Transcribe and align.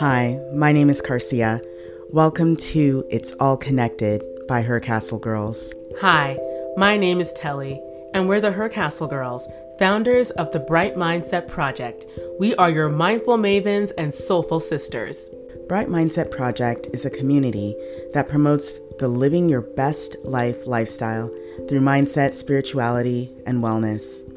Hi, 0.00 0.40
my 0.54 0.70
name 0.70 0.90
is 0.90 1.02
Carcia. 1.02 1.60
Welcome 2.10 2.54
to 2.56 3.04
It's 3.10 3.32
All 3.40 3.56
Connected 3.56 4.22
by 4.46 4.62
Her 4.62 4.78
Castle 4.78 5.18
Girls. 5.18 5.74
Hi, 6.00 6.36
my 6.76 6.96
name 6.96 7.20
is 7.20 7.32
Telly, 7.32 7.82
and 8.14 8.28
we're 8.28 8.40
the 8.40 8.52
Her 8.52 8.68
Castle 8.68 9.08
Girls, 9.08 9.48
founders 9.80 10.30
of 10.30 10.52
the 10.52 10.60
Bright 10.60 10.94
Mindset 10.94 11.48
Project. 11.48 12.06
We 12.38 12.54
are 12.54 12.70
your 12.70 12.88
mindful 12.88 13.38
mavens 13.38 13.90
and 13.98 14.14
soulful 14.14 14.60
sisters. 14.60 15.16
Bright 15.68 15.88
Mindset 15.88 16.30
Project 16.30 16.86
is 16.92 17.04
a 17.04 17.10
community 17.10 17.74
that 18.12 18.28
promotes 18.28 18.78
the 19.00 19.08
living 19.08 19.48
your 19.48 19.62
best 19.62 20.14
life 20.22 20.68
lifestyle 20.68 21.28
through 21.68 21.80
mindset, 21.80 22.34
spirituality, 22.34 23.32
and 23.46 23.64
wellness. 23.64 24.27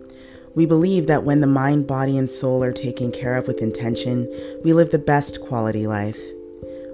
We 0.56 0.66
believe 0.66 1.08
that 1.08 1.24
when 1.24 1.40
the 1.40 1.48
mind, 1.48 1.88
body, 1.88 2.18
and 2.18 2.30
soul 2.30 2.64
are 2.64 2.74
taken 2.74 3.12
care 3.12 3.38
of 3.38 3.48
with 3.48 3.60
intention, 3.60 4.28
we 4.64 4.74
live 4.74 4.92
the 4.92 5.00
best 5.00 5.40
quality 5.42 5.88
life. 5.88 6.20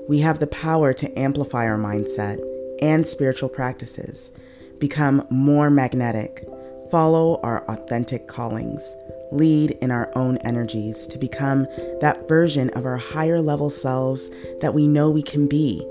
We 0.08 0.20
have 0.20 0.40
the 0.40 0.48
power 0.48 0.94
to 0.94 1.20
amplify 1.20 1.68
our 1.68 1.77
mindset 1.77 2.40
and 2.82 3.08
spiritual 3.08 3.49
practices, 3.49 4.32
become 4.80 5.26
more 5.30 5.70
magnetic, 5.70 6.48
follow 6.91 7.41
our 7.41 7.66
authentic 7.68 8.27
callings, 8.27 8.96
lead 9.32 9.71
in 9.82 9.91
our 9.91 10.12
own 10.16 10.38
energies 10.38 11.08
to 11.08 11.18
become 11.18 11.68
that 11.99 12.30
version 12.30 12.70
of 12.71 12.85
our 12.85 12.98
higher 12.98 13.41
level 13.41 13.70
selves 13.70 14.30
that 14.62 14.74
we 14.74 14.88
know 14.88 15.10
we 15.10 15.24
can 15.24 15.48
be. 15.48 15.85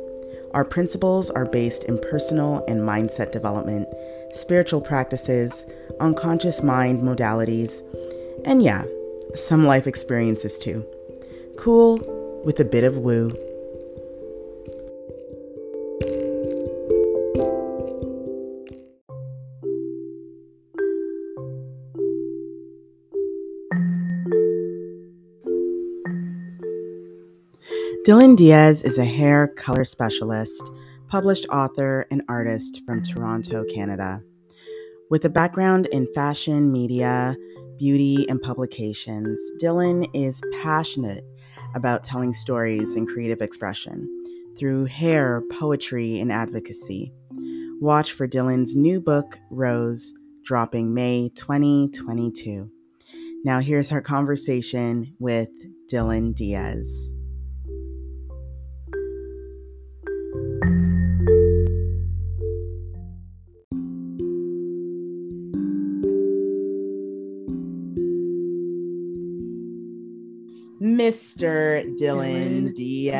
Our 0.54 0.64
principles 0.64 1.28
are 1.28 1.44
based 1.44 1.84
in 1.84 1.98
personal 1.98 2.64
and 2.66 2.80
mindset 2.80 3.32
development, 3.32 3.88
spiritual 4.34 4.80
practices, 4.80 5.66
unconscious 6.00 6.62
mind 6.62 7.02
modalities, 7.02 7.82
and 8.44 8.62
yeah, 8.62 8.84
some 9.34 9.64
life 9.64 9.86
experiences 9.86 10.58
too. 10.58 10.84
Cool 11.58 11.98
with 12.44 12.60
a 12.60 12.64
bit 12.64 12.84
of 12.84 12.98
woo. 12.98 13.30
Dylan 28.06 28.36
Diaz 28.36 28.84
is 28.84 28.98
a 28.98 29.04
hair 29.04 29.48
color 29.48 29.84
specialist, 29.84 30.70
published 31.08 31.44
author, 31.50 32.06
and 32.08 32.22
artist 32.28 32.82
from 32.86 33.02
Toronto, 33.02 33.64
Canada. 33.64 34.22
With 35.08 35.24
a 35.24 35.30
background 35.30 35.86
in 35.86 36.12
fashion, 36.14 36.72
media, 36.72 37.36
beauty, 37.78 38.28
and 38.28 38.42
publications, 38.42 39.40
Dylan 39.62 40.08
is 40.12 40.42
passionate 40.62 41.24
about 41.76 42.02
telling 42.02 42.32
stories 42.32 42.96
and 42.96 43.06
creative 43.06 43.40
expression 43.40 44.08
through 44.58 44.86
hair, 44.86 45.42
poetry, 45.52 46.18
and 46.18 46.32
advocacy. 46.32 47.12
Watch 47.80 48.14
for 48.14 48.26
Dylan's 48.26 48.74
new 48.74 49.00
book, 49.00 49.38
Rose, 49.48 50.12
dropping 50.44 50.92
May 50.92 51.30
2022. 51.36 52.68
Now, 53.44 53.60
here's 53.60 53.92
our 53.92 54.02
conversation 54.02 55.14
with 55.20 55.50
Dylan 55.88 56.34
Diaz. 56.34 57.15
Mr. 71.16 71.96
Dylan, 71.96 71.96
Dylan 71.96 72.76
Diaz. 72.76 73.16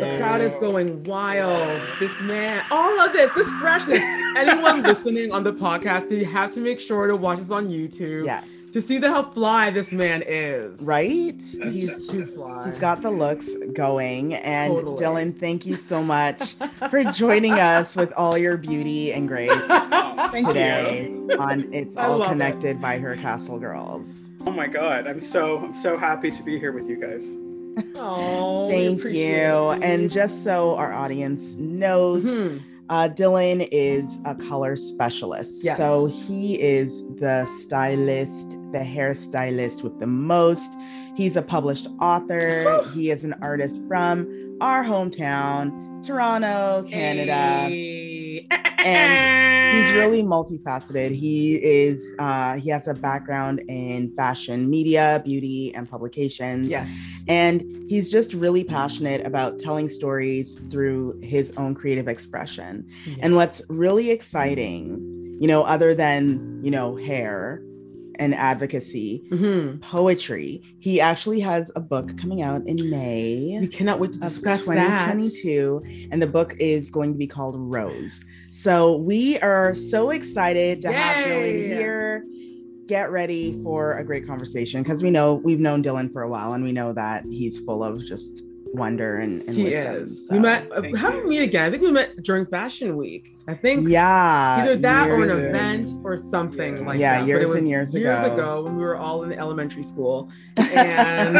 The 0.00 0.16
crowd 0.18 0.40
is 0.40 0.54
going 0.56 1.04
wild. 1.04 1.80
This 1.98 2.18
man, 2.22 2.64
all 2.70 3.00
of 3.00 3.12
this, 3.12 3.32
this 3.34 3.50
freshness. 3.60 4.00
Anyone 4.36 4.82
listening 4.84 5.32
on 5.32 5.44
the 5.44 5.52
podcast, 5.52 6.10
you 6.10 6.24
have 6.24 6.50
to 6.52 6.60
make 6.60 6.80
sure 6.80 7.06
to 7.06 7.16
watch 7.16 7.38
this 7.38 7.50
on 7.50 7.68
YouTube. 7.68 8.26
Yes. 8.26 8.64
To 8.72 8.82
see 8.82 8.98
the 8.98 9.08
how 9.08 9.30
fly 9.30 9.70
this 9.70 9.92
man 9.92 10.22
is. 10.26 10.80
Right? 10.80 11.38
That's 11.38 11.74
he's 11.74 12.08
too 12.08 12.26
fly. 12.26 12.64
He's 12.64 12.78
got 12.78 13.02
the 13.02 13.10
looks 13.10 13.48
going. 13.72 14.34
And 14.34 14.74
totally. 14.74 15.02
Dylan, 15.02 15.38
thank 15.38 15.66
you 15.66 15.76
so 15.76 16.02
much 16.02 16.54
for 16.90 17.04
joining 17.04 17.54
us 17.54 17.94
with 17.94 18.12
all 18.16 18.36
your 18.36 18.56
beauty 18.56 19.12
and 19.12 19.28
grace 19.28 19.66
today 20.32 21.08
you. 21.08 21.36
on 21.38 21.72
It's 21.72 21.96
All 21.96 22.24
Connected 22.24 22.76
it. 22.76 22.80
by 22.80 22.98
Her 22.98 23.16
Castle 23.16 23.58
Girls. 23.58 24.30
Oh 24.46 24.52
my 24.52 24.66
god, 24.66 25.06
I'm 25.06 25.20
so 25.20 25.58
I'm 25.58 25.72
so 25.74 25.96
happy 25.96 26.30
to 26.30 26.42
be 26.42 26.58
here 26.58 26.72
with 26.72 26.88
you 26.88 27.00
guys. 27.00 27.36
Oh, 27.96 28.68
thank 28.70 29.04
you. 29.04 29.70
And 29.82 30.10
just 30.10 30.44
so 30.44 30.76
our 30.76 30.92
audience 30.92 31.54
knows, 31.54 32.26
mm-hmm. 32.26 32.58
uh, 32.90 33.08
Dylan 33.08 33.68
is 33.72 34.18
a 34.24 34.34
color 34.34 34.76
specialist. 34.76 35.64
Yes. 35.64 35.76
So 35.76 36.06
he 36.06 36.60
is 36.60 37.06
the 37.16 37.46
stylist, 37.46 38.50
the 38.72 38.78
hairstylist 38.78 39.82
with 39.82 39.98
the 40.00 40.06
most. 40.06 40.76
He's 41.16 41.36
a 41.36 41.42
published 41.42 41.86
author. 42.00 42.84
he 42.92 43.10
is 43.10 43.24
an 43.24 43.34
artist 43.40 43.80
from 43.88 44.58
our 44.60 44.84
hometown, 44.84 46.04
Toronto, 46.04 46.84
Canada. 46.88 47.68
Hey. 47.68 47.93
And 48.84 49.76
he's 49.76 49.94
really 49.96 50.22
multifaceted. 50.22 51.14
He 51.14 51.56
is 51.56 52.12
uh, 52.18 52.54
he 52.56 52.70
has 52.70 52.88
a 52.88 52.94
background 52.94 53.60
in 53.68 54.14
fashion, 54.16 54.68
media, 54.68 55.22
beauty, 55.24 55.74
and 55.74 55.88
publications. 55.88 56.68
Yes. 56.68 56.88
And 57.26 57.62
he's 57.88 58.10
just 58.10 58.34
really 58.34 58.64
passionate 58.64 59.26
about 59.26 59.58
telling 59.58 59.88
stories 59.88 60.58
through 60.70 61.20
his 61.22 61.56
own 61.56 61.74
creative 61.74 62.08
expression. 62.08 62.86
Yes. 63.06 63.18
And 63.22 63.36
what's 63.36 63.62
really 63.68 64.10
exciting, 64.10 65.38
you 65.40 65.48
know, 65.48 65.64
other 65.64 65.94
than, 65.94 66.60
you 66.62 66.70
know, 66.70 66.96
hair, 66.96 67.62
and 68.18 68.34
advocacy, 68.34 69.24
mm-hmm. 69.30 69.78
poetry. 69.78 70.62
He 70.78 71.00
actually 71.00 71.40
has 71.40 71.72
a 71.74 71.80
book 71.80 72.16
coming 72.18 72.42
out 72.42 72.66
in 72.66 72.90
May. 72.90 73.58
We 73.60 73.68
cannot 73.68 73.98
wait 73.98 74.12
to 74.12 74.18
discuss 74.18 74.60
2022, 74.60 75.82
that. 75.84 76.08
and 76.12 76.22
the 76.22 76.26
book 76.26 76.54
is 76.58 76.90
going 76.90 77.12
to 77.12 77.18
be 77.18 77.26
called 77.26 77.56
Rose. 77.58 78.24
So 78.56 78.98
we 78.98 79.36
are 79.40 79.74
so 79.74 80.10
excited 80.10 80.80
to 80.82 80.88
Yay! 80.88 80.94
have 80.94 81.26
Dylan 81.26 81.66
here. 81.66 82.24
Get 82.86 83.10
ready 83.10 83.60
for 83.64 83.94
a 83.98 84.04
great 84.04 84.28
conversation 84.28 84.80
because 84.84 85.02
we 85.02 85.10
know 85.10 85.34
we've 85.34 85.58
known 85.58 85.82
Dylan 85.82 86.12
for 86.12 86.22
a 86.22 86.28
while 86.28 86.52
and 86.52 86.62
we 86.62 86.70
know 86.70 86.92
that 86.92 87.24
he's 87.24 87.58
full 87.58 87.82
of 87.82 88.04
just 88.04 88.44
wonder 88.74 89.18
and, 89.18 89.42
and 89.42 89.54
he 89.54 89.64
wisdom. 89.64 89.96
is. 89.96 90.26
So. 90.26 90.34
We 90.34 90.40
met. 90.40 90.70
Uh, 90.72 90.82
how 90.96 91.10
did 91.10 91.24
we 91.24 91.30
meet 91.30 91.42
again? 91.42 91.66
I 91.66 91.70
think 91.70 91.82
we 91.82 91.92
met 91.92 92.22
during 92.22 92.44
Fashion 92.46 92.96
Week. 92.96 93.34
I 93.46 93.54
think. 93.54 93.88
Yeah. 93.88 94.56
Either 94.60 94.76
that 94.76 95.08
or 95.08 95.22
an 95.22 95.30
event 95.30 95.90
or 96.02 96.16
something 96.16 96.76
yeah. 96.76 96.82
like 96.82 96.98
yeah, 96.98 97.20
that. 97.20 97.26
years 97.26 97.52
and 97.52 97.68
years 97.68 97.94
ago. 97.94 98.04
Years 98.04 98.32
ago 98.32 98.62
when 98.62 98.76
we 98.76 98.82
were 98.82 98.96
all 98.96 99.22
in 99.22 99.32
elementary 99.32 99.82
school. 99.82 100.30
And 100.74 101.36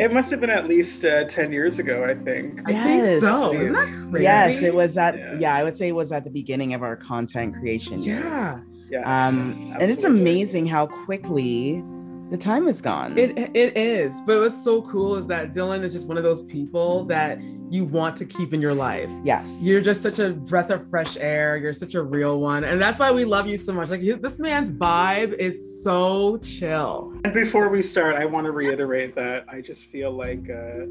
it 0.00 0.12
must 0.12 0.30
have 0.30 0.40
been 0.40 0.50
at 0.50 0.66
least 0.66 1.04
uh, 1.04 1.24
ten 1.24 1.52
years 1.52 1.78
ago. 1.78 2.04
I 2.04 2.14
think. 2.14 2.60
I 2.68 2.72
think 2.72 3.22
so. 3.22 3.52
Isn't 3.52 3.72
that 3.72 4.08
crazy? 4.10 4.24
Yes, 4.24 4.62
it 4.62 4.74
was 4.74 4.96
at. 4.96 5.16
Yeah. 5.16 5.38
yeah. 5.38 5.54
I 5.54 5.64
would 5.64 5.76
say 5.76 5.88
it 5.88 5.94
was 5.94 6.10
at 6.12 6.24
the 6.24 6.30
beginning 6.30 6.74
of 6.74 6.82
our 6.82 6.96
content 6.96 7.54
creation. 7.54 8.02
Yeah. 8.02 8.56
Years. 8.56 8.66
Yes, 8.90 9.06
um, 9.06 9.76
and 9.80 9.90
it's 9.90 10.04
amazing 10.04 10.66
how 10.66 10.86
quickly 10.86 11.82
the 12.32 12.38
time 12.38 12.66
is 12.66 12.80
gone. 12.80 13.16
It 13.18 13.38
it 13.54 13.76
is. 13.76 14.16
But 14.26 14.40
what's 14.40 14.64
so 14.64 14.80
cool 14.82 15.16
is 15.16 15.26
that 15.26 15.52
Dylan 15.52 15.84
is 15.84 15.92
just 15.92 16.08
one 16.08 16.16
of 16.16 16.22
those 16.22 16.44
people 16.44 17.04
that 17.04 17.38
you 17.68 17.84
want 17.84 18.16
to 18.16 18.24
keep 18.24 18.54
in 18.54 18.60
your 18.62 18.72
life. 18.72 19.10
Yes. 19.22 19.60
You're 19.62 19.82
just 19.82 20.02
such 20.02 20.18
a 20.18 20.30
breath 20.30 20.70
of 20.70 20.88
fresh 20.88 21.18
air. 21.18 21.58
You're 21.58 21.74
such 21.74 21.94
a 21.94 22.02
real 22.02 22.40
one. 22.40 22.64
And 22.64 22.80
that's 22.80 22.98
why 22.98 23.12
we 23.12 23.26
love 23.26 23.46
you 23.46 23.58
so 23.58 23.74
much. 23.74 23.90
Like 23.90 24.00
this 24.00 24.38
man's 24.38 24.70
vibe 24.70 25.34
is 25.34 25.84
so 25.84 26.38
chill. 26.38 27.12
And 27.22 27.34
before 27.34 27.68
we 27.68 27.82
start, 27.82 28.16
I 28.16 28.24
want 28.24 28.46
to 28.46 28.52
reiterate 28.52 29.14
that 29.14 29.44
I 29.50 29.60
just 29.60 29.88
feel 29.88 30.10
like 30.10 30.48
uh, 30.48 30.86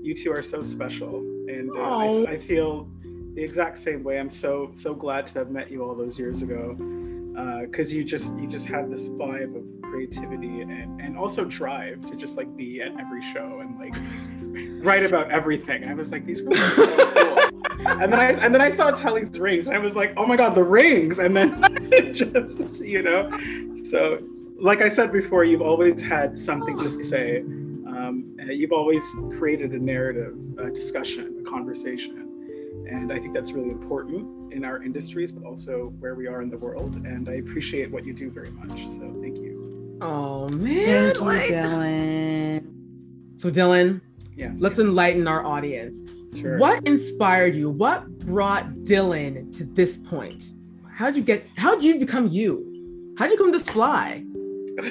you 0.00 0.14
two 0.16 0.30
are 0.30 0.44
so 0.44 0.62
special. 0.62 1.16
And 1.48 1.72
uh, 1.72 1.82
I, 1.82 2.34
I 2.34 2.38
feel 2.38 2.88
the 3.34 3.42
exact 3.42 3.78
same 3.78 4.04
way. 4.04 4.20
I'm 4.20 4.30
so 4.30 4.70
so 4.74 4.94
glad 4.94 5.26
to 5.28 5.40
have 5.40 5.50
met 5.50 5.72
you 5.72 5.82
all 5.82 5.96
those 5.96 6.20
years 6.20 6.42
ago 6.44 6.76
because 7.62 7.92
uh, 7.92 7.96
you 7.96 8.04
just 8.04 8.36
you 8.36 8.48
just 8.48 8.66
had 8.66 8.90
this 8.90 9.06
vibe 9.08 9.56
of 9.56 9.82
creativity 9.82 10.60
and 10.60 11.00
and 11.00 11.16
also 11.16 11.44
drive 11.44 12.04
to 12.06 12.16
just 12.16 12.36
like 12.36 12.54
be 12.56 12.80
at 12.80 12.98
every 12.98 13.22
show 13.22 13.60
and 13.60 13.78
like 13.78 13.94
write 14.84 15.04
about 15.04 15.30
everything. 15.30 15.86
I 15.86 15.94
was 15.94 16.10
like, 16.10 16.26
these 16.26 16.40
girls 16.40 16.58
are 16.58 16.70
so 16.70 16.94
cool. 17.12 17.60
and 17.86 18.12
then 18.12 18.20
I 18.20 18.30
and 18.32 18.52
then 18.54 18.60
I 18.60 18.74
saw 18.74 18.90
Telly's 18.90 19.38
rings 19.38 19.68
and 19.68 19.76
I 19.76 19.78
was 19.78 19.94
like, 19.94 20.14
oh 20.16 20.26
my 20.26 20.36
god, 20.36 20.54
the 20.54 20.64
rings! 20.64 21.20
And 21.20 21.36
then 21.36 22.12
just 22.12 22.80
you 22.80 23.02
know, 23.02 23.30
so 23.84 24.20
like 24.60 24.82
I 24.82 24.88
said 24.88 25.12
before, 25.12 25.44
you've 25.44 25.62
always 25.62 26.02
had 26.02 26.38
something 26.38 26.76
to 26.78 26.90
say. 26.90 27.40
Um, 27.40 28.36
you've 28.46 28.72
always 28.72 29.02
created 29.36 29.72
a 29.72 29.78
narrative, 29.78 30.36
a 30.58 30.70
discussion, 30.70 31.36
a 31.40 31.48
conversation 31.48 32.28
and 32.88 33.12
I 33.12 33.18
think 33.18 33.34
that's 33.34 33.52
really 33.52 33.70
important 33.70 34.26
in 34.52 34.64
our 34.64 34.82
industries, 34.82 35.32
but 35.32 35.44
also 35.44 35.92
where 35.98 36.14
we 36.14 36.26
are 36.26 36.42
in 36.42 36.50
the 36.50 36.58
world. 36.58 36.96
And 36.96 37.28
I 37.28 37.34
appreciate 37.34 37.90
what 37.90 38.04
you 38.04 38.12
do 38.12 38.30
very 38.30 38.50
much. 38.50 38.86
So 38.88 39.14
thank 39.20 39.36
you. 39.38 39.98
Oh 40.00 40.48
man, 40.50 41.14
thank 41.14 41.50
you, 41.50 41.56
Dylan. 41.56 42.78
So, 43.40 43.50
Dylan, 43.50 44.00
yes. 44.36 44.60
let's 44.60 44.78
enlighten 44.78 45.28
our 45.28 45.44
audience. 45.44 46.00
Sure. 46.36 46.58
What 46.58 46.84
inspired 46.86 47.54
you? 47.54 47.70
What 47.70 48.08
brought 48.18 48.68
Dylan 48.84 49.56
to 49.58 49.64
this 49.64 49.96
point? 49.96 50.52
How'd 50.92 51.16
you 51.16 51.22
get? 51.22 51.46
How'd 51.56 51.82
you 51.82 51.98
become 51.98 52.28
you? 52.28 53.14
How'd 53.18 53.30
you 53.30 53.38
come 53.38 53.52
to 53.52 53.60
fly? 53.60 54.24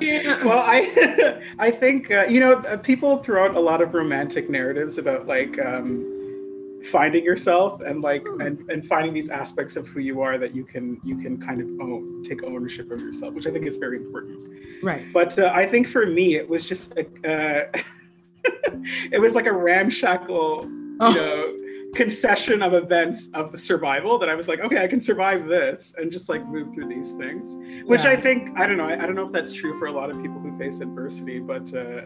well, 0.00 0.58
I 0.58 1.42
I 1.58 1.70
think 1.70 2.10
uh, 2.10 2.24
you 2.28 2.40
know 2.40 2.54
uh, 2.54 2.76
people 2.78 3.22
throw 3.22 3.44
out 3.44 3.54
a 3.54 3.60
lot 3.60 3.82
of 3.82 3.94
romantic 3.94 4.48
narratives 4.50 4.98
about 4.98 5.26
like 5.26 5.58
um, 5.58 6.19
finding 6.84 7.24
yourself 7.24 7.80
and 7.80 8.02
like 8.02 8.22
Hmm. 8.26 8.40
and, 8.40 8.70
and 8.70 8.86
finding 8.86 9.12
these 9.12 9.30
aspects 9.30 9.76
of 9.76 9.86
who 9.88 10.00
you 10.00 10.20
are 10.22 10.38
that 10.38 10.54
you 10.54 10.64
can 10.64 11.00
you 11.04 11.16
can 11.16 11.40
kind 11.40 11.60
of 11.60 11.68
own, 11.80 12.22
take 12.24 12.42
ownership 12.44 12.90
of 12.90 13.00
yourself, 13.00 13.34
which 13.34 13.46
I 13.46 13.50
think 13.50 13.66
is 13.66 13.76
very 13.76 13.96
important. 13.98 14.42
right. 14.82 15.04
But 15.12 15.38
uh, 15.38 15.50
I 15.54 15.66
think 15.66 15.86
for 15.88 16.06
me, 16.06 16.36
it 16.36 16.48
was 16.48 16.64
just 16.64 16.94
a, 16.96 17.04
uh, 17.28 17.80
it 19.12 19.20
was 19.20 19.34
like 19.34 19.46
a 19.46 19.52
ramshackle, 19.52 20.62
you 20.64 20.98
Oh. 21.02 21.10
know, 21.12 21.56
concession 21.94 22.62
of 22.62 22.72
events 22.72 23.28
of 23.34 23.58
survival 23.58 24.16
that 24.18 24.28
I 24.28 24.34
was 24.34 24.46
like, 24.48 24.60
okay, 24.60 24.82
I 24.82 24.86
can 24.86 25.00
survive 25.00 25.46
this 25.46 25.92
and 25.98 26.12
just 26.12 26.28
like 26.28 26.46
move 26.46 26.72
through 26.72 26.88
these 26.88 27.14
things. 27.14 27.56
Which 27.86 28.02
I 28.02 28.16
think 28.16 28.56
I 28.58 28.66
don't 28.66 28.76
know. 28.76 28.86
I, 28.86 28.92
I 29.02 29.06
don't 29.06 29.16
know 29.16 29.26
if 29.26 29.32
that's 29.32 29.52
true 29.52 29.76
for 29.78 29.86
a 29.86 29.92
lot 29.92 30.08
of 30.08 30.16
people 30.22 30.38
who 30.40 30.56
face 30.56 30.80
adversity, 30.80 31.40
but 31.40 31.74
uh, 31.74 32.02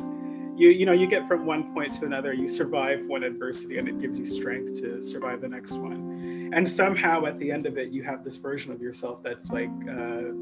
you 0.56 0.69
you 0.71 0.87
know 0.87 0.93
you 0.93 1.06
get 1.06 1.27
from 1.29 1.47
one 1.47 1.73
point 1.73 1.95
to 1.97 2.06
another. 2.06 2.33
You 2.33 2.49
survive 2.49 3.06
one 3.06 3.25
adversity, 3.25 3.79
and 3.79 3.89
it 3.89 4.01
gives 4.01 4.19
you 4.19 4.25
strength 4.25 4.81
to 4.81 5.03
survive 5.03 5.41
the 5.41 5.49
next 5.49 5.75
one. 5.79 6.51
And 6.53 6.69
somehow 6.69 7.27
at 7.27 7.39
the 7.39 7.51
end 7.51 7.67
of 7.67 7.79
it, 7.79 7.91
you 7.91 8.03
have 8.05 8.23
this 8.23 8.37
version 8.37 8.73
of 8.73 8.81
yourself 8.81 9.23
that's 9.23 9.51
like 9.51 9.71
uh, 9.89 10.33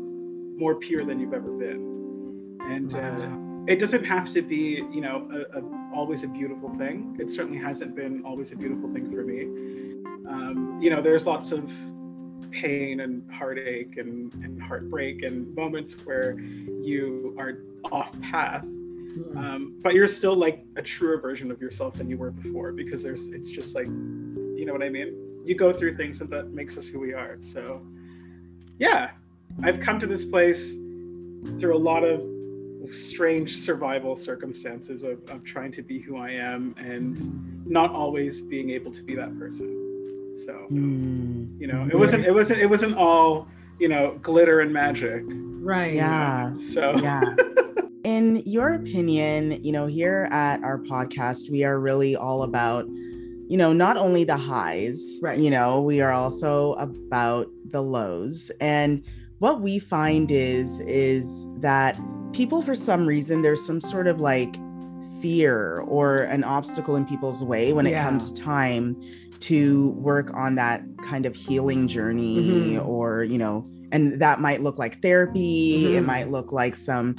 more 0.57 0.75
pure 0.75 1.05
than 1.05 1.19
you've 1.19 1.33
ever 1.33 1.51
been. 1.51 2.59
And 2.61 2.95
uh, 2.95 3.71
it 3.71 3.79
doesn't 3.79 4.05
have 4.05 4.31
to 4.31 4.43
be 4.43 4.85
you 4.93 5.01
know 5.01 5.29
a, 5.33 5.59
a, 5.59 5.63
always 5.95 6.25
a 6.25 6.29
beautiful 6.29 6.69
thing 6.77 7.17
it 7.21 7.31
certainly 7.31 7.59
hasn't 7.59 7.95
been 7.95 8.23
always 8.25 8.51
a 8.51 8.57
beautiful 8.57 8.93
thing 8.93 9.11
for 9.11 9.23
me 9.23 9.43
um, 10.29 10.79
you 10.83 10.91
know 10.91 11.01
there's 11.01 11.27
lots 11.27 11.53
of 11.53 11.71
pain 12.51 13.01
and 13.01 13.31
heartache 13.31 13.97
and, 13.99 14.35
and 14.35 14.61
heartbreak 14.61 15.23
and 15.23 15.55
moments 15.55 15.95
where 16.05 16.39
you 16.39 17.35
are 17.39 17.61
off 17.93 18.21
path 18.21 18.67
um, 19.37 19.79
but 19.83 19.95
you're 19.95 20.09
still 20.09 20.35
like 20.37 20.65
a 20.77 20.83
truer 20.83 21.19
version 21.21 21.51
of 21.51 21.61
yourself 21.61 21.95
than 21.95 22.09
you 22.09 22.17
were 22.17 22.31
before 22.31 22.73
because 22.73 23.03
there's 23.03 23.29
it's 23.29 23.51
just 23.51 23.75
like 23.75 23.87
you 23.87 24.65
know 24.67 24.73
what 24.73 24.83
i 24.83 24.89
mean 24.89 25.15
you 25.45 25.55
go 25.55 25.73
through 25.73 25.97
things 25.97 26.21
and 26.21 26.31
that 26.31 26.51
makes 26.51 26.77
us 26.79 26.87
who 26.89 26.99
we 27.01 27.13
are 27.13 27.37
so 27.41 27.81
yeah 28.79 29.11
i've 29.63 29.81
come 29.81 29.99
to 29.99 30.07
this 30.07 30.25
place 30.25 30.75
through 31.59 31.77
a 31.77 31.79
lot 31.79 32.05
of 32.05 32.23
strange 32.91 33.57
survival 33.57 34.15
circumstances 34.17 35.03
of, 35.05 35.19
of 35.31 35.43
trying 35.45 35.71
to 35.73 35.83
be 35.83 35.99
who 35.99 36.17
i 36.17 36.31
am 36.31 36.75
and 36.79 37.67
not 37.67 37.91
always 37.93 38.41
being 38.43 38.71
able 38.71 38.91
to 38.93 39.03
be 39.03 39.15
that 39.15 39.37
person 39.39 39.79
so 40.47 40.53
Mm, 40.71 41.61
you 41.61 41.67
know 41.67 41.87
it 41.93 41.97
wasn't 41.99 42.25
it 42.25 42.33
wasn't 42.35 42.61
it 42.61 42.67
wasn't 42.69 42.97
all 42.97 43.47
you 43.79 43.89
know 43.89 44.19
glitter 44.23 44.61
and 44.61 44.73
magic 44.73 45.23
Right. 45.27 45.95
yeah. 45.95 46.57
so 46.57 46.93
yeah. 46.97 47.23
In 48.05 48.43
your 48.45 48.75
opinion, 48.75 49.63
you 49.63 49.71
know, 49.71 49.87
here 49.87 50.29
at 50.33 50.63
our 50.65 50.79
podcast, 50.79 51.51
we 51.51 51.63
are 51.63 51.79
really 51.79 52.17
all 52.17 52.43
about, 52.43 52.85
you 53.49 53.57
know, 53.57 53.73
not 53.73 53.97
only 53.97 54.25
the 54.25 54.37
highs, 54.37 55.21
Right. 55.23 55.39
you 55.39 55.51
know, 55.51 55.81
we 55.81 56.01
are 56.01 56.11
also 56.11 56.73
about 56.75 57.47
the 57.71 57.81
lows. 57.81 58.51
And 58.61 59.03
what 59.39 59.61
we 59.61 59.79
find 59.79 60.33
is 60.33 60.81
is 60.81 61.47
that 61.61 61.97
people 62.33 62.61
for 62.63 62.75
some 62.75 63.07
reason 63.07 63.43
there's 63.43 63.65
some 63.65 63.81
sort 63.81 64.09
of 64.09 64.21
like 64.21 64.57
fear 65.21 65.79
or 65.87 66.23
an 66.23 66.43
obstacle 66.43 66.97
in 66.97 67.05
people's 67.05 67.45
way 67.45 67.73
when 67.73 67.87
it 67.87 67.97
comes 67.97 68.33
time 68.33 69.01
to 69.39 69.91
work 69.91 70.33
on 70.35 70.57
that 70.57 70.83
kind 71.05 71.25
of 71.25 71.37
healing 71.37 71.87
journey 71.87 72.75
Mhm. 72.75 72.87
or, 72.89 73.23
you 73.23 73.39
know, 73.39 73.65
and 73.93 74.15
that 74.21 74.41
might 74.41 74.63
look 74.63 74.79
like 74.79 75.01
therapy, 75.03 75.95
it 75.97 76.03
Mhm. 76.03 76.07
might 76.07 76.31
look 76.31 76.51
like 76.53 76.75
some 76.75 77.15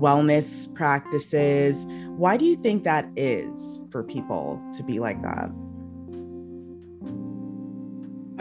wellness 0.00 0.72
practices. 0.74 1.84
Why 2.16 2.36
do 2.36 2.44
you 2.44 2.56
think 2.56 2.84
that 2.84 3.08
is 3.16 3.82
for 3.90 4.02
people 4.02 4.62
to 4.74 4.82
be 4.82 4.98
like 5.00 5.20
that? 5.22 5.50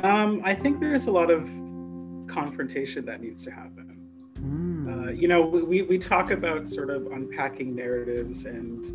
um, 0.04 0.42
i 0.44 0.54
think 0.54 0.80
there's 0.80 1.08
a 1.08 1.12
lot 1.12 1.32
of 1.32 1.44
confrontation 2.28 3.06
that 3.06 3.22
needs 3.22 3.44
to 3.44 3.52
happen 3.52 3.94
Mm. 4.40 5.08
uh, 5.08 5.12
you 5.14 5.28
know 5.28 5.42
we, 5.42 5.64
we, 5.64 5.82
we 5.82 5.98
talk 5.98 6.30
about 6.30 6.70
sort 6.70 6.92
of 6.92 7.08
unpacking 7.08 7.74
narratives 7.76 8.46
and 8.46 8.86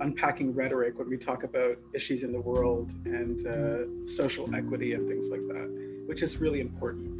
unpacking 0.00 0.54
rhetoric 0.54 0.96
when 1.00 1.08
we 1.10 1.16
talk 1.16 1.42
about 1.42 1.76
issues 1.92 2.22
in 2.22 2.30
the 2.30 2.40
world 2.40 2.92
and 3.04 3.44
uh, 3.48 4.06
social 4.06 4.54
equity 4.54 4.92
and 4.92 5.08
things 5.08 5.30
like 5.30 5.44
that 5.48 5.68
which 6.06 6.22
is 6.22 6.40
really 6.40 6.60
important 6.60 7.10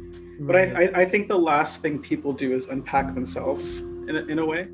but 0.47 0.55
I, 0.55 0.83
I, 0.85 1.01
I 1.01 1.05
think 1.05 1.27
the 1.27 1.37
last 1.37 1.81
thing 1.81 1.99
people 1.99 2.31
do 2.31 2.53
is 2.53 2.67
unpack 2.67 3.13
themselves 3.13 3.81
in 4.07 4.15
a, 4.15 4.21
in 4.25 4.39
a 4.39 4.45
way 4.45 4.67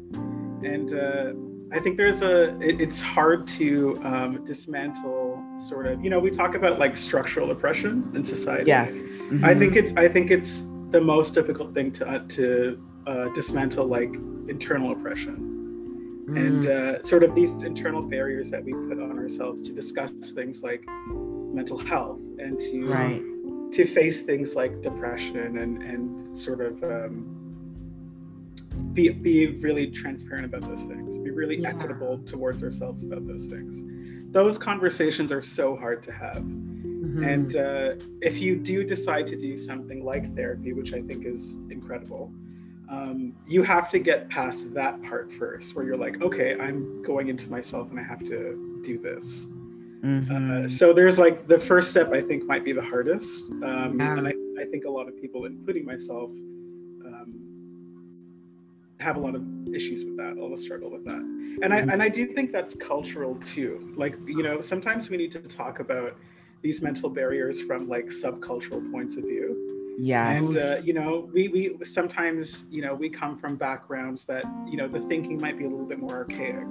and 0.74 0.94
uh, 0.94 1.32
i 1.76 1.80
think 1.80 1.98
there's 1.98 2.22
a 2.22 2.56
it, 2.60 2.80
it's 2.82 3.02
hard 3.02 3.48
to 3.48 4.00
um, 4.04 4.44
dismantle 4.46 5.42
sort 5.58 5.86
of 5.88 6.04
you 6.04 6.10
know 6.10 6.20
we 6.20 6.30
talk 6.30 6.56
about 6.56 6.80
like 6.80 6.96
structural 6.98 7.52
oppression 7.52 8.12
in 8.16 8.24
society 8.24 8.66
Yes. 8.68 8.92
I 9.50 9.54
Mhm. 9.54 9.60
think 9.60 9.76
it's 9.78 9.94
I 10.06 10.08
think 10.16 10.30
it's 10.30 10.54
the 10.92 11.00
most 11.14 11.30
difficult 11.34 11.74
thing 11.74 11.92
to 11.98 12.04
uh, 12.08 12.20
to 12.38 12.46
uh, 13.08 13.28
dismantle 13.34 13.88
like 13.98 14.14
internal 14.56 14.92
oppression 14.92 15.36
and 16.46 16.64
Mm. 16.64 16.70
uh, 16.78 17.04
sort 17.04 17.24
of 17.24 17.34
these 17.40 17.54
internal 17.64 18.02
barriers 18.16 18.48
that 18.52 18.64
we 18.64 18.74
put 18.90 18.98
on 19.08 19.18
ourselves 19.18 19.62
to 19.68 19.72
discuss 19.74 20.12
things 20.40 20.64
like 20.64 20.84
mental 21.60 21.78
health 21.78 22.20
and 22.46 22.60
to 22.68 22.78
right. 22.86 23.22
to 23.78 23.82
face 23.86 24.22
things 24.30 24.56
like 24.62 24.74
depression 24.90 25.58
and 25.64 25.74
and 25.92 26.38
sort 26.46 26.62
of 26.70 26.74
um, 26.84 27.14
be 28.94 29.10
be 29.10 29.58
really 29.60 29.88
transparent 29.88 30.46
about 30.46 30.62
those 30.62 30.86
things 30.86 31.18
be 31.20 31.32
really 31.32 31.58
Yeah. 31.58 31.70
equitable 31.70 32.18
towards 32.20 32.64
ourselves 32.64 33.04
about 33.04 33.26
those 33.28 33.46
things 33.48 33.84
those 34.32 34.58
conversations 34.58 35.32
are 35.32 35.42
so 35.42 35.76
hard 35.76 36.02
to 36.04 36.12
have 36.12 36.44
Mhm. 36.44 37.24
and 37.24 37.56
uh, 37.56 37.96
if 38.22 38.40
you 38.42 38.56
do 38.56 38.84
decide 38.84 39.28
to 39.28 39.36
do 39.36 39.58
something 39.58 40.04
like 40.04 40.26
therapy, 40.34 40.72
which 40.72 40.94
I 40.94 41.02
think 41.02 41.26
is 41.26 41.58
incredible, 41.70 42.32
um, 42.90 43.34
you 43.48 43.64
have 43.64 43.90
to 43.90 44.00
get 44.00 44.30
past 44.30 44.74
that 44.76 45.02
part 45.04 45.32
first, 45.34 45.76
where 45.76 45.84
you're 45.86 45.98
like, 45.98 46.22
okay, 46.22 46.58
I'm 46.60 47.02
going 47.04 47.28
into 47.28 47.50
myself 47.50 47.90
and 47.90 48.00
I 48.00 48.04
have 48.04 48.24
to 48.26 48.82
do 48.84 48.98
this. 49.00 49.50
Uh, 49.50 50.08
Mhm. 50.08 50.70
so 50.72 50.94
there's 50.94 51.20
like 51.20 51.48
the 51.48 51.60
first 51.60 51.90
step, 51.90 52.12
I 52.14 52.22
think, 52.22 52.46
might 52.46 52.64
be 52.64 52.72
the 52.72 52.82
hardest. 52.82 53.50
Um, 53.64 54.00
Yeah. 54.00 54.18
And 54.18 54.28
I, 54.28 54.34
I 54.60 54.66
think 54.66 54.86
a 54.86 54.90
lot 54.90 55.08
of 55.10 55.16
people, 55.20 55.46
including 55.46 55.86
myself, 55.86 56.32
have 59.02 59.18
a 59.18 59.20
lot 59.20 59.36
of 59.36 59.44
issues 59.74 60.06
with 60.06 60.18
that, 60.18 60.38
a 60.38 60.42
lot 60.42 60.52
of 60.52 60.60
struggle 60.60 60.90
with 60.90 61.06
that. 61.06 61.22
And 61.64 61.74
I, 61.74 61.80
and 61.80 62.02
I 62.02 62.10
do 62.10 62.26
think 62.26 62.52
that's 62.52 62.76
cultural 62.76 63.36
too. 63.36 63.94
Like, 63.98 64.16
you 64.26 64.44
know, 64.44 64.62
sometimes 64.62 65.10
we 65.10 65.18
need 65.18 65.32
to 65.34 65.40
talk 65.40 65.80
about 65.80 66.16
these 66.62 66.82
mental 66.82 67.10
barriers 67.10 67.62
from 67.62 67.88
like 67.88 68.06
subcultural 68.06 68.92
points 68.92 69.18
of 69.18 69.24
view 69.24 69.72
yes. 69.98 70.42
and 70.42 70.58
uh, 70.58 70.82
you 70.84 70.94
know 70.94 71.30
we 71.34 71.48
we 71.50 71.78
sometimes 71.84 72.66
you 72.70 72.82
know 72.82 72.94
we 72.94 73.10
come 73.10 73.38
from 73.38 73.56
backgrounds 73.56 74.24
that 74.26 74.44
you 74.68 74.78
know 74.78 74.88
the 74.88 75.00
thinking 75.02 75.40
might 75.40 75.58
be 75.58 75.66
a 75.66 75.70
little 75.70 75.86
bit 75.86 76.00
more 76.00 76.16
archaic 76.16 76.68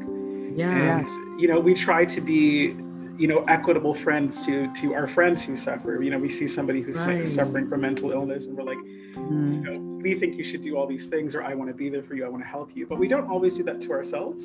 yeah. 0.55 0.99
and 0.99 1.41
you 1.41 1.49
know 1.49 1.59
we 1.59 1.75
try 1.75 2.05
to 2.05 2.21
be 2.21 2.77
you 3.21 3.29
know 3.29 3.41
equitable 3.49 3.93
friends 3.93 4.41
to 4.47 4.73
to 4.81 4.95
our 4.95 5.07
friends 5.07 5.45
who 5.45 5.55
suffer 5.55 6.03
you 6.03 6.11
know 6.11 6.19
we 6.19 6.29
see 6.29 6.49
somebody 6.49 6.81
who's 6.81 6.97
Right. 6.97 7.29
suffering 7.29 7.69
from 7.69 7.83
mental 7.83 8.11
illness 8.13 8.47
and 8.47 8.57
we're 8.57 8.65
like 8.65 8.79
Mhm. 8.79 9.53
you 9.55 9.61
know 9.61 9.79
we 10.05 10.15
think 10.15 10.37
you 10.39 10.45
should 10.45 10.63
do 10.63 10.77
all 10.79 10.87
these 10.87 11.05
things 11.05 11.35
or 11.37 11.43
i 11.45 11.53
want 11.53 11.69
to 11.69 11.75
be 11.75 11.91
there 11.91 12.03
for 12.03 12.15
you 12.15 12.25
i 12.25 12.29
want 12.29 12.43
to 12.43 12.49
help 12.49 12.75
you 12.75 12.87
but 12.87 12.99
we 12.99 13.09
don't 13.09 13.29
always 13.29 13.55
do 13.55 13.63
that 13.65 13.79
to 13.83 13.93
ourselves 13.93 14.43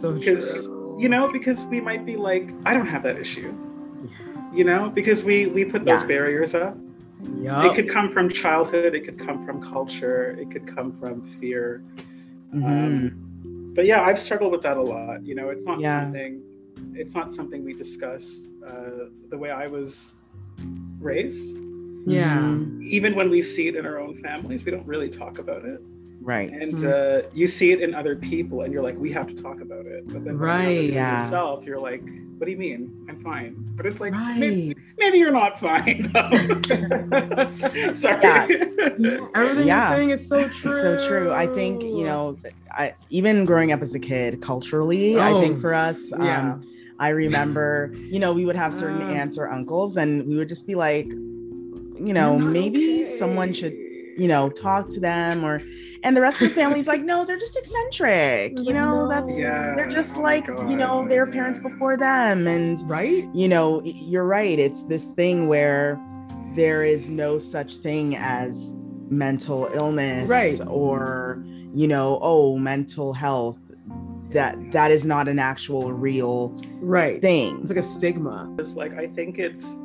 So 0.00 0.12
because 0.12 0.66
true. 0.66 0.98
you 1.00 1.08
know 1.08 1.32
because 1.32 1.64
we 1.66 1.80
might 1.80 2.04
be 2.04 2.16
like 2.16 2.46
i 2.66 2.74
don't 2.74 2.86
have 2.94 3.02
that 3.04 3.16
issue 3.18 3.50
you 4.52 4.64
know 4.64 4.90
because 4.90 5.24
we 5.24 5.46
we 5.46 5.64
put 5.64 5.86
those 5.86 6.02
Yeah. 6.02 6.08
barriers 6.14 6.54
up 6.54 6.76
Yup. 7.40 7.64
it 7.64 7.74
could 7.74 7.88
come 7.88 8.10
from 8.10 8.28
childhood 8.28 8.94
it 8.94 9.02
could 9.06 9.18
come 9.26 9.38
from 9.46 9.56
culture 9.62 10.36
it 10.42 10.50
could 10.50 10.66
come 10.76 10.92
from 11.00 11.22
fear 11.40 11.82
Mhm. 12.54 12.64
um, 12.68 13.72
but 13.74 13.86
yeah 13.86 14.02
i've 14.02 14.18
struggled 14.18 14.52
with 14.52 14.60
that 14.62 14.76
a 14.76 14.82
lot 14.82 15.24
you 15.24 15.34
know 15.34 15.48
it's 15.48 15.64
not 15.66 15.80
Yeah. 15.80 16.02
something 16.04 16.42
it's 16.94 17.14
not 17.14 17.34
something 17.34 17.64
we 17.64 17.72
discuss 17.72 18.46
uh, 18.66 19.06
the 19.30 19.38
way 19.38 19.50
i 19.50 19.66
was 19.66 20.16
raised 21.00 21.56
yeah. 22.08 22.38
Mhm. 22.38 22.82
even 22.84 23.16
when 23.16 23.30
we 23.30 23.42
see 23.42 23.66
it 23.66 23.74
in 23.74 23.84
our 23.84 23.98
own 23.98 24.16
families 24.16 24.64
we 24.64 24.70
don't 24.70 24.86
really 24.86 25.08
talk 25.08 25.38
about 25.38 25.64
it 25.64 25.80
Right. 26.26 26.50
And 26.50 26.84
uh, 26.84 27.22
you 27.32 27.46
see 27.46 27.70
it 27.70 27.80
in 27.80 27.94
other 27.94 28.16
people, 28.16 28.62
and 28.62 28.72
you're 28.72 28.82
like, 28.82 28.98
we 28.98 29.12
have 29.12 29.28
to 29.28 29.34
talk 29.34 29.60
about 29.60 29.86
it. 29.86 30.08
But 30.08 30.24
then, 30.24 30.36
right, 30.36 30.66
when 30.66 30.74
you 30.86 30.90
yeah. 30.90 31.22
yourself, 31.22 31.64
you're 31.64 31.78
like, 31.78 32.02
what 32.36 32.46
do 32.46 32.50
you 32.50 32.58
mean? 32.58 33.06
I'm 33.08 33.22
fine. 33.22 33.54
But 33.76 33.86
it's 33.86 34.00
like, 34.00 34.12
right. 34.12 34.36
maybe, 34.36 34.74
maybe, 34.98 35.18
you're 35.18 35.30
not 35.30 35.60
fine. 35.60 36.10
Sorry. 37.96 38.20
Yeah. 38.22 38.46
Everything 39.36 39.66
Yeah. 39.68 39.96
you're 39.96 39.96
saying 39.96 40.10
is 40.10 40.28
so 40.28 40.48
true. 40.48 40.72
It's 40.72 40.80
so 40.82 41.08
true. 41.08 41.32
I 41.32 41.46
think, 41.46 41.84
you 41.84 42.02
know, 42.02 42.36
I 42.72 42.94
even 43.08 43.44
growing 43.44 43.70
up 43.70 43.80
as 43.80 43.94
a 43.94 44.00
kid, 44.00 44.42
culturally, 44.42 45.20
I 45.20 45.30
Oh, 45.30 45.40
think 45.40 45.60
for 45.60 45.74
us, 45.74 46.10
yeah. 46.10 46.54
um, 46.54 46.64
I 46.98 47.10
remember, 47.10 47.94
you 48.10 48.18
know, 48.18 48.32
we 48.32 48.44
would 48.44 48.56
have 48.56 48.74
certain 48.74 49.00
Uh. 49.00 49.12
aunts 49.12 49.38
or 49.38 49.48
uncles, 49.48 49.96
and 49.96 50.26
we 50.26 50.34
would 50.36 50.48
just 50.48 50.66
be 50.66 50.74
like, 50.74 51.06
you 51.06 52.12
know, 52.12 52.36
maybe 52.36 53.02
okay. 53.02 53.04
someone 53.04 53.52
should, 53.52 53.74
you 54.16 54.28
know, 54.28 54.48
talk 54.48 54.88
to 54.90 55.00
them, 55.00 55.44
or, 55.44 55.60
and 56.02 56.16
the 56.16 56.20
rest 56.20 56.40
of 56.40 56.48
the 56.48 56.54
family's 56.54 56.86
like, 56.88 57.02
no, 57.02 57.24
they're 57.24 57.38
just 57.38 57.56
eccentric, 57.56 58.52
you 58.58 58.72
know, 58.72 59.08
that's, 59.08 59.36
Yeah. 59.38 59.74
they're 59.76 59.88
just 59.90 60.16
Oh 60.16 60.20
like, 60.20 60.46
you 60.46 60.76
know, 60.76 61.06
their 61.08 61.26
parents 61.26 61.58
before 61.58 61.96
them, 61.96 62.46
and 62.46 62.78
Right? 62.88 63.28
you 63.34 63.48
know, 63.48 63.82
you're 63.84 64.24
right. 64.24 64.58
It's 64.58 64.84
this 64.84 65.10
thing 65.12 65.48
where 65.48 66.00
there 66.54 66.82
is 66.82 67.08
no 67.08 67.38
such 67.38 67.76
thing 67.76 68.16
as 68.16 68.74
mental 69.10 69.68
illness 69.74 70.28
Right. 70.28 70.58
or, 70.66 71.44
you 71.74 71.86
know, 71.86 72.18
oh, 72.22 72.56
mental 72.58 73.12
health. 73.12 73.58
That 74.32 74.56
that 74.72 74.90
is 74.90 75.06
not 75.06 75.28
an 75.28 75.38
actual 75.38 75.92
real 75.92 76.52
Right. 76.80 77.22
thing. 77.22 77.58
It's 77.62 77.70
like 77.70 77.78
a 77.78 77.82
stigma. 77.82 78.52
It's 78.58 78.74
like 78.74 78.92
I 78.98 79.06
think 79.06 79.38
it's 79.38 79.78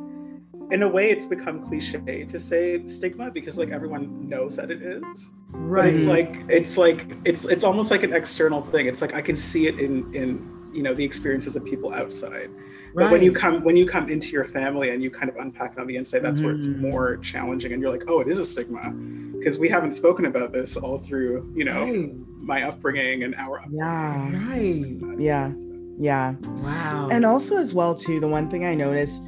in 0.71 0.83
a 0.83 0.87
way 0.87 1.11
it's 1.11 1.25
become 1.25 1.65
cliche 1.67 2.23
to 2.23 2.39
say 2.39 2.85
stigma 2.87 3.29
because 3.29 3.57
like 3.57 3.69
everyone 3.71 4.27
knows 4.27 4.55
that 4.55 4.71
it 4.71 4.81
is. 4.81 5.31
But 5.51 5.59
Right. 5.59 5.93
it's 5.93 6.05
like 6.05 6.43
it's 6.49 6.77
like 6.77 7.05
it's 7.25 7.43
it's 7.45 7.63
almost 7.63 7.91
like 7.91 8.03
an 8.03 8.13
external 8.13 8.61
thing. 8.61 8.87
It's 8.87 9.01
like 9.01 9.13
I 9.13 9.21
can 9.21 9.35
see 9.35 9.67
it 9.67 9.79
in 9.79 10.13
in 10.15 10.47
you 10.73 10.81
know 10.81 10.93
the 10.93 11.03
experiences 11.03 11.55
of 11.57 11.65
people 11.65 11.93
outside. 11.93 12.49
right. 12.93 13.05
But 13.05 13.11
when 13.11 13.21
you 13.21 13.33
come 13.33 13.63
when 13.63 13.75
you 13.75 13.85
come 13.85 14.09
into 14.09 14.31
your 14.31 14.45
family 14.45 14.89
and 14.91 15.03
you 15.03 15.11
kind 15.11 15.29
of 15.29 15.35
unpack 15.35 15.73
it 15.73 15.79
on 15.79 15.87
the 15.87 15.97
inside, 15.97 16.19
that's 16.23 16.41
where 16.41 16.55
it's 16.55 16.67
Mhm. 16.67 16.79
more 16.79 17.17
challenging 17.17 17.73
and 17.73 17.81
you're 17.81 17.91
like, 17.91 18.03
oh, 18.07 18.21
it 18.21 18.27
is 18.29 18.39
a 18.39 18.45
stigma. 18.45 18.91
Because 19.37 19.59
we 19.59 19.67
haven't 19.67 19.91
spoken 19.93 20.25
about 20.25 20.53
this 20.53 20.77
all 20.77 20.97
through, 20.97 21.51
you 21.55 21.65
know, 21.65 21.83
Right. 21.83 22.13
my 22.41 22.63
upbringing 22.63 23.23
and 23.23 23.35
our 23.35 23.59
upbringing. 23.59 23.77
Yeah. 23.79 24.49
Right. 24.49 25.19
Yeah. 25.19 25.53
Yeah. 25.99 26.35
Wow. 26.63 27.09
And 27.11 27.25
also 27.25 27.57
as 27.57 27.73
well 27.73 27.93
too, 27.93 28.19
the 28.21 28.27
one 28.27 28.49
thing 28.49 28.63
I 28.65 28.73
noticed 28.75 29.21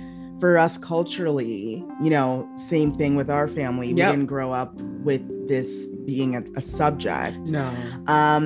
for 0.43 0.57
us 0.57 0.77
culturally, 0.77 1.85
you 2.01 2.09
know, 2.09 2.45
same 2.57 2.93
thing 2.97 3.15
with 3.15 3.29
our 3.31 3.47
family. 3.47 3.87
Yep. 3.87 3.95
We 3.95 4.01
didn't 4.11 4.25
grow 4.25 4.51
up 4.51 4.73
with 5.07 5.23
this 5.47 5.87
being 6.05 6.35
a, 6.35 6.43
a 6.57 6.61
subject. 6.61 7.37
no. 7.47 7.71
um 8.07 8.45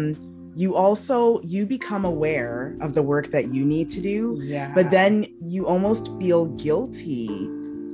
you 0.55 0.75
also 0.75 1.39
you 1.41 1.65
become 1.65 2.03
aware 2.05 2.75
of 2.81 2.93
the 2.93 3.01
work 3.01 3.31
that 3.31 3.45
you 3.53 3.63
need 3.65 3.89
to 3.89 4.01
do 4.01 4.37
Yeah. 4.43 4.71
but 4.75 4.89
then 4.91 5.25
you 5.41 5.65
almost 5.67 6.05
feel 6.19 6.45
guilty 6.65 7.27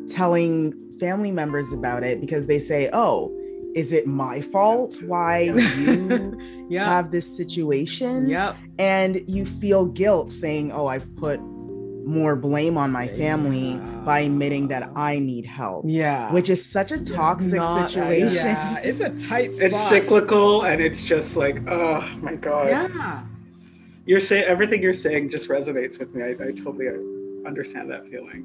telling 0.08 0.74
family 1.00 1.32
members 1.32 1.72
about 1.74 2.04
it 2.04 2.20
because 2.22 2.48
they 2.48 2.60
say 2.60 2.90
oh 2.94 3.32
is 3.76 3.92
it 3.92 4.06
my 4.08 4.40
fault 4.40 4.92
why 5.12 5.34
you 5.84 5.98
have 6.92 7.12
this 7.12 7.28
situation 7.42 8.30
Yep. 8.30 8.56
and 8.80 9.12
you 9.36 9.46
feel 9.46 9.86
guilt 9.86 10.30
saying 10.30 10.72
oh 10.72 10.88
i've 10.88 11.08
put 11.18 11.40
more 12.06 12.36
blame 12.36 12.78
on 12.78 12.92
my 12.92 13.08
family 13.08 13.72
Yeah. 13.72 14.02
by 14.06 14.20
admitting 14.20 14.68
that 14.68 14.90
i 14.96 15.20
need 15.20 15.46
help 15.46 15.86
Yeah. 15.88 16.32
which 16.32 16.50
is 16.50 16.64
such 16.66 16.92
a 16.92 17.02
toxic 17.04 17.56
Not- 17.56 17.90
situation 17.90 18.48
Yeah. 18.48 18.80
It's 18.84 19.00
a 19.00 19.10
tight 19.28 19.56
spot. 19.56 19.68
It's 19.68 19.90
cyclical 19.90 20.64
and 20.64 20.82
it's 20.82 21.04
just 21.04 21.38
like, 21.38 21.58
oh 21.70 22.02
my 22.22 22.36
god. 22.36 22.68
Yeah. 22.70 23.24
You're 24.06 24.20
saying 24.20 24.44
everything 24.46 24.82
you're 24.82 24.92
saying 25.08 25.30
just 25.30 25.48
resonates 25.50 25.98
with 26.00 26.14
me. 26.14 26.22
I, 26.24 26.30
I 26.32 26.52
totally 26.52 26.88
understand 27.46 27.90
that 27.92 28.04
feeling. 28.10 28.42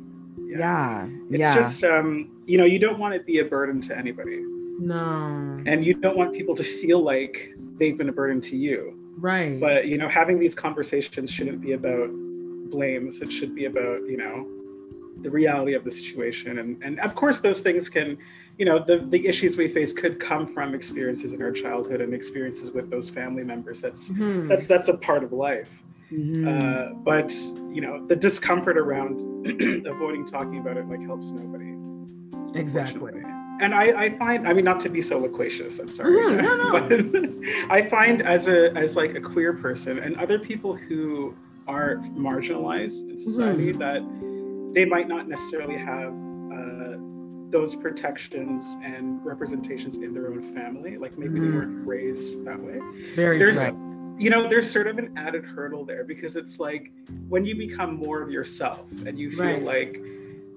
yeah 0.46 1.08
It's 1.30 1.40
yeah 1.40 1.54
just 1.54 1.82
um, 1.84 2.30
you 2.46 2.56
know, 2.58 2.64
you 2.64 2.78
don't 2.78 2.98
want 2.98 3.14
to 3.14 3.20
be 3.20 3.40
a 3.40 3.44
burden 3.44 3.80
to 3.88 3.96
anybody. 3.98 4.38
No. 4.78 5.60
And 5.66 5.84
you 5.84 5.94
don't 5.94 6.16
want 6.16 6.32
people 6.34 6.54
to 6.54 6.62
feel 6.62 7.00
like 7.00 7.52
they've 7.78 7.98
been 7.98 8.08
a 8.08 8.12
burden 8.12 8.40
to 8.42 8.56
you. 8.56 8.78
Right. 9.18 9.58
But 9.58 9.86
you 9.88 9.98
know, 9.98 10.08
having 10.08 10.38
these 10.38 10.54
conversations 10.54 11.28
shouldn't 11.30 11.60
be 11.60 11.72
about 11.72 12.08
blames. 12.70 13.20
It 13.20 13.32
should 13.32 13.54
be 13.54 13.64
about, 13.66 14.00
you 14.08 14.16
know, 14.16 14.46
the 15.22 15.30
reality 15.30 15.74
of 15.74 15.84
the 15.84 15.90
situation. 15.90 16.58
And 16.58 16.80
and 16.82 17.00
of 17.00 17.14
course 17.14 17.40
those 17.40 17.60
things 17.60 17.88
can, 17.88 18.16
you 18.58 18.64
know, 18.64 18.78
the, 18.84 18.98
the 18.98 19.26
issues 19.26 19.56
we 19.56 19.68
face 19.68 19.92
could 19.92 20.20
come 20.20 20.46
from 20.46 20.74
experiences 20.74 21.32
in 21.32 21.42
our 21.42 21.50
childhood 21.52 22.00
and 22.00 22.14
experiences 22.14 22.70
with 22.70 22.90
those 22.90 23.10
family 23.10 23.44
members. 23.44 23.80
That's 23.80 24.10
Mhm. 24.10 24.48
that's 24.48 24.66
that's 24.66 24.88
a 24.88 24.96
part 24.98 25.24
of 25.24 25.32
life. 25.32 25.82
Mhm. 26.12 26.46
Uh, 26.46 26.94
but 27.04 27.32
you 27.74 27.80
know, 27.80 28.06
the 28.06 28.16
discomfort 28.16 28.78
around 28.78 29.20
avoiding 29.86 30.24
talking 30.26 30.58
about 30.58 30.76
it 30.76 30.88
like 30.88 31.02
helps 31.02 31.30
nobody. 31.32 31.74
exactly. 32.54 33.12
And 33.60 33.74
I, 33.74 33.86
I 34.04 34.10
find, 34.18 34.46
I 34.46 34.52
mean, 34.52 34.64
not 34.64 34.78
to 34.80 34.88
be 34.88 35.02
so 35.02 35.18
loquacious. 35.18 35.80
I'm 35.80 35.88
sorry, 35.88 36.16
Mhm, 36.16 36.42
no, 36.42 36.54
no. 36.62 36.70
but 36.70 37.70
I 37.70 37.82
find 37.82 38.22
as 38.22 38.46
a 38.46 38.72
as 38.76 38.94
like 38.96 39.16
a 39.16 39.20
queer 39.20 39.52
person 39.52 39.98
and 39.98 40.16
other 40.16 40.38
people 40.38 40.74
who 40.76 41.34
are 41.68 41.96
marginalized 42.16 43.08
in 43.10 43.18
society 43.18 43.72
Mm-hmm. 43.72 43.78
that 43.78 44.74
they 44.74 44.84
might 44.84 45.08
not 45.08 45.28
necessarily 45.28 45.76
have 45.78 46.12
uh, 46.52 46.96
those 47.50 47.74
protections 47.74 48.76
and 48.82 49.24
representations 49.24 49.96
in 49.98 50.12
their 50.12 50.28
own 50.28 50.42
family. 50.42 50.96
Like 50.98 51.16
maybe 51.18 51.38
they 51.40 51.46
Mhm. 51.46 51.54
weren't 51.54 51.86
raised 51.86 52.44
that 52.44 52.60
way 52.60 52.78
Very 53.14 53.38
there's 53.38 53.58
true. 53.68 54.14
you 54.18 54.30
know 54.30 54.48
there's 54.48 54.70
sort 54.70 54.86
of 54.86 54.98
an 54.98 55.12
added 55.16 55.44
hurdle 55.44 55.84
there 55.84 56.04
because 56.04 56.36
it's 56.36 56.58
like 56.60 56.90
when 57.28 57.44
you 57.46 57.54
become 57.56 57.94
more 57.96 58.20
of 58.20 58.30
yourself 58.30 58.82
and 59.06 59.18
you 59.18 59.30
feel 59.30 59.40
Right. 59.60 59.62
like 59.62 60.00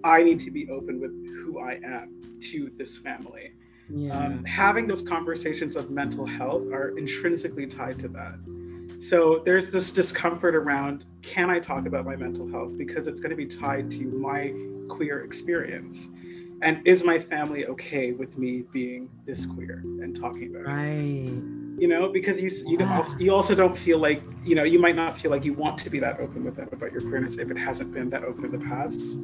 i 0.04 0.24
need 0.24 0.40
to 0.42 0.52
be 0.52 0.68
open 0.70 1.00
with 1.00 1.12
who 1.44 1.60
i 1.60 1.74
am 1.84 2.08
to 2.50 2.72
this 2.80 2.98
family 2.98 3.54
Yeah. 3.90 4.18
um, 4.18 4.44
having 4.46 4.88
those 4.88 5.04
conversations 5.04 5.76
of 5.76 5.92
mental 5.92 6.26
health 6.26 6.64
are 6.74 6.98
intrinsically 6.98 7.68
tied 7.68 8.00
to 8.00 8.08
that 8.10 8.36
so 9.02 9.42
there's 9.46 9.70
this 9.70 9.92
discomfort 9.92 10.56
around 10.56 11.06
can 11.24 11.50
i 11.50 11.60
talk 11.60 11.86
about 11.88 12.06
my 12.06 12.16
mental 12.16 12.48
health 12.50 12.72
because 12.78 13.08
it's 13.08 13.20
going 13.20 13.32
to 13.32 13.36
be 13.36 13.48
tied 13.48 13.90
to 13.90 14.04
my 14.04 14.54
queer 14.90 15.24
experience 15.24 16.10
and 16.62 16.86
is 16.86 17.04
my 17.04 17.18
family 17.18 17.66
okay 17.66 18.12
with 18.12 18.38
me 18.38 18.64
being 18.72 19.10
this 19.26 19.46
queer 19.46 19.80
and 20.02 20.16
talking 20.16 20.56
about 20.56 20.62
it 20.62 20.76
right. 20.76 21.80
you 21.82 21.88
know 21.88 22.10
because 22.12 22.40
you 22.42 22.50
you, 22.70 22.78
Yeah. 22.80 22.98
also, 22.98 23.18
you 23.18 23.34
also 23.34 23.56
don't 23.56 23.76
feel 23.76 23.98
like 23.98 24.22
you 24.46 24.54
know 24.54 24.64
you 24.64 24.78
might 24.80 24.96
not 24.96 25.18
feel 25.18 25.32
like 25.32 25.44
you 25.46 25.54
want 25.54 25.78
to 25.80 25.90
be 25.90 26.00
that 26.00 26.20
open 26.20 26.44
with 26.44 26.56
them 26.56 26.70
about 26.72 26.92
your 26.92 27.02
queerness 27.02 27.38
if 27.38 27.50
it 27.50 27.58
hasn't 27.58 27.94
been 27.94 28.10
that 28.12 28.24
open 28.24 28.46
in 28.46 28.52
the 28.52 28.66
past 28.66 29.18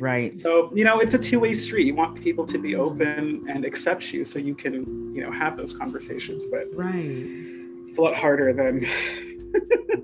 right 0.00 0.40
so 0.40 0.70
you 0.74 0.84
know 0.84 1.00
it's 1.00 1.12
a 1.14 1.18
two-way 1.18 1.52
street 1.52 1.86
you 1.86 1.94
want 1.94 2.18
people 2.22 2.46
to 2.46 2.58
be 2.58 2.76
open 2.76 3.44
and 3.50 3.64
accept 3.66 4.12
you 4.12 4.24
so 4.24 4.38
you 4.38 4.54
can 4.54 4.74
you 5.14 5.22
know 5.22 5.30
have 5.32 5.56
those 5.56 5.74
conversations 5.76 6.46
but 6.46 6.64
Right. 6.72 7.57
It's 7.88 7.98
a 7.98 8.02
lot 8.02 8.16
harder 8.16 8.52
than 8.52 8.86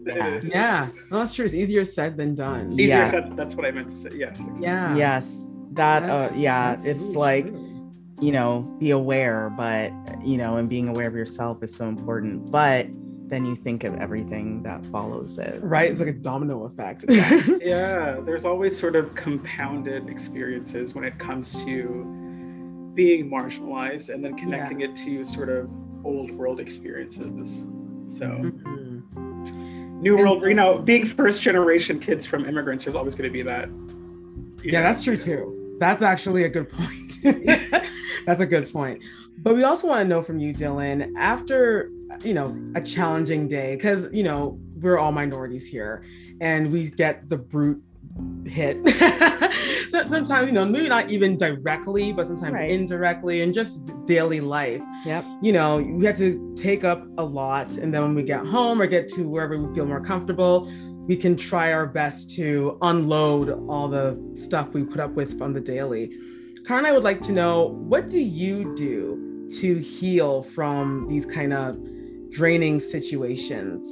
Yes. 0.07 0.45
Yeah. 0.45 0.88
No, 1.11 1.19
that's 1.21 1.35
true. 1.35 1.45
It's 1.45 1.55
easier 1.55 1.85
said 1.85 2.17
than 2.17 2.35
done. 2.35 2.73
easier 2.73 2.87
Yeah. 2.88 3.11
said 3.11 3.37
that's 3.37 3.55
what 3.57 3.64
i 3.67 3.71
meant 3.71 3.91
to 3.91 3.97
say 3.97 4.11
yes 4.14 4.38
exactly. 4.41 4.62
Yeah. 4.67 4.97
yes 4.97 5.47
that 5.73 6.03
uh 6.09 6.29
yeah 6.37 6.75
it's 6.75 6.87
really 6.87 7.17
like 7.17 7.47
true. 7.47 7.93
you 8.21 8.33
know 8.33 8.76
be 8.79 8.91
aware 8.91 9.50
but 9.50 9.91
you 10.25 10.37
know 10.38 10.57
and 10.59 10.69
being 10.69 10.88
aware 10.88 11.09
of 11.09 11.14
yourself 11.14 11.62
is 11.62 11.75
so 11.75 11.87
important 11.88 12.50
but 12.50 12.87
then 13.26 13.45
you 13.47 13.57
think 13.57 13.85
of 13.85 13.95
everything 13.97 14.62
that 14.62 14.85
follows 14.87 15.38
it 15.38 15.59
right. 15.62 15.91
It's 15.91 15.99
like 16.00 16.11
a 16.11 16.12
domino 16.12 16.64
effect. 16.64 17.07
yeah 17.09 18.21
there's 18.25 18.45
always 18.45 18.79
sort 18.79 18.97
of 18.97 19.14
compounded 19.14 20.09
experiences 20.09 20.95
when 20.95 21.05
it 21.05 21.19
comes 21.19 21.64
to 21.64 22.93
being 22.95 23.29
marginalized 23.31 24.12
and 24.12 24.23
then 24.25 24.37
connecting 24.37 24.83
it 24.83 24.95
to 24.97 25.25
sort 25.25 25.49
of 25.49 25.69
old 26.04 26.30
world 26.32 26.61
experiences 26.61 27.66
so 28.08 28.26
Mhm. 28.26 29.02
new 30.02 30.16
world 30.16 30.42
you 30.42 30.54
know 30.54 30.78
being 30.78 31.04
first 31.06 31.42
generation 31.42 31.99
kids 31.99 32.26
from 32.26 32.44
immigrants 32.46 32.84
there's 32.84 32.94
always 32.94 33.14
going 33.14 33.28
to 33.28 33.32
be 33.32 33.42
that 33.42 33.68
Yeah, 34.62 34.80
know, 34.80 34.82
that's 34.88 35.02
true 35.04 35.16
too. 35.16 35.76
That's 35.78 36.02
actually 36.02 36.44
a 36.44 36.49
good 36.49 36.68
point. 36.70 37.12
that's 38.26 38.40
a 38.40 38.46
good 38.46 38.73
point. 38.73 39.02
But 39.42 39.54
we 39.56 39.64
also 39.64 39.88
want 39.88 40.00
to 40.02 40.08
know 40.08 40.23
from 40.23 40.38
you, 40.38 40.54
Dylan, 40.54 41.12
after 41.18 41.90
you 42.23 42.32
know 42.32 42.56
a 42.75 42.80
challenging 42.80 43.46
day, 43.49 43.75
because 43.75 44.06
you 44.12 44.23
know 44.23 44.58
we're 44.80 44.99
all 44.99 45.12
minorities 45.12 45.66
here, 45.66 46.02
and 46.40 46.73
we 46.73 46.88
get 46.90 47.28
the 47.28 47.37
brute 47.37 47.82
hit. 48.46 48.76
Sometimes, 49.90 50.46
you 50.49 50.52
know, 50.52 50.64
maybe 50.64 50.88
not 50.88 51.11
even 51.11 51.37
directly, 51.37 52.12
but 52.12 52.26
sometimes 52.26 52.54
Right. 52.54 52.70
indirectly, 52.70 53.42
and 53.42 53.54
just 53.54 53.80
daily 54.06 54.40
life. 54.40 54.82
yep 55.06 55.25
you 55.42 55.52
know, 55.52 55.78
we 55.78 56.04
have 56.04 56.18
to 56.18 56.54
take 56.56 56.84
up 56.84 57.06
a 57.18 57.25
lot. 57.25 57.70
And 57.78 57.92
then 57.92 58.02
when 58.02 58.14
we 58.14 58.23
get 58.23 58.44
home 58.44 58.80
or 58.82 58.87
get 58.87 59.08
to 59.11 59.28
wherever 59.28 59.56
we 59.58 59.75
feel 59.75 59.87
more 59.87 60.00
comfortable, 60.00 60.70
we 61.06 61.16
can 61.16 61.37
try 61.37 61.73
our 61.73 61.87
best 61.87 62.34
to 62.37 62.78
unload 62.82 63.50
all 63.68 63.88
the 63.88 64.18
stuff 64.34 64.68
we 64.73 64.84
put 64.84 65.00
up 65.00 65.12
with 65.12 65.40
on 65.42 65.52
the 65.52 65.61
daily. 65.61 66.12
Karen, 66.66 66.87
I 66.87 66.92
would 66.92 67.04
like 67.04 67.20
to 67.23 67.32
know 67.32 67.68
what 67.88 68.08
do 68.08 68.18
you 68.20 68.75
do 68.75 69.49
to 69.61 69.78
heal 69.78 70.42
from 70.42 71.06
these 71.08 71.26
kind 71.26 71.52
of 71.52 71.76
draining 72.30 72.80
situations? 72.80 73.87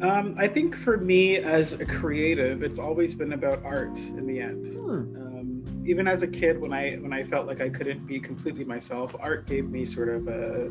Um, 0.00 0.34
I 0.38 0.46
think 0.46 0.76
for 0.76 0.98
me 0.98 1.38
as 1.38 1.74
a 1.74 1.86
creative, 1.86 2.62
it's 2.62 2.78
always 2.78 3.14
been 3.14 3.32
about 3.32 3.64
art 3.64 3.98
in 3.98 4.26
the 4.26 4.40
end. 4.40 4.66
Hmm. 4.66 5.16
Um, 5.16 5.82
even 5.86 6.06
as 6.06 6.22
a 6.22 6.26
kid, 6.28 6.60
when 6.60 6.72
I 6.72 6.96
when 6.96 7.12
I 7.12 7.22
felt 7.22 7.46
like 7.46 7.60
I 7.60 7.70
couldn't 7.70 8.06
be 8.06 8.20
completely 8.20 8.64
myself, 8.64 9.16
art 9.18 9.46
gave 9.46 9.70
me 9.70 9.84
sort 9.84 10.08
of 10.08 10.28
a 10.28 10.70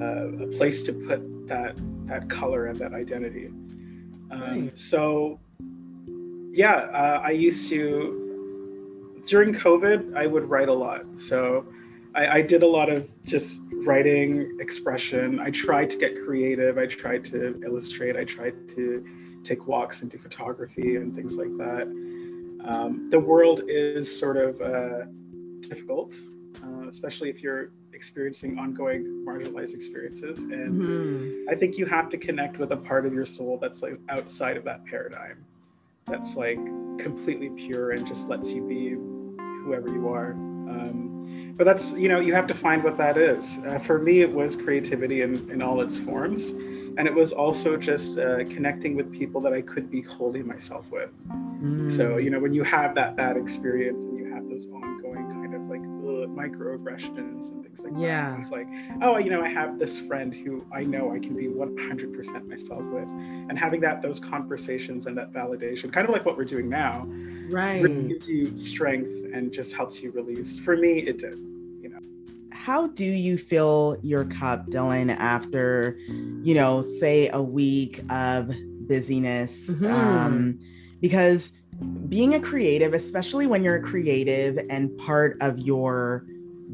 a, 0.00 0.44
a 0.44 0.46
place 0.56 0.82
to 0.84 0.92
put 0.92 1.48
that 1.48 1.80
that 2.06 2.28
color 2.28 2.66
and 2.66 2.76
that 2.76 2.92
identity. 2.92 3.50
Um, 4.30 4.70
So, 4.74 5.40
yeah, 6.52 6.74
uh, 6.92 7.20
I 7.24 7.30
used 7.30 7.68
to 7.70 8.22
during 9.26 9.52
COVID, 9.52 10.16
I 10.16 10.26
would 10.26 10.48
write 10.48 10.68
a 10.68 10.72
lot. 10.72 11.04
So 11.18 11.66
I, 12.14 12.38
I, 12.38 12.42
did 12.42 12.62
a 12.62 12.66
lot 12.66 12.88
of 12.88 13.08
just 13.24 13.62
writing, 13.86 14.56
expression. 14.60 15.40
I 15.40 15.50
tried 15.50 15.90
to 15.90 15.96
get 15.96 16.24
creative. 16.24 16.78
I 16.78 16.86
tried 16.86 17.24
to 17.26 17.60
illustrate. 17.64 18.16
I 18.16 18.24
tried 18.24 18.68
to 18.70 19.06
take 19.44 19.66
walks 19.66 20.02
and 20.02 20.10
do 20.10 20.18
photography 20.18 20.96
and 20.96 21.14
things 21.14 21.36
like 21.36 21.56
that. 21.58 21.86
Um, 22.66 23.08
the 23.10 23.20
world 23.20 23.62
is 23.68 24.18
sort 24.18 24.36
of 24.36 24.60
uh, 24.60 25.06
difficult, 25.60 26.16
uh, 26.64 26.88
especially 26.88 27.30
if 27.30 27.42
you're 27.42 27.70
experiencing 27.92 28.58
ongoing 28.58 29.24
marginalized 29.26 29.72
experiences. 29.72 30.42
And 30.42 30.74
mm-hmm. 30.74 31.48
I 31.48 31.54
think 31.54 31.78
you 31.78 31.86
have 31.86 32.10
to 32.10 32.18
connect 32.18 32.58
with 32.58 32.72
a 32.72 32.76
part 32.76 33.06
of 33.06 33.14
your 33.14 33.24
soul 33.24 33.58
that's 33.60 33.82
like 33.82 33.98
outside 34.08 34.56
of 34.56 34.64
that 34.64 34.84
paradigm, 34.84 35.44
that's 36.06 36.36
like 36.36 36.58
completely 36.98 37.50
pure 37.50 37.92
and 37.92 38.06
just 38.06 38.28
lets 38.28 38.50
you 38.52 38.62
be 38.62 38.90
whoever 39.62 39.88
you 39.88 40.08
are. 40.08 40.32
Um, 40.32 41.15
but 41.56 41.64
that's, 41.64 41.92
you 41.92 42.08
know, 42.08 42.20
you 42.20 42.34
have 42.34 42.46
to 42.48 42.54
find 42.54 42.84
what 42.84 42.98
that 42.98 43.16
is. 43.16 43.58
Uh, 43.66 43.78
for 43.78 43.98
me, 43.98 44.20
it 44.20 44.30
was 44.30 44.56
creativity 44.56 45.22
in, 45.22 45.50
in 45.50 45.62
all 45.62 45.80
its 45.80 45.98
forms. 45.98 46.50
And 46.98 47.06
it 47.06 47.14
was 47.14 47.32
also 47.32 47.76
just 47.76 48.18
uh, 48.18 48.44
connecting 48.44 48.94
with 48.94 49.12
people 49.12 49.40
that 49.42 49.52
I 49.52 49.62
could 49.62 49.90
be 49.90 50.02
holding 50.02 50.46
myself 50.46 50.90
with. 50.90 51.10
Mm. 51.28 51.90
So, 51.90 52.18
you 52.18 52.30
know, 52.30 52.40
when 52.40 52.54
you 52.54 52.62
have 52.62 52.94
that 52.94 53.16
bad 53.16 53.36
experience 53.36 54.04
and 54.04 54.18
you 54.18 54.32
have 54.32 54.48
those 54.48 54.66
ongoing 54.66 55.26
kind 55.42 55.54
of 55.54 55.62
like 55.62 55.80
ugh, 55.80 56.28
microaggressions 56.34 57.50
and 57.50 57.64
things 57.64 57.80
like 57.80 57.92
yeah. 57.98 58.30
that, 58.30 58.40
it's 58.40 58.50
like, 58.50 58.68
oh, 59.02 59.18
you 59.18 59.30
know, 59.30 59.42
I 59.42 59.48
have 59.48 59.78
this 59.78 59.98
friend 59.98 60.34
who 60.34 60.64
I 60.72 60.82
know 60.82 61.12
I 61.12 61.18
can 61.18 61.34
be 61.34 61.48
100% 61.48 62.48
myself 62.48 62.82
with. 62.84 63.04
And 63.04 63.58
having 63.58 63.80
that, 63.80 64.00
those 64.00 64.18
conversations 64.18 65.06
and 65.06 65.16
that 65.18 65.32
validation, 65.32 65.92
kind 65.92 66.06
of 66.06 66.14
like 66.14 66.24
what 66.24 66.36
we're 66.38 66.44
doing 66.44 66.68
now, 66.68 67.06
right. 67.50 67.82
really 67.82 68.08
gives 68.08 68.28
you 68.28 68.56
strength 68.56 69.10
and 69.32 69.52
just 69.52 69.74
helps 69.74 70.02
you 70.02 70.10
release. 70.10 70.58
For 70.58 70.76
me 70.76 71.00
it 71.00 71.18
did 71.18 71.38
you 71.80 71.88
know. 71.88 72.00
How 72.52 72.88
do 72.88 73.04
you 73.04 73.38
fill 73.38 73.96
your 74.02 74.24
cup 74.24 74.66
dylan 74.68 75.16
after 75.16 75.98
you 76.08 76.54
know 76.54 76.82
say 76.82 77.28
a 77.32 77.42
week 77.42 78.00
of 78.10 78.50
busyness? 78.86 79.70
Mm-hmm. 79.70 79.86
um, 79.86 80.58
because 81.00 81.52
being 82.08 82.34
a 82.34 82.40
creative 82.40 82.94
especially 82.94 83.46
when 83.46 83.62
you're 83.62 83.76
a 83.76 83.82
creative 83.82 84.58
and 84.70 84.96
part 84.98 85.36
of 85.42 85.58
your 85.58 86.24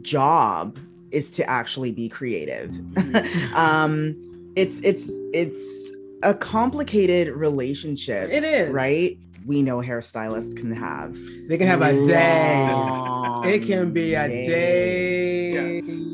job 0.01 0.79
is 1.11 1.31
to 1.33 1.49
actually 1.49 1.93
be 1.93 2.09
creative. 2.09 2.71
Mm-hmm. 2.71 3.55
um, 3.57 4.17
it's 4.57 4.81
it's 4.81 5.11
it's 5.33 5.91
a 6.23 6.35
complicated 6.35 7.29
relationship 7.29 8.31
it 8.31 8.45
is. 8.45 8.73
right 8.73 9.19
we 9.47 9.63
know 9.63 9.79
hairstylists 9.79 10.57
can 10.57 10.73
have. 10.73 11.17
They 11.49 11.59
can 11.59 11.67
have 11.67 11.83
a 11.83 11.93
day. 12.07 13.55
It 13.55 13.63
can 13.67 13.93
be 13.93 14.15
a 14.15 14.29
day. 14.29 15.77
Yes. 15.79 16.13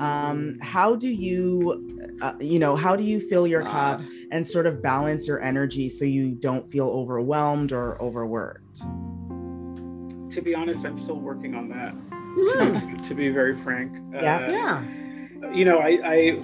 Um, 0.00 0.58
how 0.62 0.96
do 0.96 1.08
you, 1.08 2.16
uh, 2.22 2.32
you 2.40 2.58
know, 2.58 2.74
how 2.74 2.96
do 2.96 3.02
you 3.02 3.20
fill 3.20 3.46
your 3.46 3.62
cup 3.62 4.00
and 4.30 4.46
sort 4.46 4.66
of 4.66 4.82
balance 4.82 5.28
your 5.28 5.42
energy 5.42 5.88
so 5.88 6.04
you 6.04 6.30
don't 6.30 6.66
feel 6.70 6.88
overwhelmed 6.88 7.72
or 7.72 8.00
overworked? 8.00 8.78
To 10.30 10.40
be 10.40 10.54
honest, 10.54 10.86
I'm 10.86 10.96
still 10.96 11.18
working 11.18 11.54
on 11.54 11.68
that. 11.68 11.94
Mm. 12.10 13.02
To, 13.02 13.08
to, 13.08 13.14
be 13.14 13.28
very 13.28 13.56
frank. 13.56 13.92
Yeah. 14.12 14.36
Uh, 14.36 14.50
yeah. 14.50 15.52
You 15.52 15.64
know, 15.64 15.80
I, 15.80 16.00
I 16.04 16.42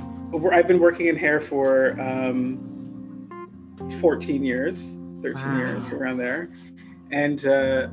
I've 0.52 0.66
been 0.66 0.80
working 0.80 1.06
in 1.06 1.16
hair 1.16 1.40
for 1.40 1.98
um, 2.00 3.30
14 4.00 4.44
years 4.44 4.98
13 5.34 5.44
wow. 5.44 5.58
years 5.58 5.90
around 5.90 6.18
there. 6.18 6.50
And 7.10 7.46
uh, 7.46 7.88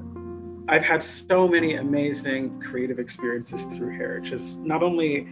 I've 0.68 0.84
had 0.84 1.02
so 1.02 1.48
many 1.48 1.76
amazing 1.76 2.62
creative 2.62 3.00
experiences 3.00 3.64
through 3.76 3.96
hair, 3.96 4.20
just 4.20 4.60
not 4.60 4.84
only 4.84 5.28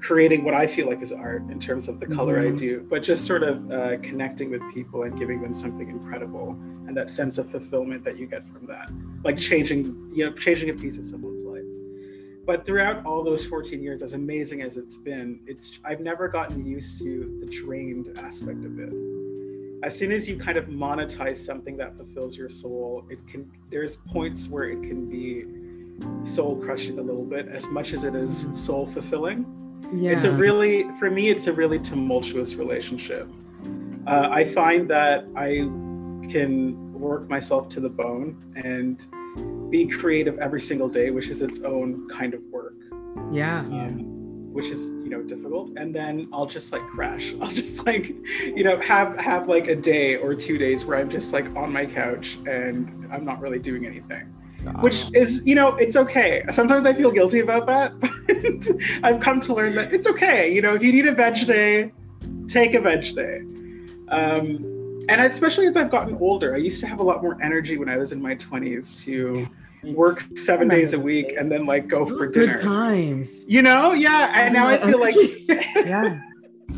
creating 0.00 0.44
what 0.44 0.54
I 0.54 0.66
feel 0.66 0.88
like 0.88 1.02
is 1.02 1.12
art 1.12 1.42
in 1.50 1.60
terms 1.60 1.86
of 1.86 2.00
the 2.00 2.06
color 2.06 2.38
mm-hmm. 2.38 2.54
I 2.54 2.58
do, 2.58 2.86
but 2.88 3.02
just 3.02 3.26
sort 3.26 3.42
of 3.42 3.70
uh, 3.70 3.98
connecting 3.98 4.50
with 4.50 4.62
people 4.74 5.02
and 5.02 5.18
giving 5.18 5.42
them 5.42 5.52
something 5.52 5.88
incredible 5.88 6.56
and 6.86 6.96
that 6.96 7.10
sense 7.10 7.38
of 7.38 7.50
fulfillment 7.50 8.02
that 8.04 8.18
you 8.18 8.26
get 8.26 8.46
from 8.46 8.66
that, 8.66 8.90
like 9.24 9.38
changing, 9.38 10.10
you 10.12 10.24
know, 10.24 10.32
changing 10.32 10.70
a 10.70 10.74
piece 10.74 10.98
of 10.98 11.06
someone's 11.06 11.44
life. 11.44 11.62
But 12.46 12.64
throughout 12.64 13.04
all 13.04 13.22
those 13.22 13.44
14 13.44 13.82
years, 13.82 14.02
as 14.02 14.14
amazing 14.14 14.62
as 14.62 14.78
it's 14.78 14.96
been, 14.96 15.40
it's 15.46 15.78
I've 15.84 16.00
never 16.00 16.26
gotten 16.26 16.66
used 16.66 16.98
to 17.00 17.38
the 17.40 17.46
drained 17.46 18.18
aspect 18.18 18.64
of 18.64 18.78
it 18.80 19.19
as 19.82 19.98
soon 19.98 20.12
as 20.12 20.28
you 20.28 20.36
kind 20.36 20.58
of 20.58 20.66
monetize 20.66 21.38
something 21.38 21.76
that 21.78 21.96
fulfills 21.96 22.36
your 22.36 22.48
soul, 22.48 23.06
it 23.10 23.26
can 23.26 23.50
there's 23.70 23.96
points 23.96 24.48
where 24.48 24.64
it 24.64 24.82
can 24.82 25.08
be 25.08 25.44
soul 26.24 26.56
crushing 26.56 26.98
a 26.98 27.02
little 27.02 27.24
bit 27.24 27.48
as 27.48 27.66
much 27.68 27.92
as 27.92 28.04
it 28.04 28.14
is 28.14 28.48
soul 28.52 28.86
fulfilling. 28.86 29.46
Yeah. 29.92 30.12
It's 30.12 30.24
a 30.24 30.32
really 30.32 30.84
for 30.98 31.10
me 31.10 31.30
it's 31.30 31.46
a 31.46 31.52
really 31.52 31.78
tumultuous 31.78 32.54
relationship. 32.56 33.28
Uh, 34.06 34.28
I 34.30 34.44
find 34.44 34.88
that 34.90 35.26
I 35.36 35.68
can 36.30 36.92
work 36.92 37.28
myself 37.28 37.68
to 37.70 37.80
the 37.80 37.88
bone 37.88 38.36
and 38.56 39.70
be 39.70 39.86
creative 39.86 40.38
every 40.38 40.60
single 40.60 40.88
day, 40.88 41.10
which 41.10 41.28
is 41.28 41.42
its 41.42 41.60
own 41.60 42.08
kind 42.08 42.34
of 42.34 42.42
work. 42.50 42.74
Yeah. 43.32 43.60
Um, 43.60 44.19
which 44.52 44.66
is 44.66 44.90
you 44.90 45.08
know 45.08 45.22
difficult. 45.22 45.70
And 45.76 45.94
then 45.94 46.28
i'll 46.32 46.46
just 46.46 46.72
like 46.72 46.82
crash. 46.88 47.34
I'll 47.40 47.50
just 47.50 47.86
like 47.86 48.08
you 48.44 48.64
know 48.64 48.78
have 48.80 49.16
have 49.18 49.48
like 49.48 49.68
a 49.68 49.76
day 49.76 50.16
or 50.16 50.34
two 50.34 50.58
days 50.58 50.84
where 50.84 50.98
i'm 50.98 51.08
just 51.08 51.32
like 51.32 51.54
on 51.56 51.72
my 51.72 51.86
couch 51.86 52.38
and 52.46 53.08
i'm 53.12 53.24
not 53.24 53.40
really 53.40 53.58
doing 53.58 53.86
anything. 53.86 54.34
Which 54.80 55.06
is 55.14 55.42
you 55.46 55.54
know 55.54 55.76
it's 55.76 55.96
okay. 55.96 56.44
Sometimes 56.50 56.84
i 56.86 56.92
feel 56.92 57.10
guilty 57.10 57.40
about 57.40 57.66
that 57.66 57.98
but 58.00 58.76
i've 59.02 59.20
come 59.20 59.40
to 59.40 59.54
learn 59.54 59.74
that 59.76 59.92
it's 59.92 60.06
okay. 60.06 60.52
You 60.52 60.62
know 60.62 60.74
if 60.74 60.82
you 60.82 60.92
need 60.92 61.06
a 61.06 61.12
veg 61.12 61.46
day 61.46 61.92
take 62.48 62.74
a 62.74 62.80
veg 62.80 63.14
day. 63.14 63.42
Um, 64.08 65.06
and 65.08 65.20
especially 65.22 65.66
as 65.66 65.76
i've 65.76 65.90
gotten 65.90 66.16
older 66.18 66.54
i 66.54 66.58
used 66.58 66.80
to 66.80 66.86
have 66.86 67.00
a 67.00 67.02
lot 67.02 67.22
more 67.22 67.36
energy 67.42 67.78
when 67.78 67.88
i 67.88 67.96
was 67.96 68.12
in 68.12 68.20
my 68.20 68.34
20s 68.34 69.02
to 69.04 69.48
work 69.82 70.20
seven 70.36 70.68
days 70.68 70.92
a 70.92 70.98
week 70.98 71.34
and 71.36 71.50
then 71.50 71.66
like 71.66 71.88
go 71.88 72.04
for 72.04 72.26
dinner. 72.26 72.56
Good 72.56 72.62
times. 72.62 73.44
You 73.46 73.62
know? 73.62 73.92
Yeah. 73.92 74.32
And 74.34 74.54
now 74.54 74.66
I 74.66 74.78
feel 74.78 75.00
like 75.00 75.16
yeah. 75.48 76.20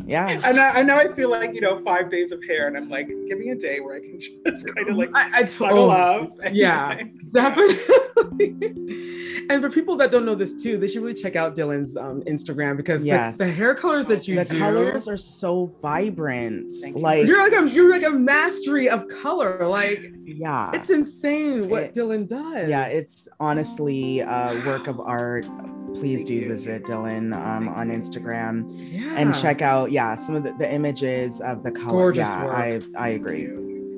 Yeah. 0.07 0.29
And 0.29 0.61
I, 0.61 0.81
I, 0.81 0.83
know 0.83 0.97
I 0.97 1.13
feel 1.15 1.31
like, 1.31 1.55
you 1.55 1.61
know, 1.61 1.83
five 1.85 2.11
days 2.11 2.33
of 2.33 2.43
hair 2.45 2.67
and 2.67 2.77
I'm 2.77 2.89
like, 2.89 3.09
give 3.09 3.39
me 3.39 3.51
a 3.51 3.55
day 3.55 3.81
where 3.81 3.97
I 3.97 4.01
can 4.01 4.21
just 4.21 4.75
kind 4.75 4.89
of 4.89 4.97
like 4.97 5.11
I, 5.15 5.41
I 5.41 5.45
snuggle 5.45 5.91
up. 5.91 6.33
yeah, 6.53 6.89
like, 6.89 7.31
definitely. 7.31 9.47
and 9.49 9.63
for 9.63 9.71
people 9.71 9.97
that 9.97 10.11
don't 10.11 10.25
know 10.25 10.35
this 10.35 10.63
too, 10.63 10.79
they 10.79 10.89
should 10.89 11.03
really 11.03 11.15
check 11.15 11.37
out 11.37 11.55
Dylan's 11.55 11.97
um, 11.97 12.23
Instagram 12.23 12.77
because 12.77 13.05
yes. 13.05 13.39
the, 13.39 13.45
the, 13.45 13.53
hair 13.53 13.75
colors 13.75 14.07
that 14.07 14.29
you 14.29 14.37
the 14.37 14.45
do. 14.45 14.59
colors 14.59 15.09
are 15.09 15.17
so 15.17 15.75
vibrant. 15.81 16.73
Like 16.95 17.27
you're 17.27 17.39
like 17.39 17.53
a 17.53 17.69
you're 17.69 17.91
like 17.91 18.05
a 18.05 18.11
mastery 18.11 18.89
of 18.89 19.07
color. 19.09 19.67
Like 19.67 20.13
yeah, 20.25 20.71
it's 20.75 20.91
insane 20.91 21.69
what 21.69 21.85
it, 21.85 21.95
Dylan 21.95 22.29
does. 22.29 22.69
Yeah, 22.69 22.87
it's 22.87 23.29
honestly 23.41 24.21
a 24.21 24.63
work 24.67 24.87
of 24.87 25.01
art 25.01 25.47
please 25.95 26.19
Thank 26.19 26.29
do 26.29 26.35
you. 26.35 26.49
visit 26.49 26.85
Dylan 26.85 27.35
um, 27.35 27.69
on 27.69 27.91
Instagram 27.91 28.65
yeah. 28.77 29.15
and 29.17 29.35
check 29.35 29.63
out 29.63 29.93
yeah 29.93 30.15
some 30.15 30.35
of 30.35 30.43
the, 30.43 30.53
the 30.55 30.73
images 30.73 31.41
of 31.41 31.63
the 31.63 31.71
color. 31.71 31.93
Gorgeous 31.93 32.27
yeah, 32.27 32.45
work. 32.45 32.55
I 32.55 32.81
I 32.99 33.09
agree. 33.09 33.47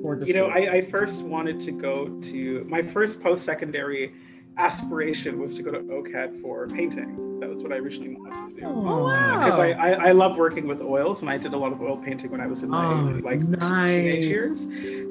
Gorgeous 0.01 0.27
you 0.27 0.33
know, 0.33 0.47
I, 0.47 0.73
I 0.73 0.81
first 0.81 1.23
wanted 1.23 1.59
to 1.61 1.71
go 1.71 2.07
to 2.07 2.65
my 2.69 2.81
first 2.81 3.21
post 3.21 3.43
secondary 3.43 4.13
aspiration 4.57 5.39
was 5.39 5.55
to 5.55 5.63
go 5.63 5.71
to 5.71 5.79
OCAD 5.79 6.41
for 6.41 6.67
painting. 6.67 7.39
That 7.39 7.49
was 7.49 7.61
what 7.61 7.73
I 7.73 7.77
originally 7.77 8.15
wanted 8.15 8.55
to 8.55 8.61
do. 8.61 8.67
Oh, 8.67 9.03
wow. 9.03 9.43
Because 9.43 9.59
I, 9.59 9.71
I, 9.71 9.91
I, 10.07 10.11
love 10.13 10.37
working 10.37 10.65
with 10.67 10.81
oils 10.81 11.21
and 11.21 11.29
I 11.29 11.37
did 11.37 11.53
a 11.53 11.57
lot 11.57 11.73
of 11.73 11.81
oil 11.81 11.97
painting 11.97 12.31
when 12.31 12.39
I 12.39 12.47
was 12.47 12.63
in 12.63 12.69
my 12.69 12.85
oh, 12.85 13.19
like 13.21 13.41
nice. 13.41 13.91
teenage 13.91 14.25
years. 14.25 14.67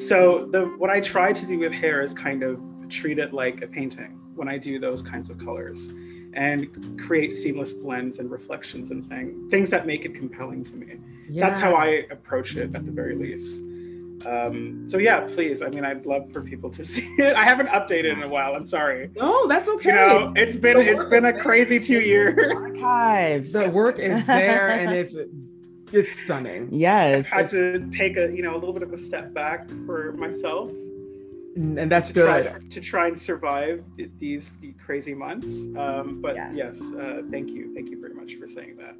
So 0.09 0.47
the 0.51 0.65
what 0.79 0.89
I 0.89 1.01
try 1.01 1.33
to 1.33 1.47
do 1.47 1.59
with 1.59 1.73
hair 1.73 2.01
is 2.01 2.15
kind 2.15 2.43
of 2.43 2.59
treat 2.89 3.19
it 3.19 3.33
like 3.35 3.61
a 3.63 3.67
painting 3.67 4.19
when 4.35 4.49
I 4.49 4.59
do 4.59 4.79
those 4.79 5.03
kinds 5.03 5.31
of 5.31 5.39
colors 5.39 5.93
and 6.35 7.01
create 7.01 7.33
seamless 7.33 7.73
blends 7.73 8.19
and 8.19 8.31
reflections 8.31 8.91
and 8.91 9.07
things 9.07 9.51
things 9.51 9.71
that 9.71 9.87
make 9.87 10.05
it 10.05 10.15
compelling 10.15 10.65
to 10.65 10.75
me 10.75 10.97
yeah. 11.29 11.49
that's 11.49 11.61
how 11.61 11.75
i 11.75 12.07
approach 12.11 12.57
it 12.57 12.75
at 12.75 12.85
the 12.85 12.93
very 12.93 13.15
least 13.15 13.61
um, 14.27 14.89
so 14.89 14.99
yeah, 14.99 15.21
please. 15.21 15.63
I 15.63 15.69
mean, 15.69 15.85
I'd 15.85 16.07
love 16.07 16.33
for 16.33 16.43
people 16.43 16.71
to 16.71 16.85
see 16.85 17.03
it. 17.19 17.37
I 17.37 17.45
haven't 17.45 17.69
updated 17.69 18.13
in 18.13 18.23
a 18.23 18.29
while. 18.29 18.55
I'm 18.55 18.65
sorry. 18.65 19.11
No, 19.17 19.47
that's 19.47 19.69
okay. 19.69 19.91
You 19.91 19.95
know, 19.95 20.33
it's 20.37 20.57
been 20.57 20.79
it's 20.79 21.05
been 21.07 21.27
a 21.27 21.39
crazy 21.39 21.79
two 21.79 22.01
years. 22.01 22.39
Archives. 22.55 23.53
The 23.53 23.69
work 23.69 23.99
is 23.99 24.25
there, 24.27 24.71
and 24.71 24.91
it's 24.95 25.17
it's 25.93 26.19
stunning. 26.19 26.69
Yes. 26.71 27.31
I 27.33 27.43
had 27.43 27.51
to 27.51 27.91
take 27.91 28.17
a 28.17 28.35
you 28.35 28.43
know 28.43 28.55
a 28.55 28.59
little 28.59 28.73
bit 28.73 28.83
of 28.83 28.93
a 28.93 28.99
step 28.99 29.33
back 29.35 29.69
for 29.87 30.13
myself 30.13 30.71
and 31.57 31.91
that's 31.91 32.09
to 32.09 32.15
good 32.15 32.25
try, 32.25 32.59
to 32.71 32.81
try 32.81 33.07
and 33.09 33.19
survive 33.21 33.85
these 34.19 34.53
crazy 34.85 35.15
months. 35.15 35.67
Um, 35.77 36.21
but 36.21 36.35
Yes. 36.37 36.53
yes, 36.55 36.93
uh, 36.99 37.23
thank 37.31 37.51
you, 37.51 37.73
thank 37.75 37.91
you 37.91 38.01
very 38.01 38.15
much 38.15 38.35
for 38.35 38.47
saying 38.47 38.77
that. 38.77 38.97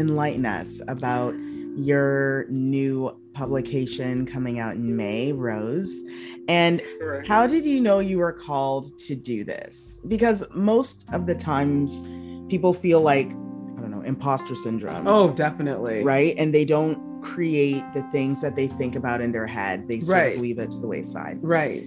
Enlighten 0.00 0.46
us 0.46 0.80
about 0.88 1.34
your 1.76 2.46
new 2.48 3.16
publication 3.34 4.26
coming 4.26 4.58
out 4.58 4.74
in 4.74 4.96
May, 4.96 5.32
Rose. 5.32 6.02
And 6.48 6.82
Sure. 6.98 7.22
how 7.26 7.46
did 7.46 7.64
you 7.64 7.80
know 7.80 7.98
you 8.00 8.18
were 8.18 8.32
called 8.32 8.98
to 9.00 9.14
do 9.14 9.44
this? 9.44 10.00
Because 10.08 10.44
most 10.54 11.04
of 11.12 11.26
the 11.26 11.34
times 11.34 12.02
people 12.48 12.72
feel 12.72 13.00
like, 13.00 13.28
I 13.28 13.80
don't 13.80 13.90
know, 13.90 14.00
imposter 14.02 14.54
syndrome. 14.54 15.06
oh 15.06 15.30
definitely 15.30 16.02
right? 16.02 16.34
And 16.38 16.52
they 16.54 16.64
don't 16.64 16.98
create 17.20 17.84
the 17.94 18.02
things 18.12 18.40
that 18.42 18.56
they 18.56 18.66
think 18.66 18.96
about 18.96 19.20
in 19.20 19.32
their 19.32 19.46
head. 19.46 19.88
They 19.88 20.00
sort 20.00 20.18
Right. 20.18 20.34
of 20.36 20.40
leave 20.40 20.58
it 20.58 20.70
to 20.72 20.80
the 20.80 20.86
wayside. 20.86 21.38
right 21.42 21.84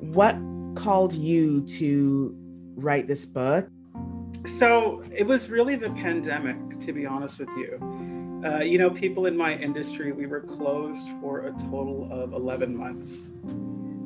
What 0.00 0.36
called 0.74 1.12
you 1.12 1.60
to 1.62 2.34
write 2.76 3.06
this 3.06 3.24
book? 3.24 3.68
So 4.44 5.02
it 5.16 5.26
was 5.26 5.48
really 5.50 5.76
the 5.76 5.90
pandemic, 5.90 6.56
to 6.80 6.92
be 6.92 7.06
honest 7.06 7.38
with 7.38 7.48
you. 7.56 7.78
Uh, 8.44 8.58
you 8.58 8.76
know, 8.76 8.90
people 8.90 9.26
in 9.26 9.36
my 9.36 9.54
industry, 9.56 10.10
we 10.10 10.26
were 10.26 10.40
closed 10.40 11.08
for 11.20 11.46
a 11.46 11.52
total 11.52 12.08
of 12.10 12.32
11 12.32 12.76
months. 12.76 13.28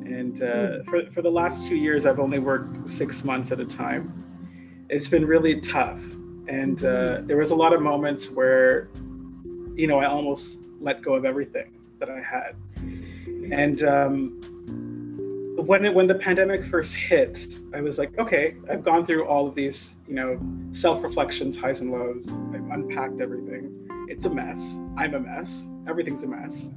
And 0.05 0.41
uh, 0.43 0.83
for, 0.83 1.09
for 1.11 1.21
the 1.23 1.31
last 1.31 1.67
two 1.67 1.75
years, 1.75 2.05
I've 2.05 2.19
only 2.19 2.39
worked 2.39 2.87
six 2.87 3.23
months 3.25 3.51
at 3.51 3.59
a 3.59 3.65
time. 3.65 4.13
It's 4.89 5.09
been 5.09 5.25
really 5.25 5.59
tough. 5.59 5.99
And 6.47 6.83
uh, 6.85 7.21
there 7.25 7.37
was 7.37 7.51
a 7.51 7.55
lot 7.55 7.73
of 7.73 7.81
moments 7.81 8.29
where, 8.29 8.89
you 9.75 9.87
know, 9.87 9.99
I 9.99 10.05
almost 10.05 10.61
let 10.79 11.01
go 11.01 11.15
of 11.15 11.25
everything 11.25 11.77
that 11.99 12.09
I 12.09 12.19
had. 12.19 12.55
And 13.51 13.83
um, 13.83 14.39
when 15.57 15.85
it, 15.85 15.93
when 15.93 16.07
the 16.07 16.15
pandemic 16.15 16.63
first 16.63 16.95
hit, 16.95 17.47
I 17.73 17.81
was 17.81 17.97
like, 17.97 18.17
okay, 18.19 18.55
I've 18.69 18.83
gone 18.83 19.05
through 19.05 19.25
all 19.25 19.47
of 19.47 19.55
these, 19.55 19.97
you 20.07 20.15
know, 20.15 20.39
self 20.73 21.03
reflections, 21.03 21.57
highs 21.57 21.81
and 21.81 21.91
lows. 21.91 22.27
I've 22.27 22.69
unpacked 22.69 23.19
everything. 23.19 23.87
It's 24.07 24.25
a 24.25 24.29
mess. 24.29 24.79
I'm 24.95 25.13
a 25.15 25.19
mess. 25.19 25.69
Everything's 25.87 26.23
a 26.23 26.27
mess. 26.27 26.71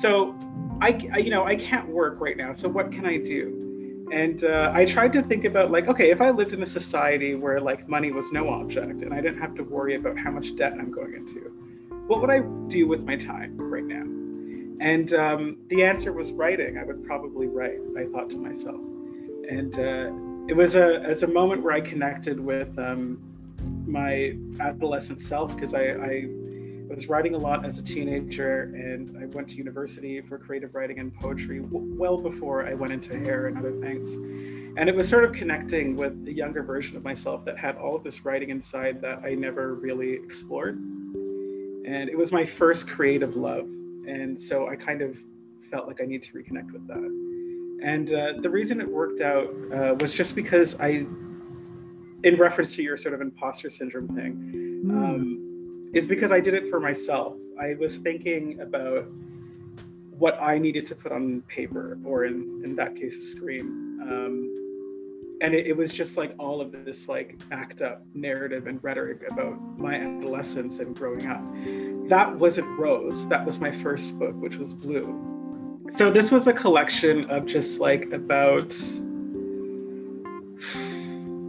So, 0.00 0.34
I, 0.80 1.08
I 1.12 1.18
you 1.18 1.30
know, 1.30 1.44
I 1.44 1.56
can't 1.56 1.88
work 1.88 2.20
right 2.20 2.36
now. 2.36 2.52
So 2.52 2.68
what 2.68 2.92
can 2.92 3.04
I 3.04 3.18
do? 3.18 4.06
And 4.12 4.42
uh, 4.44 4.72
I 4.74 4.84
tried 4.84 5.12
to 5.12 5.22
think 5.22 5.44
about 5.44 5.70
like, 5.70 5.88
okay, 5.88 6.10
if 6.10 6.20
I 6.20 6.30
lived 6.30 6.52
in 6.52 6.62
a 6.62 6.66
society 6.66 7.34
where 7.34 7.60
like 7.60 7.88
money 7.88 8.10
was 8.10 8.32
no 8.32 8.48
object 8.48 9.02
and 9.02 9.12
I 9.14 9.20
didn't 9.20 9.40
have 9.40 9.54
to 9.56 9.62
worry 9.62 9.94
about 9.94 10.18
how 10.18 10.30
much 10.30 10.56
debt 10.56 10.72
I'm 10.72 10.90
going 10.90 11.14
into, 11.14 11.52
what 12.10 12.20
would 12.20 12.30
I 12.30 12.40
do 12.66 12.88
with 12.88 13.06
my 13.06 13.14
time 13.14 13.56
right 13.56 13.84
now? 13.84 14.02
And 14.80 15.14
um, 15.14 15.58
the 15.68 15.84
answer 15.84 16.12
was 16.12 16.32
writing. 16.32 16.76
I 16.76 16.82
would 16.82 17.04
probably 17.04 17.46
write. 17.46 17.78
I 17.96 18.04
thought 18.04 18.28
to 18.30 18.36
myself, 18.36 18.80
and 19.48 19.78
uh, 19.78 20.10
it 20.48 20.56
was 20.56 20.74
a 20.74 21.02
as 21.02 21.22
a 21.22 21.28
moment 21.28 21.62
where 21.62 21.72
I 21.72 21.80
connected 21.80 22.40
with 22.40 22.76
um, 22.80 23.20
my 23.86 24.36
adolescent 24.58 25.20
self 25.20 25.54
because 25.54 25.72
I, 25.72 25.82
I 25.82 26.24
was 26.88 27.08
writing 27.08 27.36
a 27.36 27.38
lot 27.38 27.64
as 27.64 27.78
a 27.78 27.82
teenager, 27.82 28.72
and 28.74 29.16
I 29.16 29.26
went 29.26 29.48
to 29.50 29.54
university 29.54 30.20
for 30.20 30.36
creative 30.36 30.74
writing 30.74 30.98
and 30.98 31.14
poetry 31.14 31.60
w- 31.60 31.94
well 31.96 32.18
before 32.18 32.66
I 32.66 32.74
went 32.74 32.92
into 32.92 33.20
hair 33.20 33.46
and 33.46 33.56
other 33.56 33.78
things. 33.80 34.16
And 34.76 34.88
it 34.88 34.96
was 34.96 35.08
sort 35.08 35.22
of 35.22 35.30
connecting 35.30 35.94
with 35.94 36.24
the 36.24 36.32
younger 36.32 36.64
version 36.64 36.96
of 36.96 37.04
myself 37.04 37.44
that 37.44 37.56
had 37.56 37.76
all 37.76 37.94
of 37.94 38.02
this 38.02 38.24
writing 38.24 38.50
inside 38.50 39.00
that 39.02 39.20
I 39.24 39.34
never 39.34 39.74
really 39.74 40.14
explored. 40.14 40.82
And 41.90 42.08
it 42.08 42.16
was 42.16 42.30
my 42.30 42.44
first 42.44 42.88
creative 42.88 43.36
love 43.36 43.68
and 44.06 44.40
so 44.40 44.68
I 44.68 44.76
kind 44.76 45.02
of 45.02 45.16
felt 45.70 45.86
like 45.86 46.00
I 46.00 46.04
need 46.04 46.22
to 46.24 46.32
reconnect 46.32 46.72
with 46.72 46.86
that. 46.88 47.80
And 47.82 48.12
uh, 48.12 48.32
the 48.40 48.50
reason 48.50 48.80
it 48.80 48.88
worked 48.88 49.20
out 49.20 49.48
uh, 49.72 49.94
was 49.98 50.12
just 50.12 50.34
because 50.34 50.78
I, 50.80 51.06
in 52.24 52.36
reference 52.36 52.74
to 52.76 52.82
your 52.82 52.96
sort 52.96 53.14
of 53.14 53.20
imposter 53.20 53.70
syndrome 53.70 54.08
thing, 54.08 54.32
Hmm. 54.82 55.04
um, 55.04 55.90
is 55.92 56.06
because 56.06 56.32
I 56.32 56.40
did 56.40 56.54
it 56.54 56.70
for 56.70 56.80
myself. 56.80 57.36
I 57.58 57.74
was 57.74 57.96
thinking 57.96 58.60
about 58.60 59.06
what 60.18 60.38
I 60.40 60.58
needed 60.58 60.86
to 60.86 60.94
put 60.94 61.12
on 61.12 61.42
paper, 61.48 61.98
or 62.04 62.24
in 62.24 62.62
in 62.64 62.76
that 62.76 62.96
case, 62.96 63.16
a 63.18 63.20
screen. 63.20 63.66
Um, 64.02 64.69
and 65.40 65.54
it, 65.54 65.66
it 65.66 65.76
was 65.76 65.92
just 65.92 66.16
like 66.16 66.34
all 66.38 66.60
of 66.60 66.72
this 66.84 67.08
like 67.08 67.40
act 67.50 67.80
up 67.82 68.02
narrative 68.14 68.66
and 68.66 68.82
rhetoric 68.82 69.22
about 69.30 69.58
my 69.78 69.94
adolescence 69.94 70.78
and 70.80 70.94
growing 70.94 71.26
up 71.26 71.44
that 72.10 72.34
wasn't 72.36 72.66
Rose. 72.76 73.28
That 73.28 73.46
was 73.46 73.60
my 73.60 73.70
first 73.70 74.18
book, 74.18 74.34
which 74.34 74.56
was 74.56 74.74
Blue. 74.74 75.86
So 75.90 76.10
this 76.10 76.30
was 76.32 76.48
a 76.48 76.52
collection 76.52 77.30
of 77.30 77.46
just 77.46 77.80
like 77.80 78.12
about 78.12 78.74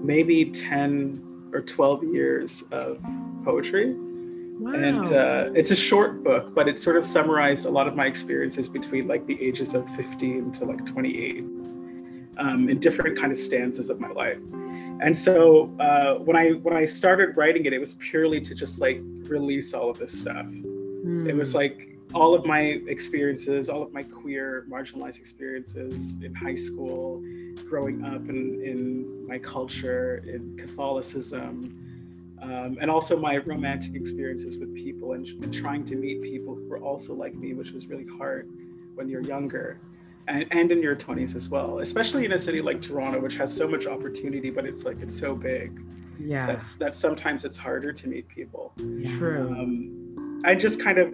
maybe 0.03 0.45
10 0.45 1.49
or 1.51 1.61
12 1.61 2.03
years 2.05 2.63
of 2.71 3.03
poetry. 3.43 3.95
wow. 3.95 4.73
And 4.73 5.11
uh, 5.11 5.49
it's 5.55 5.71
a 5.71 5.75
short 5.75 6.23
book, 6.23 6.53
but 6.53 6.67
it 6.67 6.77
sort 6.77 6.95
of 6.95 7.05
summarized 7.05 7.65
a 7.65 7.69
lot 7.71 7.87
of 7.87 7.95
my 7.95 8.05
experiences 8.05 8.69
between 8.69 9.07
like 9.07 9.25
the 9.25 9.41
ages 9.41 9.73
of 9.73 9.83
15 9.95 10.51
to 10.53 10.65
like 10.65 10.85
28 10.85 11.43
um, 12.37 12.69
in 12.69 12.79
different 12.79 13.17
kind 13.17 13.31
of 13.31 13.37
stanzas 13.37 13.89
of 13.89 13.99
my 13.99 14.09
life. 14.09 14.39
And 15.01 15.17
so 15.17 15.73
uh, 15.79 16.15
when 16.15 16.37
I 16.37 16.51
when 16.51 16.75
I 16.75 16.85
started 16.85 17.35
writing 17.35 17.65
it, 17.65 17.73
it 17.73 17.79
was 17.79 17.95
purely 17.95 18.39
to 18.41 18.53
just 18.53 18.79
like 18.79 19.01
release 19.23 19.73
all 19.73 19.89
of 19.89 19.97
this 19.97 20.17
stuff. 20.19 20.47
Hmm. 20.47 21.27
It 21.27 21.35
was 21.35 21.55
like 21.55 21.91
all 22.13 22.33
of 22.33 22.45
my 22.45 22.61
experiences, 22.87 23.69
all 23.69 23.81
of 23.81 23.93
my 23.93 24.03
queer 24.03 24.65
marginalized 24.69 25.17
experiences 25.17 26.21
in 26.21 26.33
high 26.35 26.55
school, 26.55 27.23
growing 27.67 28.03
up 28.03 28.27
in, 28.29 28.61
in 28.63 29.27
my 29.27 29.39
culture, 29.39 30.23
in 30.27 30.55
Catholicism, 30.57 31.73
um, 32.41 32.77
and 32.81 32.91
also 32.91 33.17
my 33.17 33.37
romantic 33.37 33.95
experiences 33.95 34.57
with 34.57 34.75
people 34.75 35.13
and, 35.13 35.27
and 35.43 35.53
trying 35.53 35.85
to 35.85 35.95
meet 35.95 36.21
people 36.21 36.55
who 36.55 36.67
were 36.67 36.79
also 36.79 37.13
like 37.13 37.33
me, 37.35 37.53
which 37.53 37.71
was 37.71 37.87
really 37.87 38.07
hard 38.17 38.49
when 38.95 39.07
you're 39.07 39.23
younger. 39.23 39.79
And, 40.27 40.45
and 40.51 40.71
in 40.71 40.81
your 40.81 40.95
20s 40.95 41.35
as 41.35 41.49
well, 41.49 41.79
especially 41.79 42.25
in 42.25 42.33
a 42.33 42.39
city 42.39 42.61
like 42.61 42.81
Toronto, 42.81 43.19
which 43.19 43.35
has 43.35 43.55
so 43.55 43.67
much 43.67 43.87
opportunity, 43.87 44.49
but 44.49 44.65
it's 44.65 44.83
like 44.83 45.01
it's 45.01 45.17
so 45.17 45.35
big. 45.35 45.81
Yeah. 46.19 46.45
That's 46.45 46.75
that 46.75 46.95
sometimes 46.95 47.45
it's 47.45 47.57
harder 47.57 47.91
to 47.91 48.07
meet 48.07 48.27
people. 48.27 48.73
True. 49.17 49.49
Um, 49.57 50.39
and 50.45 50.59
just 50.59 50.81
kind 50.81 50.97
of 50.97 51.13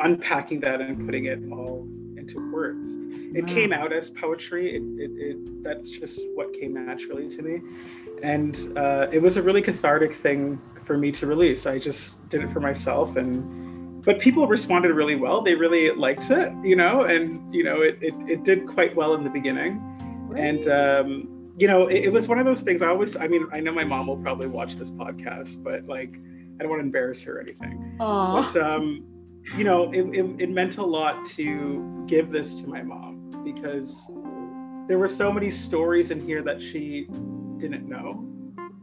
unpacking 0.00 0.60
that 0.60 0.80
and 0.80 1.04
putting 1.06 1.26
it 1.26 1.40
all 1.52 1.86
into 2.16 2.50
words. 2.52 2.96
It 3.34 3.46
Wow. 3.46 3.54
came 3.54 3.72
out 3.72 3.92
as 3.92 4.10
poetry. 4.10 4.74
It, 4.74 4.82
it, 4.98 5.10
it 5.12 5.62
that's 5.62 5.90
just 5.90 6.20
what 6.34 6.52
came 6.52 6.74
naturally 6.74 7.28
to 7.28 7.42
me. 7.42 7.60
And 8.22 8.56
uh, 8.76 9.06
it 9.12 9.22
was 9.22 9.36
a 9.36 9.42
really 9.42 9.62
cathartic 9.62 10.12
thing 10.12 10.60
for 10.82 10.96
me 10.98 11.10
to 11.12 11.26
release. 11.26 11.66
I 11.66 11.78
just 11.78 12.28
did 12.28 12.42
it 12.42 12.50
for 12.50 12.60
myself 12.60 13.16
and 13.16 13.67
but 14.08 14.18
people 14.18 14.46
responded 14.46 14.90
really 14.94 15.16
well. 15.16 15.42
They 15.42 15.54
really 15.54 15.90
liked 15.90 16.30
it 16.30 16.50
you 16.64 16.76
know 16.76 17.04
and 17.04 17.54
you 17.54 17.62
know 17.62 17.82
it, 17.82 17.98
it, 18.00 18.14
it 18.26 18.44
did 18.44 18.66
quite 18.66 18.96
well 18.96 19.12
in 19.14 19.22
the 19.22 19.30
beginning. 19.30 19.72
And 20.36 20.66
um, 20.68 21.38
you 21.58 21.66
know 21.66 21.88
it, 21.88 22.06
it 22.06 22.12
was 22.12 22.26
one 22.28 22.38
of 22.38 22.46
those 22.46 22.62
things 22.62 22.82
i 22.82 22.86
always 22.86 23.16
i 23.16 23.26
mean 23.26 23.46
i 23.52 23.58
know 23.60 23.72
my 23.72 23.84
mom 23.84 24.06
will 24.06 24.16
probably 24.16 24.46
watch 24.46 24.76
this 24.76 24.92
podcast 24.92 25.62
but 25.62 25.84
like 25.86 26.14
i 26.14 26.62
don't 26.62 26.70
want 26.70 26.80
to 26.80 26.84
embarrass 26.84 27.22
her 27.24 27.38
or 27.38 27.40
anything. 27.40 27.96
Aw. 28.00 28.42
but 28.42 28.62
um, 28.62 29.04
you 29.56 29.64
know 29.64 29.90
it, 29.92 30.06
it, 30.14 30.42
it 30.44 30.50
meant 30.50 30.78
a 30.78 30.84
lot 30.84 31.26
to 31.36 32.04
give 32.06 32.30
this 32.30 32.60
to 32.60 32.68
my 32.68 32.82
mom 32.82 33.30
because 33.44 34.06
there 34.88 34.98
were 34.98 35.08
so 35.08 35.32
many 35.32 35.50
stories 35.50 36.10
in 36.10 36.20
here 36.20 36.42
that 36.42 36.62
she 36.62 37.08
didn't 37.58 37.86
know. 37.86 38.24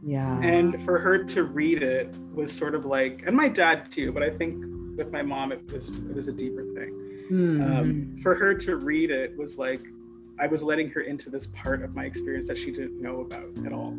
Yeah. 0.04 0.38
and 0.40 0.80
for 0.82 1.00
her 1.00 1.24
to 1.24 1.42
read 1.42 1.82
it 1.82 2.14
was 2.32 2.52
sort 2.52 2.76
of 2.76 2.84
like 2.84 3.24
and 3.26 3.34
my 3.34 3.48
dad 3.48 3.90
too 3.90 4.12
but 4.12 4.22
i 4.22 4.30
think 4.30 4.64
with 4.96 5.12
my 5.12 5.22
mom 5.22 5.52
it 5.52 5.60
was 5.72 5.98
it 5.98 6.14
was 6.14 6.28
a 6.28 6.32
deeper 6.32 6.64
thing 6.74 7.02
Hmm. 7.28 7.60
um, 7.60 8.16
for 8.22 8.36
her 8.36 8.54
to 8.54 8.76
read 8.76 9.10
it 9.10 9.36
was 9.36 9.58
like 9.58 9.80
I 10.38 10.46
was 10.46 10.62
letting 10.62 10.90
her 10.90 11.00
into 11.00 11.28
this 11.28 11.48
part 11.48 11.82
of 11.82 11.94
my 11.94 12.04
experience 12.04 12.46
that 12.46 12.56
she 12.58 12.70
didn't 12.70 13.00
know 13.00 13.20
about 13.22 13.48
at 13.64 13.72
all. 13.72 13.94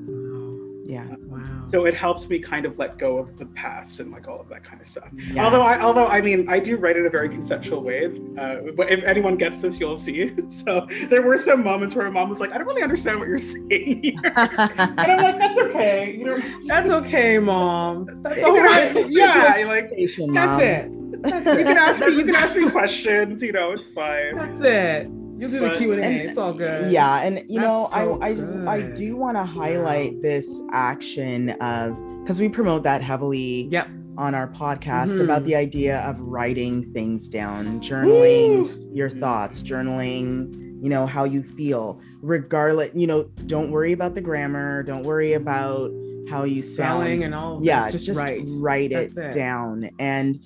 Wow. 0.89 1.05
yeah. 1.09 1.15
Wow. 1.27 1.63
So 1.67 1.85
it 1.85 1.93
helps 1.93 2.29
me 2.29 2.39
kind 2.39 2.65
of 2.65 2.77
let 2.79 2.97
go 2.97 3.17
of 3.17 3.37
the 3.37 3.45
past 3.47 3.99
and 3.99 4.11
like 4.11 4.27
all 4.27 4.39
of 4.39 4.47
that 4.49 4.63
kind 4.63 4.81
of 4.81 4.87
stuff. 4.87 5.09
Yeah. 5.13 5.43
Although 5.45 5.61
I, 5.61 5.79
although 5.81 6.07
I 6.07 6.21
mean, 6.21 6.47
I 6.49 6.59
do 6.59 6.77
write 6.77 6.97
in 6.97 7.05
a 7.05 7.09
very 7.09 7.29
conceptual 7.29 7.83
way. 7.83 8.05
Uh, 8.39 8.71
but 8.75 8.89
if 8.91 9.03
anyone 9.03 9.35
gets 9.37 9.61
this, 9.61 9.79
you'll 9.79 9.97
see. 9.97 10.35
So 10.49 10.87
there 11.09 11.21
were 11.21 11.37
some 11.37 11.63
moments 11.63 11.93
where 11.95 12.05
my 12.05 12.11
mom 12.11 12.29
was 12.29 12.39
like, 12.39 12.51
"I 12.51 12.57
don't 12.57 12.67
really 12.67 12.81
understand 12.81 13.19
what 13.19 13.27
you're 13.27 13.37
saying 13.55 14.01
here," 14.03 14.13
and 14.23 14.99
I'm 14.99 15.21
like, 15.21 15.37
"That's 15.37 15.59
okay. 15.59 16.15
You 16.17 16.25
know, 16.25 16.41
That's 16.65 16.89
okay, 16.89 17.37
mom. 17.37 18.07
That's 18.23 18.37
you 18.37 18.45
all 18.47 18.55
know. 18.55 19.05
Yeah, 19.09 19.65
like 19.67 19.91
Patient 19.91 20.33
That's 20.33 20.49
mom. 20.51 20.61
it. 20.61 21.57
you 21.59 21.65
can 21.65 21.77
ask 21.77 21.99
me. 22.05 22.15
You 22.15 22.25
can 22.25 22.35
ask 22.35 22.55
me 22.55 22.69
questions. 22.69 23.43
You 23.43 23.51
know, 23.51 23.71
it's 23.71 23.91
fine. 23.91 24.35
That's 24.37 24.63
it. 24.63 25.26
You'll 25.37 25.51
do 25.51 25.59
the 25.59 25.77
Q 25.77 25.93
and 25.93 26.03
A. 26.03 26.29
It's 26.29 26.37
all 26.37 26.53
good. 26.53 26.91
Yeah, 26.91 27.21
and 27.21 27.43
you 27.47 27.59
That's 27.59 27.67
know, 27.67 27.89
so 27.93 28.19
I 28.21 28.29
I 28.29 28.77
I 28.77 28.81
do 28.81 29.15
want 29.15 29.37
to 29.37 29.43
highlight 29.43 30.21
this 30.21 30.61
action 30.71 31.51
of 31.61 31.95
because 32.21 32.39
we 32.39 32.49
promote 32.49 32.83
that 32.83 33.01
heavily. 33.01 33.67
Yep. 33.71 33.89
On 34.17 34.33
our 34.33 34.47
podcast 34.47 35.09
mm-hmm. 35.09 35.21
about 35.21 35.45
the 35.45 35.55
idea 35.55 35.99
of 35.99 36.19
writing 36.19 36.91
things 36.91 37.29
down, 37.29 37.79
journaling 37.81 38.63
Woo! 38.63 38.91
your 38.91 39.11
thoughts, 39.11 39.61
journaling, 39.61 40.81
you 40.81 40.89
know, 40.89 41.05
how 41.05 41.23
you 41.23 41.43
feel, 41.43 42.01
regardless. 42.23 42.89
You 42.95 43.05
know, 43.05 43.25
don't 43.45 43.69
worry 43.69 43.93
about 43.93 44.15
the 44.15 44.21
grammar. 44.21 44.81
Don't 44.81 45.03
worry 45.03 45.33
about 45.33 45.91
how 46.31 46.45
you 46.45 46.63
Spelling 46.63 47.17
sound 47.17 47.23
and 47.25 47.35
all. 47.35 47.59
yeah, 47.61 47.91
just, 47.91 48.07
just 48.07 48.19
write, 48.19 48.41
write 48.57 48.91
it, 48.91 49.15
it 49.15 49.33
down 49.33 49.91
and 49.99 50.39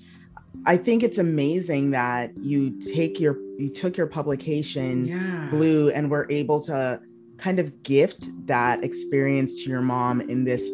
I 0.66 0.76
think 0.76 1.02
it's 1.02 1.18
amazing 1.18 1.90
that 1.90 2.32
you 2.40 2.78
take 2.94 3.18
your 3.18 3.36
you 3.62 3.70
took 3.70 3.96
your 3.96 4.08
publication 4.08 5.06
yeah. 5.06 5.46
blue 5.50 5.90
and 5.90 6.10
were 6.10 6.26
able 6.30 6.58
to 6.58 7.00
kind 7.36 7.60
of 7.60 7.82
gift 7.84 8.28
that 8.46 8.82
experience 8.82 9.62
to 9.62 9.70
your 9.70 9.80
mom 9.80 10.20
in 10.20 10.42
this 10.42 10.68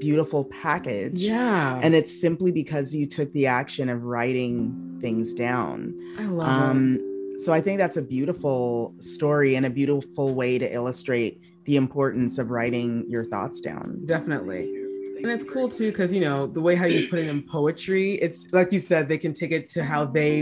beautiful 0.00 0.46
package. 0.46 1.20
Yeah. 1.20 1.78
And 1.82 1.94
it's 1.94 2.18
simply 2.18 2.50
because 2.50 2.94
you 2.94 3.06
took 3.06 3.30
the 3.34 3.46
action 3.46 3.90
of 3.90 4.04
writing 4.04 4.98
things 5.02 5.34
down. 5.34 5.94
I 6.18 6.24
love 6.24 6.48
um, 6.48 6.98
it. 7.34 7.40
So 7.40 7.52
I 7.52 7.60
think 7.60 7.78
that's 7.78 7.98
a 7.98 8.02
beautiful 8.02 8.94
story 9.00 9.54
and 9.54 9.66
a 9.66 9.70
beautiful 9.70 10.34
way 10.34 10.58
to 10.58 10.74
illustrate 10.74 11.42
the 11.66 11.76
importance 11.76 12.38
of 12.38 12.50
writing 12.50 13.04
your 13.06 13.26
thoughts 13.26 13.60
down. 13.60 14.00
Definitely 14.06 14.79
and 15.22 15.32
it's 15.32 15.44
cool 15.44 15.68
too 15.68 15.90
because 15.90 16.12
you 16.12 16.20
know 16.20 16.46
the 16.46 16.60
way 16.60 16.74
how 16.74 16.86
you 16.86 17.08
put 17.08 17.18
it 17.18 17.28
in 17.28 17.42
poetry 17.42 18.14
it's 18.14 18.46
like 18.52 18.72
you 18.72 18.78
said 18.78 19.08
they 19.08 19.18
can 19.18 19.32
take 19.32 19.50
it 19.50 19.68
to 19.68 19.82
how 19.82 20.04
they 20.04 20.40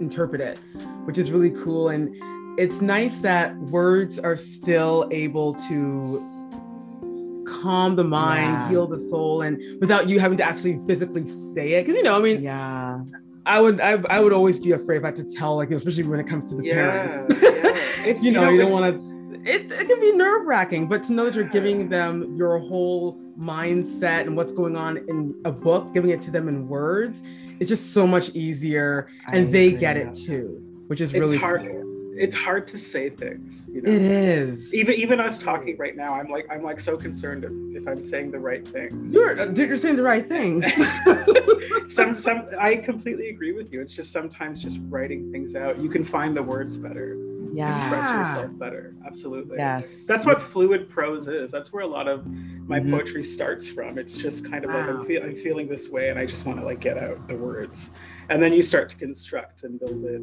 interpret 0.00 0.40
it 0.40 0.58
which 1.04 1.18
is 1.18 1.30
really 1.30 1.50
cool 1.62 1.88
and 1.88 2.14
it's 2.58 2.80
nice 2.80 3.18
that 3.18 3.56
words 3.56 4.18
are 4.18 4.36
still 4.36 5.08
able 5.10 5.54
to 5.54 6.26
calm 7.46 7.96
the 7.96 8.04
mind 8.04 8.52
yeah. 8.52 8.68
heal 8.68 8.86
the 8.86 8.98
soul 8.98 9.42
and 9.42 9.60
without 9.80 10.08
you 10.08 10.20
having 10.20 10.38
to 10.38 10.44
actually 10.44 10.80
physically 10.86 11.26
say 11.26 11.72
it 11.74 11.82
because 11.84 11.96
you 11.96 12.02
know 12.02 12.16
i 12.16 12.20
mean 12.20 12.42
yeah 12.42 13.00
I 13.46 13.58
would 13.58 13.80
I, 13.80 13.92
I 14.10 14.20
would 14.20 14.34
always 14.34 14.58
be 14.58 14.72
afraid 14.72 14.98
if 14.98 15.02
I 15.02 15.06
had 15.08 15.16
to 15.16 15.24
tell 15.24 15.56
like 15.56 15.70
especially 15.70 16.02
when 16.04 16.20
it 16.20 16.26
comes 16.26 16.44
to 16.50 16.56
the 16.56 16.64
yeah, 16.64 16.74
parents. 16.74 17.34
Yeah. 17.42 18.04
you, 18.06 18.22
you 18.22 18.30
know, 18.32 18.42
know 18.42 18.50
you 18.50 18.60
don't 18.60 18.70
want 18.70 19.00
to 19.00 19.19
it, 19.44 19.72
it 19.72 19.88
can 19.88 20.00
be 20.00 20.12
nerve 20.12 20.46
wracking, 20.46 20.86
but 20.86 21.02
to 21.04 21.12
know 21.12 21.24
that 21.24 21.34
you're 21.34 21.44
giving 21.44 21.88
them 21.88 22.36
your 22.36 22.58
whole 22.58 23.18
mindset 23.38 24.22
and 24.22 24.36
what's 24.36 24.52
going 24.52 24.76
on 24.76 24.98
in 24.98 25.34
a 25.44 25.52
book, 25.52 25.92
giving 25.94 26.10
it 26.10 26.20
to 26.22 26.30
them 26.30 26.48
in 26.48 26.68
words, 26.68 27.22
it's 27.58 27.68
just 27.68 27.92
so 27.92 28.06
much 28.06 28.30
easier. 28.30 29.08
And 29.32 29.48
I 29.48 29.50
they 29.50 29.72
get 29.72 29.96
it 29.96 30.14
too, 30.14 30.62
which 30.88 31.00
is 31.00 31.12
really 31.12 31.36
it's 31.36 31.40
hard. 31.40 31.62
Cool. 31.62 31.86
It's 32.16 32.34
hard 32.34 32.66
to 32.68 32.76
say 32.76 33.08
things. 33.08 33.66
You 33.72 33.80
know? 33.80 33.90
It 33.90 34.02
is. 34.02 34.74
Even 34.74 34.94
even 34.94 35.20
us 35.20 35.38
talking 35.38 35.76
right 35.78 35.96
now, 35.96 36.14
I'm 36.14 36.28
like 36.28 36.46
I'm 36.50 36.62
like 36.62 36.80
so 36.80 36.96
concerned 36.96 37.44
if, 37.44 37.82
if 37.82 37.88
I'm 37.88 38.02
saying 38.02 38.32
the 38.32 38.38
right 38.38 38.66
things. 38.66 39.12
You're 39.12 39.40
uh, 39.40 39.52
you're 39.52 39.76
saying 39.76 39.96
the 39.96 40.02
right 40.02 40.28
things. 40.28 40.66
some 41.94 42.18
some 42.18 42.46
I 42.58 42.76
completely 42.76 43.30
agree 43.30 43.52
with 43.52 43.72
you. 43.72 43.80
It's 43.80 43.94
just 43.94 44.12
sometimes 44.12 44.62
just 44.62 44.80
writing 44.88 45.32
things 45.32 45.54
out. 45.54 45.78
You 45.78 45.88
can 45.88 46.04
find 46.04 46.36
the 46.36 46.42
words 46.42 46.76
better 46.76 47.16
yeah. 47.52 47.80
express 47.80 48.10
yourself 48.10 48.58
better. 48.58 48.94
Absolutely. 49.06 49.56
Yes. 49.58 50.04
That's 50.04 50.26
what 50.26 50.42
fluid 50.42 50.88
prose 50.88 51.28
is. 51.28 51.50
That's 51.50 51.72
where 51.72 51.82
a 51.82 51.86
lot 51.86 52.08
of 52.08 52.26
my 52.68 52.80
mm-hmm. 52.80 52.90
poetry 52.92 53.24
starts 53.24 53.68
from. 53.68 53.98
It's 53.98 54.16
just 54.16 54.48
kind 54.48 54.64
of 54.64 54.70
wow. 54.70 54.80
like 54.80 54.88
I'm, 54.88 55.04
feel, 55.04 55.22
I'm, 55.22 55.36
feeling 55.36 55.68
this 55.68 55.88
way 55.88 56.10
and 56.10 56.18
I 56.18 56.26
just 56.26 56.46
want 56.46 56.58
to 56.58 56.64
like 56.64 56.80
get 56.80 56.98
out 56.98 57.28
the 57.28 57.36
words. 57.36 57.90
And 58.28 58.42
then 58.42 58.52
you 58.52 58.62
start 58.62 58.88
to 58.90 58.96
construct 58.96 59.64
and 59.64 59.80
build 59.80 60.04
it. 60.04 60.20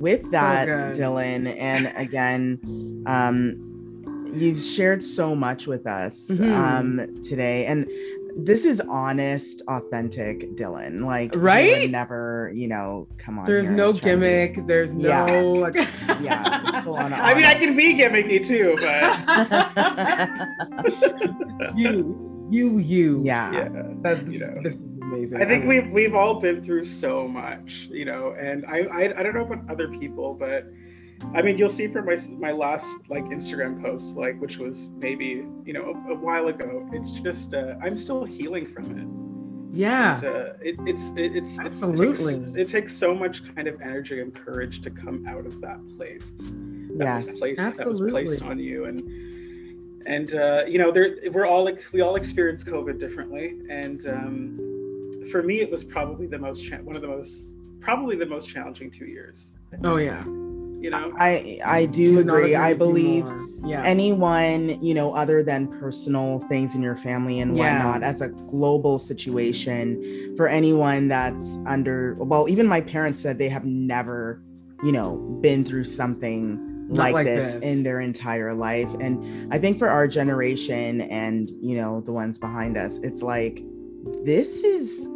With 0.00 0.30
that, 0.30 0.68
Dylan, 0.96 1.54
and 1.58 1.92
again, 1.96 3.02
um, 3.06 4.24
you've 4.32 4.62
shared 4.62 5.02
so 5.02 5.34
much 5.34 5.66
with 5.66 5.86
us 5.86 6.28
mm-hmm. 6.28 6.52
um, 6.52 7.22
today. 7.22 7.66
And 7.66 7.86
this 8.38 8.64
is 8.64 8.80
honest, 8.82 9.62
authentic 9.66 10.52
Dylan. 10.54 11.00
Like, 11.00 11.32
right? 11.34 11.90
Never, 11.90 12.52
you 12.54 12.68
know, 12.68 13.08
come 13.18 13.40
on. 13.40 13.44
There's 13.44 13.68
no 13.68 13.92
gimmick. 13.92 14.54
To... 14.54 14.62
There's 14.62 14.94
no, 14.94 15.08
yeah. 15.08 15.32
like, 15.60 15.74
yeah. 16.20 16.60
I 16.64 17.34
mean, 17.34 17.44
I 17.44 17.54
can 17.54 17.74
be 17.76 17.94
gimmicky 17.94 18.46
too, 18.46 18.76
but 18.80 18.96
you, 21.76 22.48
you, 22.48 22.78
you. 22.78 23.20
Yeah. 23.24 23.52
Yeah. 23.52 23.68
That's, 24.02 24.22
you 24.28 24.38
know, 24.38 24.60
this 24.62 24.74
is 24.74 24.82
amazing. 25.02 25.42
I 25.42 25.44
think 25.44 25.66
we've 25.66 25.90
we've 25.90 26.14
all 26.14 26.40
been 26.40 26.64
through 26.64 26.84
so 26.84 27.26
much, 27.26 27.88
you 27.90 28.04
know, 28.04 28.36
and 28.38 28.64
I 28.66 28.82
I, 28.82 29.18
I 29.18 29.22
don't 29.24 29.34
know 29.34 29.42
about 29.42 29.68
other 29.68 29.88
people, 29.88 30.34
but 30.34 30.66
I 31.34 31.42
mean, 31.42 31.58
you'll 31.58 31.68
see 31.68 31.88
from 31.88 32.06
my 32.06 32.16
my 32.38 32.52
last 32.52 33.08
like 33.08 33.24
Instagram 33.24 33.82
post, 33.82 34.16
like 34.16 34.40
which 34.40 34.58
was 34.58 34.88
maybe 34.98 35.44
you 35.64 35.72
know 35.72 35.84
a, 35.84 36.12
a 36.12 36.14
while 36.14 36.48
ago. 36.48 36.88
It's 36.92 37.12
just 37.12 37.54
uh, 37.54 37.74
I'm 37.82 37.96
still 37.98 38.24
healing 38.24 38.66
from 38.66 38.98
it. 38.98 39.76
Yeah, 39.76 40.16
and, 40.16 40.24
uh, 40.24 40.52
it, 40.60 40.76
it's 40.86 41.10
it, 41.10 41.36
it's 41.36 41.58
absolutely. 41.58 42.34
It's, 42.34 42.54
it, 42.54 42.54
takes, 42.54 42.56
it 42.56 42.68
takes 42.68 42.96
so 42.96 43.14
much 43.14 43.54
kind 43.54 43.68
of 43.68 43.80
energy 43.82 44.20
and 44.20 44.34
courage 44.34 44.80
to 44.82 44.90
come 44.90 45.26
out 45.26 45.44
of 45.44 45.60
that 45.60 45.78
place. 45.96 46.32
That 46.96 47.04
yes, 47.04 47.26
was 47.26 47.38
placed, 47.38 47.60
absolutely. 47.60 48.06
That 48.06 48.14
was 48.14 48.26
placed 48.38 48.42
on 48.42 48.58
you, 48.58 48.84
and 48.86 50.06
and 50.06 50.34
uh, 50.34 50.64
you 50.66 50.78
know, 50.78 50.90
there 50.90 51.16
we're 51.32 51.46
all 51.46 51.64
like 51.64 51.84
we 51.92 52.00
all 52.00 52.16
experience 52.16 52.64
COVID 52.64 52.98
differently, 52.98 53.56
and 53.68 54.06
um, 54.06 55.26
for 55.30 55.42
me, 55.42 55.60
it 55.60 55.70
was 55.70 55.84
probably 55.84 56.26
the 56.26 56.38
most 56.38 56.64
cha- 56.64 56.78
one 56.78 56.96
of 56.96 57.02
the 57.02 57.08
most 57.08 57.56
probably 57.80 58.16
the 58.16 58.26
most 58.26 58.48
challenging 58.48 58.90
two 58.90 59.06
years. 59.06 59.58
Oh 59.84 59.96
yeah 59.96 60.24
you 60.80 60.90
know 60.90 61.12
i 61.18 61.58
i 61.64 61.86
do 61.86 62.20
agree 62.20 62.54
i 62.54 62.72
believe 62.72 63.26
yeah. 63.64 63.82
anyone 63.84 64.82
you 64.82 64.94
know 64.94 65.12
other 65.14 65.42
than 65.42 65.66
personal 65.78 66.38
things 66.40 66.74
in 66.74 66.82
your 66.82 66.94
family 66.94 67.40
and 67.40 67.52
whatnot 67.54 68.00
yeah. 68.00 68.08
as 68.08 68.20
a 68.20 68.28
global 68.28 68.98
situation 68.98 70.34
for 70.36 70.46
anyone 70.46 71.08
that's 71.08 71.58
under 71.66 72.14
well 72.18 72.48
even 72.48 72.66
my 72.66 72.80
parents 72.80 73.20
said 73.20 73.38
they 73.38 73.48
have 73.48 73.64
never 73.64 74.40
you 74.84 74.92
know 74.92 75.16
been 75.40 75.64
through 75.64 75.84
something 75.84 76.64
like, 76.90 77.12
like 77.12 77.26
this, 77.26 77.54
this, 77.54 77.62
in 77.62 77.82
their 77.82 78.00
entire 78.00 78.54
life 78.54 78.88
and 79.00 79.52
i 79.52 79.58
think 79.58 79.78
for 79.78 79.88
our 79.88 80.06
generation 80.06 81.00
and 81.02 81.50
you 81.60 81.76
know 81.76 82.00
the 82.02 82.12
ones 82.12 82.38
behind 82.38 82.76
us 82.76 82.98
it's 82.98 83.22
like 83.22 83.62
this 84.24 84.62
is 84.64 85.08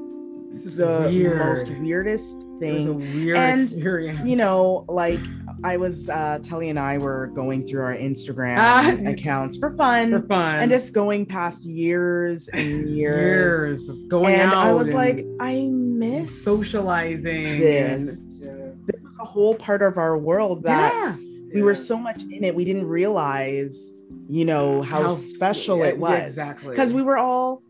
the 0.53 1.09
Weird. 1.11 1.39
most 1.39 1.71
weirdest 1.71 2.47
thing. 2.59 2.99
Weird 2.99 3.37
and 3.37 3.63
experience. 3.63 4.21
you 4.27 4.37
know, 4.37 4.85
like 4.89 5.21
I 5.65 5.77
was 5.77 6.09
uh 6.09 6.39
Telly 6.43 6.69
and 6.71 6.79
I 6.79 6.99
were 6.99 7.29
going 7.29 7.67
through 7.67 7.83
our 7.83 7.95
Instagram 7.95 8.59
uh, 8.59 9.11
accounts 9.11 9.57
for 9.57 9.73
fun. 9.77 10.11
For 10.11 10.27
fun. 10.27 10.57
And 10.57 10.71
just 10.71 10.93
going 10.93 11.27
past 11.27 11.65
years 11.65 12.49
and 12.49 12.89
years. 12.89 12.89
years 12.89 13.89
of 13.89 14.09
going 14.09 14.35
and 14.35 14.53
out. 14.53 14.59
I 14.59 14.73
was 14.73 14.93
like, 14.93 15.25
I 15.41 15.69
miss 15.71 16.43
socializing. 16.43 17.61
This. 17.61 18.49
And... 18.49 18.87
This 18.87 19.03
was 19.03 19.17
a 19.21 19.25
whole 19.25 19.55
part 19.55 19.83
of 19.83 19.99
our 19.99 20.19
world 20.19 20.65
that 20.65 20.93
yeah. 20.93 21.17
we 21.55 21.61
yeah. 21.61 21.63
were 21.63 21.75
so 21.75 21.97
much 21.97 22.23
in 22.23 22.43
it, 22.43 22.55
we 22.55 22.65
didn't 22.65 22.89
realize, 22.89 23.93
you 24.29 24.45
know, 24.45 24.83
how, 24.83 25.03
how 25.03 25.09
special 25.11 25.79
yeah, 25.79 25.87
it 25.87 25.99
was. 25.99 26.21
Exactly. 26.21 26.71
Because 26.71 26.93
we 26.93 27.03
were 27.03 27.17
all 27.17 27.63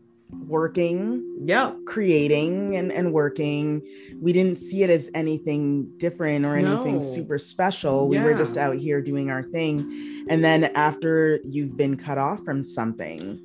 working 0.47 1.33
yeah. 1.45 1.73
creating 1.85 2.75
and, 2.75 2.91
and 2.91 3.13
working. 3.13 3.81
We 4.21 4.33
didn't 4.33 4.57
see 4.57 4.83
it 4.83 4.89
as 4.89 5.09
anything 5.13 5.91
different 5.97 6.45
or 6.45 6.55
anything 6.55 6.99
no. 6.99 7.01
super 7.01 7.37
special. 7.37 8.07
We 8.07 8.17
yeah. 8.17 8.23
were 8.23 8.33
just 8.33 8.57
out 8.57 8.75
here 8.75 9.01
doing 9.01 9.29
our 9.29 9.43
thing. 9.43 10.25
And 10.29 10.43
then 10.43 10.65
after 10.75 11.39
you've 11.43 11.75
been 11.75 11.97
cut 11.97 12.17
off 12.17 12.43
from 12.43 12.63
something 12.63 13.39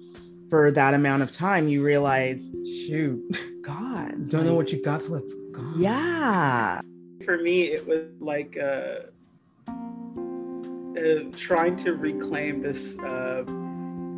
for 0.51 0.71
that 0.71 0.95
amount 0.95 1.23
of 1.23 1.33
time 1.33 1.69
you 1.69 1.83
realize 1.83 2.51
shoot. 2.65 3.21
God 3.63 4.29
don't 4.29 4.41
like, 4.41 4.45
know 4.45 4.55
what 4.55 4.73
you 4.73 4.83
got 4.83 5.03
so 5.03 5.13
let's 5.13 5.35
go. 5.53 5.63
Yeah. 5.77 6.81
For 7.25 7.39
me 7.39 7.65
it 7.65 7.87
was 7.87 8.05
like 8.21 8.57
uh, 8.57 9.01
uh 9.69 11.25
trying 11.37 11.77
to 11.77 11.95
reclaim 11.95 12.63
this 12.63 12.99
uh 13.01 13.45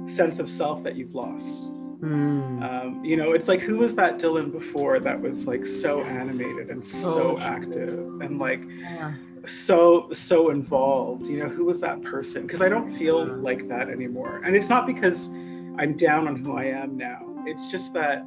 sense 0.07 0.39
of 0.39 0.49
self 0.49 0.83
that 0.83 0.97
you've 0.97 1.15
lost 1.15 1.65
Mm. 2.01 2.63
Um, 2.63 3.05
you 3.05 3.17
know, 3.17 3.33
it's 3.33 3.47
like 3.47 3.61
who 3.61 3.79
was 3.79 3.95
that 3.97 4.19
Dylan 4.19 4.51
before 4.51 5.01
that 5.01 5.21
was 5.21 5.47
like 5.47 5.67
so 5.67 6.03
animated 6.03 6.71
and 6.71 6.85
so 6.85 7.37
oh, 7.37 7.41
active 7.41 8.21
and 8.23 8.39
like 8.39 8.63
yeah. 8.67 9.15
so 9.45 10.09
so 10.11 10.51
involved? 10.51 11.27
You 11.27 11.41
know, 11.41 11.49
who 11.49 11.67
was 11.67 11.81
that 11.83 12.03
person? 12.03 12.47
Because 12.47 12.63
I 12.63 12.71
don't 12.71 12.91
feel 12.91 13.27
like 13.27 13.69
that 13.69 13.91
anymore. 13.91 14.41
And 14.45 14.57
it's 14.57 14.71
not 14.71 14.87
because 14.87 15.29
I'm 15.29 15.95
down 15.95 16.27
on 16.27 16.37
who 16.37 16.57
I 16.57 16.65
am 16.65 16.97
now. 16.97 17.21
It's 17.47 17.71
just 17.71 17.93
that 17.95 18.25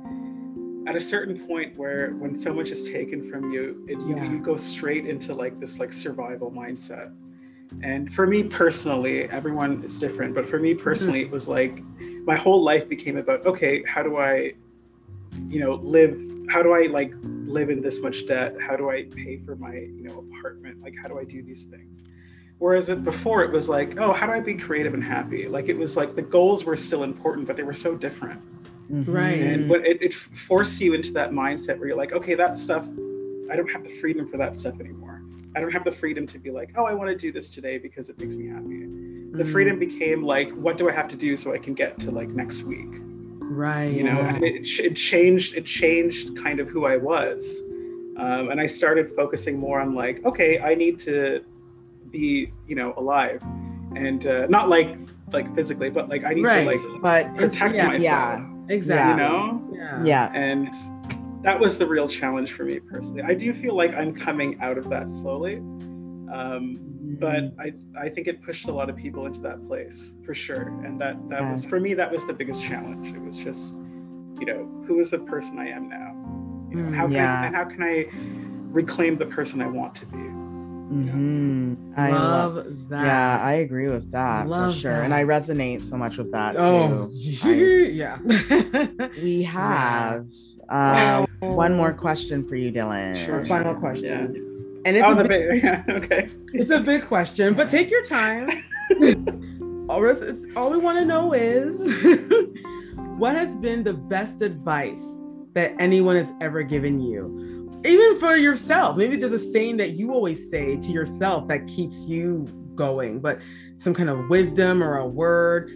at 0.85 0.95
a 0.95 1.01
certain 1.01 1.47
point 1.47 1.77
where 1.77 2.11
when 2.11 2.37
so 2.37 2.53
much 2.53 2.69
is 2.69 2.89
taken 2.89 3.27
from 3.29 3.51
you, 3.51 3.83
it, 3.87 3.97
you, 3.99 4.15
yeah. 4.15 4.31
you 4.31 4.39
go 4.39 4.55
straight 4.55 5.07
into 5.07 5.33
like 5.33 5.59
this 5.59 5.79
like 5.79 5.93
survival 5.93 6.51
mindset. 6.51 7.11
And 7.81 8.13
for 8.13 8.27
me 8.27 8.43
personally, 8.43 9.29
everyone 9.29 9.81
is 9.83 9.99
different, 9.99 10.35
but 10.35 10.45
for 10.45 10.59
me 10.59 10.75
personally, 10.75 11.19
mm-hmm. 11.19 11.29
it 11.29 11.33
was 11.33 11.47
like 11.47 11.81
my 12.25 12.35
whole 12.35 12.61
life 12.63 12.87
became 12.87 13.17
about 13.17 13.45
okay 13.45 13.83
how 13.83 14.03
do 14.03 14.17
i 14.17 14.53
you 15.47 15.59
know 15.59 15.73
live 15.75 16.19
how 16.49 16.61
do 16.61 16.73
i 16.73 16.87
like 16.87 17.13
live 17.53 17.69
in 17.69 17.81
this 17.81 18.01
much 18.01 18.25
debt? 18.25 18.55
How 18.59 18.75
do 18.75 18.89
I 18.89 19.03
pay 19.03 19.37
for 19.37 19.55
my, 19.55 19.73
you 19.73 20.03
know, 20.03 20.25
apartment? 20.29 20.81
Like, 20.81 20.95
how 21.01 21.07
do 21.07 21.19
I 21.19 21.23
do 21.23 21.41
these 21.41 21.63
things? 21.63 22.01
Whereas 22.57 22.89
it, 22.89 23.03
before 23.03 23.43
it 23.43 23.51
was 23.51 23.69
like, 23.69 23.97
oh, 23.97 24.11
how 24.11 24.25
do 24.25 24.33
I 24.33 24.39
be 24.39 24.55
creative 24.55 24.93
and 24.93 25.03
happy? 25.03 25.47
Like 25.47 25.69
it 25.69 25.77
was 25.77 25.95
like 25.95 26.15
the 26.15 26.21
goals 26.21 26.65
were 26.65 26.75
still 26.75 27.03
important, 27.03 27.47
but 27.47 27.55
they 27.55 27.63
were 27.63 27.73
so 27.73 27.95
different. 27.95 28.41
Mm-hmm. 28.91 29.11
Right. 29.11 29.41
And 29.41 29.69
what 29.69 29.85
it, 29.85 30.01
it 30.01 30.13
forced 30.13 30.79
you 30.81 30.93
into 30.93 31.11
that 31.13 31.31
mindset 31.31 31.77
where 31.77 31.87
you're 31.87 31.97
like, 31.97 32.13
okay, 32.13 32.35
that 32.35 32.57
stuff, 32.57 32.87
I 33.51 33.55
don't 33.55 33.69
have 33.69 33.83
the 33.83 33.93
freedom 33.99 34.29
for 34.29 34.37
that 34.37 34.55
stuff 34.55 34.79
anymore. 34.79 35.12
I 35.55 35.61
don't 35.61 35.71
have 35.71 35.83
the 35.83 35.91
freedom 35.91 36.25
to 36.27 36.39
be 36.39 36.51
like, 36.51 36.71
oh, 36.75 36.85
I 36.85 36.93
want 36.93 37.09
to 37.09 37.15
do 37.15 37.31
this 37.31 37.51
today 37.51 37.77
because 37.77 38.09
it 38.09 38.19
makes 38.19 38.35
me 38.35 38.47
happy. 38.47 38.63
Mm-hmm. 38.63 39.37
The 39.37 39.45
freedom 39.45 39.79
became 39.79 40.23
like, 40.23 40.51
what 40.53 40.77
do 40.77 40.89
I 40.89 40.91
have 40.93 41.07
to 41.09 41.15
do 41.15 41.37
so 41.37 41.53
I 41.53 41.57
can 41.57 41.73
get 41.73 41.99
to 41.99 42.11
like 42.11 42.29
next 42.29 42.63
week? 42.63 42.89
Right. 43.39 43.91
You 43.91 44.03
know, 44.03 44.19
and 44.19 44.43
it, 44.43 44.67
it 44.79 44.95
changed. 44.95 45.55
It 45.55 45.65
changed 45.65 46.37
kind 46.37 46.59
of 46.59 46.67
who 46.67 46.85
I 46.85 46.97
was, 46.97 47.61
um, 48.17 48.49
and 48.49 48.59
I 48.59 48.65
started 48.65 49.11
focusing 49.11 49.59
more 49.59 49.79
on 49.79 49.93
like, 49.93 50.25
okay, 50.25 50.59
I 50.59 50.73
need 50.73 50.97
to 50.99 51.43
be, 52.09 52.51
you 52.67 52.75
know, 52.75 52.93
alive, 52.97 53.43
and 53.95 54.25
uh, 54.25 54.47
not 54.47 54.69
like 54.69 54.97
like 55.33 55.53
physically, 55.53 55.89
but 55.89 56.09
like 56.09 56.23
I 56.23 56.33
need 56.33 56.45
right. 56.45 56.63
to 56.63 56.71
like 56.71 57.01
but 57.01 57.35
protect 57.35 57.75
yeah, 57.75 57.87
myself. 57.87 58.01
Yeah, 58.01 58.75
exactly. 58.75 59.23
You 59.23 59.29
know. 59.29 59.69
Yeah. 59.73 60.03
Yeah. 60.03 60.31
And 60.33 60.69
that 61.43 61.59
was 61.59 61.77
the 61.77 61.85
real 61.85 62.07
challenge 62.07 62.53
for 62.53 62.63
me 62.63 62.79
personally. 62.79 63.21
I 63.21 63.33
do 63.33 63.53
feel 63.53 63.75
like 63.75 63.93
I'm 63.93 64.15
coming 64.15 64.59
out 64.61 64.77
of 64.77 64.89
that 64.89 65.11
slowly. 65.11 65.57
Um, 66.31 66.79
but 67.19 67.53
I, 67.59 67.73
I 67.99 68.09
think 68.09 68.27
it 68.27 68.41
pushed 68.41 68.67
a 68.67 68.71
lot 68.71 68.89
of 68.89 68.95
people 68.95 69.25
into 69.25 69.41
that 69.41 69.63
place 69.67 70.15
for 70.25 70.33
sure. 70.33 70.69
And 70.83 70.99
that, 71.01 71.17
that 71.29 71.41
yes. 71.41 71.51
was, 71.51 71.65
for 71.65 71.79
me, 71.79 71.93
that 71.95 72.11
was 72.11 72.25
the 72.25 72.33
biggest 72.33 72.63
challenge. 72.63 73.09
It 73.09 73.21
was 73.21 73.37
just, 73.37 73.73
you 74.39 74.45
know, 74.45 74.83
who 74.87 74.99
is 74.99 75.11
the 75.11 75.19
person 75.19 75.59
I 75.59 75.67
am 75.67 75.89
now? 75.89 76.13
You 76.71 76.81
know, 76.81 76.97
how, 76.97 77.07
yeah. 77.07 77.43
can, 77.43 77.55
I, 77.55 77.57
how 77.57 77.65
can 77.65 77.83
I 77.83 78.07
reclaim 78.71 79.15
the 79.15 79.25
person 79.25 79.61
I 79.61 79.67
want 79.67 79.95
to 79.95 80.05
be? 80.07 80.17
Mm-hmm. 80.17 81.93
I 81.97 82.11
love, 82.11 82.55
love, 82.55 82.89
that. 82.89 83.05
Yeah, 83.05 83.39
I 83.41 83.53
agree 83.53 83.89
with 83.89 84.11
that 84.11 84.47
love 84.47 84.73
for 84.73 84.79
sure. 84.79 84.91
That. 84.91 85.03
And 85.05 85.13
I 85.13 85.23
resonate 85.23 85.81
so 85.81 85.97
much 85.97 86.17
with 86.17 86.31
that 86.31 86.55
oh, 86.57 87.09
too. 87.09 87.49
yeah. 87.93 88.19
we 89.21 89.43
have 89.43 90.25
yeah. 90.69 91.17
Um, 91.19 91.27
Oh, 91.43 91.55
one 91.55 91.75
more 91.75 91.93
question 91.93 92.47
for 92.47 92.55
you, 92.55 92.71
Dylan. 92.71 93.15
Sure. 93.17 93.45
Final 93.45 93.75
question. 93.75 94.33
Yeah. 94.33 94.41
And 94.85 94.97
it's 94.97 95.07
oh, 95.07 95.17
a 95.17 95.27
big, 95.27 95.63
yeah, 95.63 95.83
okay. 95.89 96.27
It's 96.53 96.71
a 96.71 96.79
big 96.79 97.05
question, 97.05 97.53
but 97.53 97.69
take 97.69 97.89
your 97.89 98.03
time. 98.03 98.49
all, 99.89 100.05
all 100.55 100.71
we 100.71 100.77
want 100.77 100.99
to 100.99 101.05
know 101.05 101.33
is 101.33 101.77
what 103.17 103.35
has 103.35 103.55
been 103.57 103.83
the 103.83 103.93
best 103.93 104.41
advice 104.41 105.21
that 105.53 105.73
anyone 105.79 106.15
has 106.15 106.31
ever 106.41 106.63
given 106.63 106.99
you? 106.99 107.53
even 107.85 108.17
for 108.17 108.35
yourself. 108.35 108.95
Maybe 108.95 109.17
there's 109.17 109.33
a 109.33 109.39
saying 109.39 109.77
that 109.77 109.91
you 109.91 110.13
always 110.13 110.49
say 110.49 110.77
to 110.77 110.91
yourself 110.91 111.47
that 111.49 111.67
keeps 111.67 112.07
you 112.07 112.45
going, 112.75 113.19
but 113.19 113.41
some 113.75 113.93
kind 113.93 114.09
of 114.09 114.29
wisdom 114.29 114.81
or 114.81 114.99
a 114.99 115.07
word, 115.07 115.71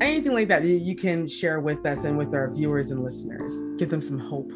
anything 0.00 0.32
like 0.32 0.48
that, 0.48 0.64
you 0.64 0.96
can 0.96 1.28
share 1.28 1.60
with 1.60 1.86
us 1.86 2.04
and 2.04 2.18
with 2.18 2.34
our 2.34 2.50
viewers 2.50 2.90
and 2.90 3.04
listeners. 3.04 3.52
Give 3.78 3.88
them 3.88 4.02
some 4.02 4.18
hope. 4.18 4.52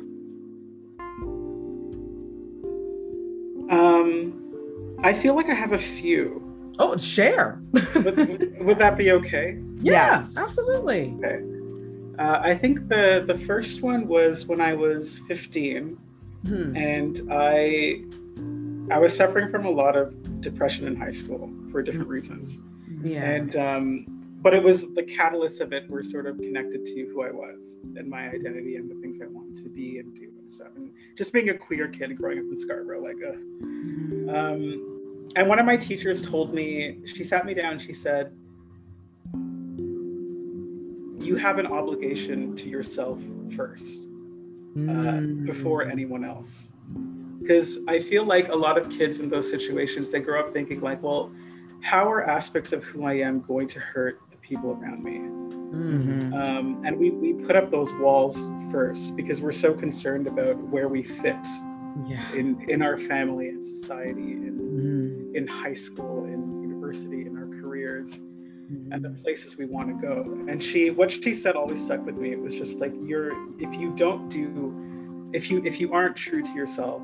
Um, 3.70 4.96
I 5.02 5.12
feel 5.12 5.34
like 5.34 5.48
I 5.48 5.54
have 5.54 5.72
a 5.72 5.78
few. 5.78 6.42
Oh, 6.78 6.96
share. 6.96 7.60
would, 7.94 8.64
would, 8.64 8.78
that 8.78 8.96
be 8.98 9.12
okay? 9.12 9.58
Yeah, 9.78 10.20
yes, 10.20 10.38
absolutely. 10.38 11.14
Okay. 11.18 11.42
Uh, 12.18 12.40
I 12.40 12.54
think 12.54 12.88
the 12.88 13.24
the 13.26 13.38
first 13.40 13.82
one 13.82 14.08
was 14.08 14.46
when 14.46 14.58
I 14.58 14.72
was 14.72 15.20
15 15.28 15.98
Hmm. 16.46 16.76
And 16.76 17.22
I 17.30 18.02
I 18.90 18.98
was 18.98 19.16
suffering 19.16 19.50
from 19.50 19.66
a 19.66 19.70
lot 19.70 19.96
of 19.96 20.40
depression 20.40 20.86
in 20.86 20.94
high 20.94 21.12
school 21.12 21.50
for 21.72 21.82
different 21.82 22.08
reasons. 22.08 22.62
Yeah. 23.02 23.24
And 23.24 23.56
um, 23.56 24.15
but 24.46 24.54
it 24.54 24.62
was 24.62 24.86
the 24.94 25.02
catalyst 25.02 25.60
of 25.60 25.72
it 25.72 25.90
were 25.90 26.04
sort 26.04 26.24
of 26.24 26.38
connected 26.38 26.86
to 26.86 27.10
who 27.12 27.24
I 27.24 27.32
was 27.32 27.78
and 27.96 28.08
my 28.08 28.28
identity 28.28 28.76
and 28.76 28.88
the 28.88 28.94
things 29.00 29.20
I 29.20 29.26
wanted 29.26 29.56
to 29.64 29.68
be 29.68 29.98
and 29.98 30.14
do 30.14 30.30
and 30.38 30.52
stuff. 30.52 30.68
And 30.76 30.92
just 31.16 31.32
being 31.32 31.48
a 31.48 31.54
queer 31.58 31.88
kid 31.88 32.16
growing 32.16 32.38
up 32.38 32.44
in 32.44 32.56
Scarborough, 32.56 33.02
like 33.02 33.16
a. 33.16 33.34
Mm-hmm. 33.34 34.28
Um, 34.28 35.30
and 35.34 35.48
one 35.48 35.58
of 35.58 35.66
my 35.66 35.76
teachers 35.76 36.24
told 36.24 36.54
me, 36.54 36.98
she 37.06 37.24
sat 37.24 37.44
me 37.44 37.54
down, 37.54 37.80
she 37.80 37.92
said, 37.92 38.30
You 41.18 41.34
have 41.34 41.58
an 41.58 41.66
obligation 41.66 42.54
to 42.54 42.68
yourself 42.68 43.20
first 43.56 44.04
uh, 44.76 45.22
before 45.44 45.86
mm. 45.86 45.90
anyone 45.90 46.24
else. 46.24 46.68
Because 47.40 47.80
I 47.88 47.98
feel 47.98 48.24
like 48.24 48.46
a 48.50 48.54
lot 48.54 48.78
of 48.78 48.88
kids 48.90 49.18
in 49.18 49.28
those 49.28 49.50
situations, 49.50 50.12
they 50.12 50.20
grow 50.20 50.38
up 50.38 50.52
thinking 50.52 50.82
like, 50.82 51.02
well, 51.02 51.32
how 51.80 52.08
are 52.08 52.24
aspects 52.24 52.72
of 52.72 52.84
who 52.84 53.04
I 53.04 53.14
am 53.14 53.40
going 53.40 53.66
to 53.68 53.80
hurt 53.80 54.20
people 54.46 54.70
around 54.72 55.02
me? 55.02 55.18
Mm-hmm. 55.18 56.34
Um, 56.34 56.82
and 56.84 56.98
we, 56.98 57.10
we 57.10 57.32
put 57.32 57.56
up 57.56 57.70
those 57.70 57.92
walls 57.94 58.38
first 58.70 59.16
because 59.16 59.40
we're 59.40 59.52
so 59.52 59.74
concerned 59.74 60.26
about 60.26 60.56
where 60.68 60.88
we 60.88 61.02
fit 61.02 61.36
yeah. 62.06 62.32
in, 62.32 62.64
in 62.68 62.82
our 62.82 62.96
family 62.96 63.48
and 63.48 63.64
society, 63.64 64.32
in, 64.32 64.58
mm-hmm. 64.58 65.36
in 65.36 65.46
high 65.46 65.74
school, 65.74 66.24
in 66.24 66.62
university, 66.62 67.22
in 67.22 67.36
our 67.36 67.48
careers 67.60 68.20
and 68.90 69.04
the 69.04 69.10
places 69.22 69.56
we 69.56 69.66
want 69.66 69.88
to 69.88 69.94
go. 69.94 70.22
And 70.48 70.62
she, 70.62 70.90
what 70.90 71.10
she 71.10 71.34
said 71.34 71.54
always 71.54 71.84
stuck 71.84 72.04
with 72.04 72.16
me. 72.16 72.32
It 72.32 72.40
was 72.40 72.54
just 72.54 72.80
like, 72.80 72.92
you're, 73.04 73.32
if 73.60 73.72
you 73.78 73.94
don't 73.94 74.28
do, 74.28 75.30
if 75.32 75.50
you, 75.50 75.62
if 75.64 75.80
you 75.80 75.92
aren't 75.92 76.16
true 76.16 76.42
to 76.42 76.52
yourself, 76.52 77.00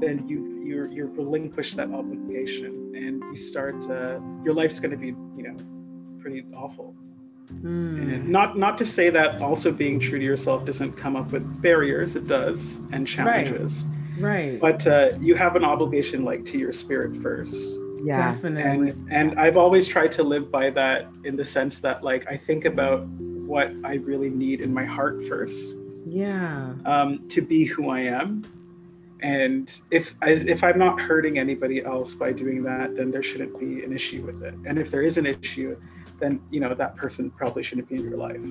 then 0.00 0.26
you, 0.26 0.62
you're, 0.64 0.90
you're 0.90 1.08
relinquish 1.08 1.74
that 1.74 1.92
obligation 1.92 2.92
and 2.96 3.22
you 3.22 3.36
start, 3.36 3.74
uh, 3.90 4.20
your 4.42 4.54
life's 4.54 4.80
going 4.80 4.90
to 4.90 4.96
be, 4.96 5.08
you 5.08 5.42
know, 5.42 5.56
pretty 6.22 6.44
awful. 6.54 6.94
Mm. 7.50 8.14
And 8.14 8.28
not, 8.28 8.56
not 8.56 8.78
to 8.78 8.86
say 8.86 9.10
that 9.10 9.42
also 9.42 9.72
being 9.72 9.98
true 10.00 10.18
to 10.18 10.24
yourself 10.24 10.64
doesn't 10.64 10.92
come 10.92 11.16
up 11.16 11.32
with 11.32 11.60
barriers. 11.60 12.16
It 12.16 12.26
does 12.26 12.80
and 12.92 13.06
challenges. 13.06 13.86
Right. 14.18 14.52
right. 14.52 14.60
But 14.60 14.86
uh, 14.86 15.10
you 15.20 15.34
have 15.34 15.56
an 15.56 15.64
obligation 15.64 16.24
like 16.24 16.44
to 16.46 16.58
your 16.58 16.72
spirit 16.72 17.16
first 17.16 17.78
yeah 18.02 18.32
definitely 18.32 18.90
and 18.90 19.08
and 19.10 19.38
i've 19.38 19.56
always 19.56 19.86
tried 19.86 20.10
to 20.10 20.22
live 20.22 20.50
by 20.50 20.70
that 20.70 21.08
in 21.24 21.36
the 21.36 21.44
sense 21.44 21.78
that 21.78 22.02
like 22.02 22.26
i 22.28 22.36
think 22.36 22.64
about 22.64 23.06
what 23.46 23.72
i 23.84 23.94
really 23.94 24.28
need 24.28 24.60
in 24.60 24.72
my 24.72 24.84
heart 24.84 25.22
first 25.24 25.74
yeah 26.04 26.72
um 26.84 27.26
to 27.28 27.40
be 27.40 27.64
who 27.64 27.90
i 27.90 28.00
am 28.00 28.42
and 29.20 29.80
if 29.92 30.16
if 30.22 30.64
i'm 30.64 30.78
not 30.78 31.00
hurting 31.00 31.38
anybody 31.38 31.84
else 31.84 32.14
by 32.14 32.32
doing 32.32 32.62
that 32.62 32.96
then 32.96 33.10
there 33.10 33.22
shouldn't 33.22 33.56
be 33.58 33.84
an 33.84 33.92
issue 33.92 34.22
with 34.24 34.42
it 34.42 34.54
and 34.66 34.78
if 34.78 34.90
there 34.90 35.02
is 35.02 35.16
an 35.16 35.26
issue 35.26 35.76
then 36.22 36.40
you 36.50 36.60
know 36.60 36.74
that 36.74 36.96
person 36.96 37.30
probably 37.30 37.62
shouldn't 37.62 37.88
be 37.88 37.96
in 37.96 38.02
your 38.02 38.16
life 38.16 38.42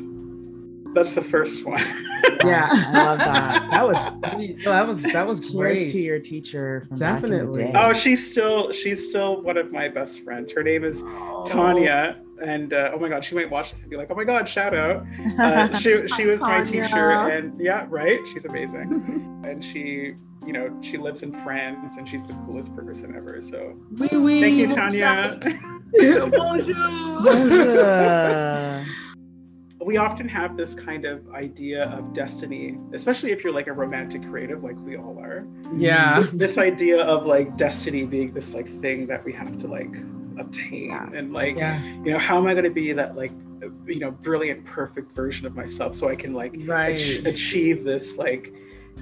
that's 0.94 1.14
the 1.14 1.22
first 1.22 1.66
one. 1.66 1.80
yeah, 2.44 2.68
I 2.70 3.06
love 3.06 3.18
that. 3.20 3.72
That 3.72 3.88
was 3.88 4.64
that 4.64 4.88
was 4.88 5.04
that 5.04 5.28
was 5.28 5.52
great. 5.52 5.78
Cheers 5.78 5.92
to 5.94 6.00
your 6.02 6.20
teacher. 6.20 6.88
Definitely. 6.98 7.72
Oh, 7.74 7.94
she's 7.94 8.30
still 8.30 8.72
she's 8.72 9.10
still 9.10 9.42
one 9.42 9.58
of 9.58 9.72
my 9.72 9.88
best 9.88 10.24
friends. 10.24 10.52
Her 10.52 10.64
name 10.64 10.84
is 10.84 11.02
oh. 11.06 11.46
Tanya, 11.46 12.20
and 12.44 12.74
uh, 12.74 12.92
oh 12.94 13.00
my 13.00 13.10
god, 13.10 13.24
she 13.24 13.36
might 13.36 13.50
watch 13.50 13.72
this 13.72 13.80
and 13.80 13.90
be 13.90 13.98
like, 13.98 14.10
oh 14.12 14.16
my 14.16 14.24
god, 14.24 14.48
shout 14.48 14.76
out. 14.76 15.06
Uh, 15.40 15.78
she 15.78 16.08
she 16.16 16.26
was 16.26 16.42
my 16.42 16.64
teacher, 16.64 17.12
and 17.12 17.60
yeah, 17.60 17.86
right. 17.90 18.20
She's 18.28 18.46
amazing, 18.46 19.42
and 19.46 19.64
she 19.64 20.16
you 20.46 20.54
know 20.54 20.78
she 20.82 20.98
lives 20.98 21.24
in 21.24 21.32
France, 21.44 21.98
and 21.98 22.08
she's 22.08 22.26
the 22.26 22.34
coolest 22.46 22.76
person 22.76 23.16
ever. 23.16 23.40
So 23.42 23.78
oui, 23.98 24.10
oui. 24.12 24.42
thank 24.42 24.58
you, 24.58 24.68
Tanya. 24.68 25.40
Bonjour. 26.00 27.22
Bonjour 27.24 28.86
we 29.84 29.98
often 29.98 30.30
have 30.30 30.56
this 30.56 30.76
kind 30.76 31.06
of 31.06 31.28
idea 31.32 31.90
of 31.90 32.14
destiny, 32.14 32.78
especially 32.94 33.32
if 33.32 33.44
you're 33.44 33.54
like 33.54 33.68
a 33.68 33.74
romantic 33.74 34.22
creative, 34.30 34.64
like 34.64 34.78
we 34.80 34.96
all 34.96 35.18
are. 35.20 35.46
Yeah. 35.76 36.28
This 36.34 36.58
idea 36.58 37.04
of 37.04 37.26
like 37.26 37.58
destiny 37.58 38.06
being 38.06 38.32
this 38.32 38.54
like 38.54 38.68
thing 38.82 39.08
that 39.08 39.26
we 39.26 39.34
have 39.34 39.58
to 39.60 39.68
like 39.68 39.96
obtain 40.40 40.90
yeah. 40.90 41.10
and 41.14 41.34
like 41.34 41.58
yeah. 41.58 41.84
you 41.84 42.12
know 42.12 42.18
how 42.18 42.38
am 42.38 42.48
i 42.48 42.54
going 42.54 42.64
to 42.64 42.70
be 42.70 42.94
that 42.94 43.18
like 43.18 43.32
you 43.86 44.00
know 44.00 44.12
brilliant 44.12 44.64
perfect 44.66 45.14
version 45.14 45.46
of 45.46 45.54
myself 45.56 45.94
so 45.94 46.08
i 46.08 46.16
can 46.16 46.34
like 46.34 46.56
right. 46.66 46.98
ach- 46.98 47.20
achieve 47.26 47.84
this 47.84 48.18
like 48.18 48.54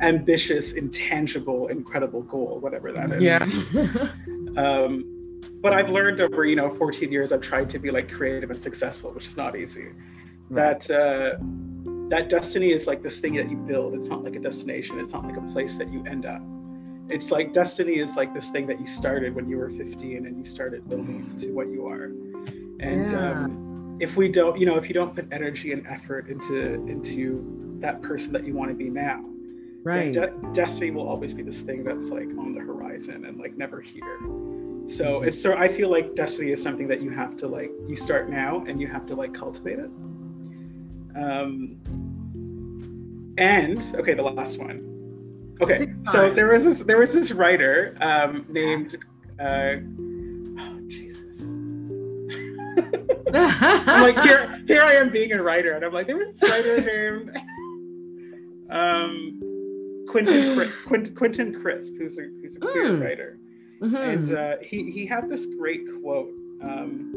ambitious 0.01 0.73
intangible 0.73 1.67
incredible 1.67 2.23
goal 2.23 2.57
whatever 2.59 2.91
that 2.91 3.11
is 3.11 3.21
yeah 3.21 3.37
um 4.57 5.18
but 5.61 5.73
i've 5.73 5.89
learned 5.89 6.21
over 6.21 6.45
you 6.45 6.55
know 6.55 6.69
14 6.69 7.11
years 7.11 7.31
i've 7.31 7.41
tried 7.41 7.69
to 7.69 7.79
be 7.79 7.91
like 7.91 8.11
creative 8.11 8.49
and 8.49 8.61
successful 8.61 9.11
which 9.11 9.25
is 9.25 9.37
not 9.37 9.55
easy 9.55 9.89
that 10.51 10.89
uh, 10.89 11.37
that 12.09 12.29
destiny 12.29 12.71
is 12.71 12.87
like 12.87 13.03
this 13.03 13.19
thing 13.19 13.35
that 13.35 13.49
you 13.49 13.55
build. 13.55 13.93
It's 13.93 14.07
not 14.07 14.23
like 14.23 14.35
a 14.35 14.39
destination. 14.39 14.99
It's 14.99 15.13
not 15.13 15.25
like 15.25 15.37
a 15.37 15.53
place 15.53 15.77
that 15.77 15.91
you 15.91 16.03
end 16.05 16.25
up. 16.25 16.41
It's 17.07 17.31
like 17.31 17.53
destiny 17.53 17.99
is 17.99 18.15
like 18.15 18.33
this 18.33 18.49
thing 18.49 18.67
that 18.67 18.79
you 18.79 18.85
started 18.85 19.35
when 19.35 19.47
you 19.47 19.57
were 19.57 19.69
15 19.69 20.25
and 20.25 20.37
you 20.37 20.45
started 20.45 20.87
building 20.89 21.35
to 21.37 21.51
what 21.51 21.67
you 21.67 21.87
are. 21.87 22.05
And 22.79 23.11
yeah. 23.11 23.31
um, 23.31 23.97
if 23.99 24.17
we 24.17 24.27
don't, 24.27 24.59
you 24.59 24.65
know, 24.65 24.75
if 24.75 24.87
you 24.87 24.93
don't 24.93 25.13
put 25.13 25.27
energy 25.31 25.71
and 25.71 25.85
effort 25.87 26.29
into 26.29 26.73
into 26.87 27.77
that 27.79 28.01
person 28.01 28.33
that 28.33 28.45
you 28.45 28.53
want 28.53 28.71
to 28.71 28.75
be 28.75 28.89
now, 28.89 29.23
Right. 29.81 30.13
De- 30.13 30.33
destiny 30.53 30.91
will 30.91 31.07
always 31.07 31.33
be 31.33 31.41
this 31.41 31.61
thing 31.61 31.85
that's 31.85 32.09
like 32.09 32.27
on 32.37 32.53
the 32.53 32.59
horizon 32.59 33.25
and 33.25 33.39
like 33.39 33.55
never 33.55 33.79
here. 33.79 34.19
So 34.89 35.21
it's 35.21 35.41
so 35.41 35.55
I 35.55 35.67
feel 35.67 35.89
like 35.89 36.15
destiny 36.15 36.51
is 36.51 36.61
something 36.61 36.87
that 36.87 37.01
you 37.01 37.09
have 37.11 37.37
to 37.37 37.47
like 37.47 37.71
you 37.87 37.95
start 37.95 38.29
now 38.29 38.63
and 38.67 38.79
you 38.81 38.87
have 38.87 39.05
to 39.07 39.15
like 39.15 39.33
cultivate 39.33 39.79
it. 39.79 39.89
Um, 41.15 41.77
and 43.37 43.79
okay, 43.95 44.13
the 44.15 44.23
last 44.23 44.59
one. 44.59 44.85
Okay, 45.61 45.91
so 46.11 46.29
there 46.29 46.47
was 46.47 46.63
this 46.63 46.79
there 46.79 46.97
was 46.97 47.13
this 47.13 47.31
writer 47.31 47.95
um, 48.01 48.45
named 48.49 48.95
uh, 49.39 49.75
oh 50.57 50.79
Jesus. 50.87 51.23
I'm 53.33 54.01
like 54.01 54.19
here 54.23 54.63
here 54.67 54.81
I 54.81 54.95
am 54.95 55.11
being 55.11 55.31
a 55.33 55.43
writer 55.43 55.73
and 55.73 55.85
I'm 55.85 55.93
like 55.93 56.07
there 56.07 56.17
was 56.17 56.39
this 56.39 56.49
writer 56.49 56.81
named 57.19 57.37
um, 58.71 60.05
Quentin 60.09 60.71
Quentin, 60.87 61.15
Quentin 61.15 61.61
Crisp 61.61 61.93
who's 61.97 62.17
a 62.17 62.23
who's 62.41 62.55
a 62.55 62.59
queer 62.59 62.85
Mm. 62.85 63.01
writer 63.03 63.37
Mhm. 63.81 63.95
and 64.13 64.33
uh, 64.33 64.57
he 64.61 64.91
he 64.91 65.05
had 65.05 65.29
this 65.29 65.45
great 65.45 65.81
quote. 66.01 66.29
Um, 66.61 67.13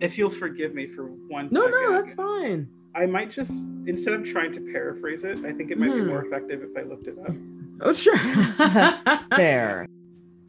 if 0.00 0.18
you'll 0.18 0.30
forgive 0.30 0.74
me 0.74 0.86
for 0.86 1.06
one 1.06 1.48
no, 1.50 1.60
second, 1.62 1.72
no, 1.72 1.92
that's 1.92 2.14
fine. 2.14 2.68
I 2.94 3.06
might 3.06 3.30
just 3.30 3.66
instead 3.86 4.14
of 4.14 4.24
trying 4.24 4.52
to 4.52 4.60
paraphrase 4.60 5.24
it, 5.24 5.38
I 5.44 5.52
think 5.52 5.70
it 5.70 5.78
might 5.78 5.92
be 5.94 6.00
Mhm. 6.00 6.06
more 6.08 6.24
effective 6.24 6.62
if 6.62 6.76
I 6.76 6.82
looked 6.82 7.06
it 7.06 7.18
up. 7.18 7.34
Oh, 7.80 7.92
sure. 7.92 8.16
Fair. 9.36 9.86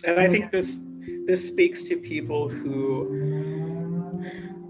And 0.05 0.19
I 0.19 0.27
think 0.27 0.51
this 0.51 0.79
this 1.25 1.47
speaks 1.47 1.83
to 1.85 1.95
people 1.97 2.49
who 2.49 3.07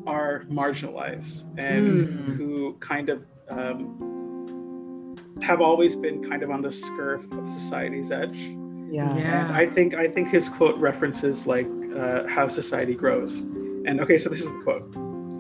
are 0.05 0.43
marginalized 0.51 1.45
and 1.57 1.97
Mm. 1.97 2.29
who 2.35 2.73
kind 2.79 3.09
of 3.09 3.25
um, 3.49 5.15
have 5.41 5.61
always 5.61 5.95
been 5.95 6.23
kind 6.29 6.43
of 6.43 6.51
on 6.51 6.61
the 6.61 6.69
scurf 6.69 7.23
of 7.37 7.47
society's 7.47 8.11
edge. 8.11 8.55
Yeah. 8.93 9.17
Yeah. 9.17 9.47
And 9.47 9.55
I 9.55 9.65
think 9.65 9.95
I 9.95 10.07
think 10.07 10.29
his 10.29 10.47
quote 10.49 10.77
references 10.77 11.47
like 11.47 11.67
uh, 11.97 12.27
how 12.27 12.47
society 12.47 12.93
grows. 12.93 13.41
And 13.87 13.99
okay, 13.99 14.19
so 14.19 14.29
this 14.29 14.41
is 14.41 14.51
the 14.51 14.59
quote. 14.59 14.85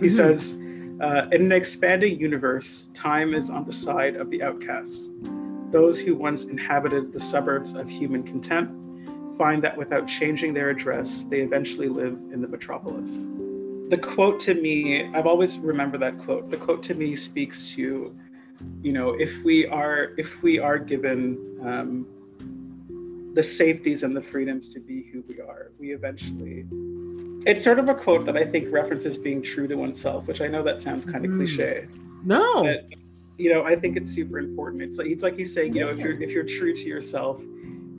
He 0.01 0.07
Mhm. 0.07 0.09
says, 0.09 0.57
uh, 1.01 1.27
"In 1.31 1.41
an 1.43 1.51
expanding 1.51 2.19
universe, 2.19 2.89
time 2.95 3.35
is 3.35 3.51
on 3.51 3.63
the 3.65 3.71
side 3.71 4.15
of 4.15 4.31
the 4.31 4.41
outcast. 4.41 5.11
Those 5.69 5.99
who 5.99 6.15
once 6.15 6.45
inhabited 6.45 7.13
the 7.13 7.19
suburbs 7.19 7.75
of 7.75 7.87
human 7.87 8.23
content 8.23 8.69
find 9.37 9.63
that 9.63 9.77
without 9.77 10.07
changing 10.07 10.55
their 10.55 10.69
address, 10.69 11.23
they 11.29 11.41
eventually 11.41 11.89
live 11.89 12.17
in 12.33 12.41
the 12.41 12.47
metropolis." 12.47 13.29
The 13.89 13.99
quote 13.99 14.39
to 14.47 14.55
me, 14.55 15.05
I've 15.13 15.27
always 15.27 15.59
remembered 15.59 16.01
that 16.01 16.17
quote. 16.17 16.49
The 16.49 16.57
quote 16.57 16.81
to 16.89 16.95
me 16.95 17.13
speaks 17.13 17.71
to, 17.73 18.11
you 18.81 18.93
know, 18.93 19.09
if 19.25 19.31
we 19.43 19.67
are 19.67 20.13
if 20.17 20.41
we 20.41 20.57
are 20.57 20.79
given 20.79 21.37
um, 21.61 22.07
the 23.33 23.43
safeties 23.43 24.03
and 24.03 24.15
the 24.15 24.21
freedoms 24.21 24.69
to 24.69 24.79
be 24.79 25.03
who 25.11 25.23
we 25.27 25.39
are. 25.41 25.71
We 25.79 25.93
eventually. 25.93 26.65
It's 27.45 27.63
sort 27.63 27.79
of 27.79 27.89
a 27.89 27.95
quote 27.95 28.25
that 28.27 28.37
I 28.37 28.45
think 28.45 28.71
references 28.71 29.17
being 29.17 29.41
true 29.41 29.67
to 29.67 29.75
oneself, 29.75 30.27
which 30.27 30.39
I 30.41 30.47
know 30.47 30.63
that 30.63 30.81
sounds 30.81 31.03
kind 31.03 31.25
of 31.25 31.31
Mhm. 31.31 31.37
cliche, 31.37 31.87
no. 32.23 32.63
but 32.63 32.85
you 33.37 33.49
know, 33.51 33.63
I 33.63 33.75
think 33.75 33.97
it's 33.97 34.11
super 34.11 34.37
important. 34.37 34.83
It's 34.83 34.97
like 34.99 35.07
it's 35.07 35.23
like 35.23 35.35
he's 35.35 35.51
saying, 35.53 35.73
you 35.75 35.81
know, 35.81 35.89
if 35.89 35.99
you're 35.99 36.21
if 36.21 36.31
you're 36.31 36.43
true 36.45 36.73
to 36.73 36.87
yourself 36.87 37.41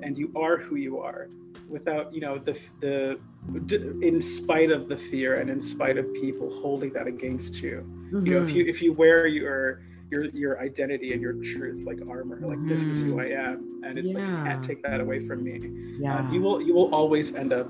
and 0.01 0.17
you 0.17 0.31
are 0.37 0.57
who 0.57 0.77
you 0.77 0.99
are, 1.01 1.29
without 1.69 2.15
you 2.15 2.21
know 2.21 2.39
the 2.39 2.57
the 2.81 3.19
d- 3.67 3.83
in 4.01 4.21
spite 4.21 4.71
of 4.71 4.89
the 4.89 4.97
fear 4.97 5.35
and 5.35 5.51
in 5.51 5.61
spite 5.61 5.99
of 5.99 6.07
people 6.15 6.49
holding 6.63 6.91
that 6.93 7.07
against 7.09 7.61
you, 7.63 7.85
you 8.13 8.21
know, 8.33 8.43
if 8.43 8.49
Mhm. 8.51 8.55
you 8.55 8.65
if 8.67 8.81
you 8.81 8.93
wear 8.93 9.27
your 9.27 9.83
your 10.15 10.25
your 10.27 10.61
identity 10.61 11.13
and 11.13 11.21
your 11.21 11.35
truth 11.43 11.85
like 11.85 11.99
armor, 12.09 12.41
like 12.43 12.63
this 12.69 12.85
is 12.85 13.03
who 13.03 13.21
I 13.21 13.27
am, 13.27 13.83
and 13.85 13.99
it's 13.99 14.15
like 14.15 14.25
you 14.25 14.45
can't 14.45 14.63
take 14.63 14.83
that 14.83 15.01
away 15.01 15.21
from 15.27 15.43
me. 15.43 15.59
Yeah. 15.99 16.19
uh, 16.19 16.33
you 16.33 16.41
will 16.41 16.61
you 16.63 16.75
will 16.75 16.95
always 16.95 17.35
end 17.35 17.53
up 17.53 17.69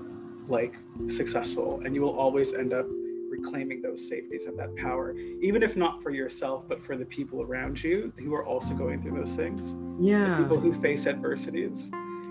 like 0.49 0.75
successful 1.09 1.81
and 1.85 1.95
you 1.95 2.03
will 2.03 2.19
always 2.19 2.53
end 2.53 2.75
up 2.75 2.87
reclaiming 3.31 3.81
those 3.81 4.07
safeties 4.07 4.45
and 4.45 4.59
that 4.59 4.75
power 4.77 5.17
even 5.17 5.63
if 5.63 5.75
not 5.75 6.03
for 6.03 6.11
yourself 6.11 6.63
but 6.69 6.85
for 6.85 6.97
the 6.97 7.07
people 7.07 7.41
around 7.43 7.83
you 7.83 8.13
who 8.19 8.35
are 8.35 8.45
also 8.45 8.75
going 8.75 9.01
through 9.03 9.17
those 9.19 9.33
things. 9.33 9.75
Yeah 9.99 10.25
the 10.27 10.31
yeah. 10.31 10.37
people 10.39 10.61
who 10.61 10.73
face 10.73 11.07
adversities. 11.07 11.91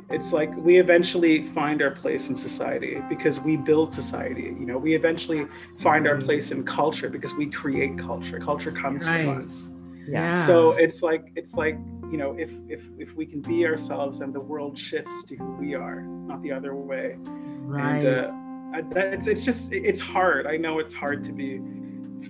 It's 0.09 0.32
like 0.32 0.55
we 0.57 0.78
eventually 0.78 1.45
find 1.45 1.82
our 1.82 1.91
place 1.91 2.30
in 2.30 2.36
society 2.36 3.01
because 3.09 3.39
we 3.39 3.57
build 3.57 3.93
society 3.93 4.43
you 4.43 4.66
know? 4.70 4.78
We 4.78 4.93
eventually 4.93 5.47
find 5.80 6.07
our 6.07 6.18
place 6.18 6.51
in 6.51 6.64
culture 6.64 7.09
because 7.09 7.34
we 7.34 7.47
create 7.47 7.97
culture. 7.97 8.39
Culture 8.39 8.72
comes 8.72 9.07
Right. 9.07 9.26
from 9.26 9.38
us 9.39 9.70
Yeah. 10.08 10.45
so 10.45 10.72
it's 10.78 11.01
like 11.01 11.32
it's 11.36 11.56
like 11.56 11.78
you 12.12 12.18
know 12.18 12.36
if 12.38 12.54
if 12.68 12.84
if 12.97 13.16
we 13.16 13.26
can 13.26 13.41
be 13.41 13.66
ourselves 13.66 14.22
and 14.22 14.34
the 14.34 14.39
world 14.39 14.78
shifts 14.78 15.24
to 15.26 15.36
who 15.36 15.54
we 15.54 15.76
are 15.76 16.01
not 16.01 16.41
the 16.41 16.51
other 16.51 16.76
way 16.76 17.18
right. 17.62 18.06
and 18.06 18.08
uh, 18.08 18.78
I, 18.78 18.82
that, 18.93 19.28
it's, 19.28 19.43
just 19.43 19.72
it's 19.72 19.99
hard 19.99 20.45
i 20.45 20.58
know 20.58 20.80
it's 20.80 20.93
hard 20.93 21.24
to 21.26 21.32
be 21.32 21.60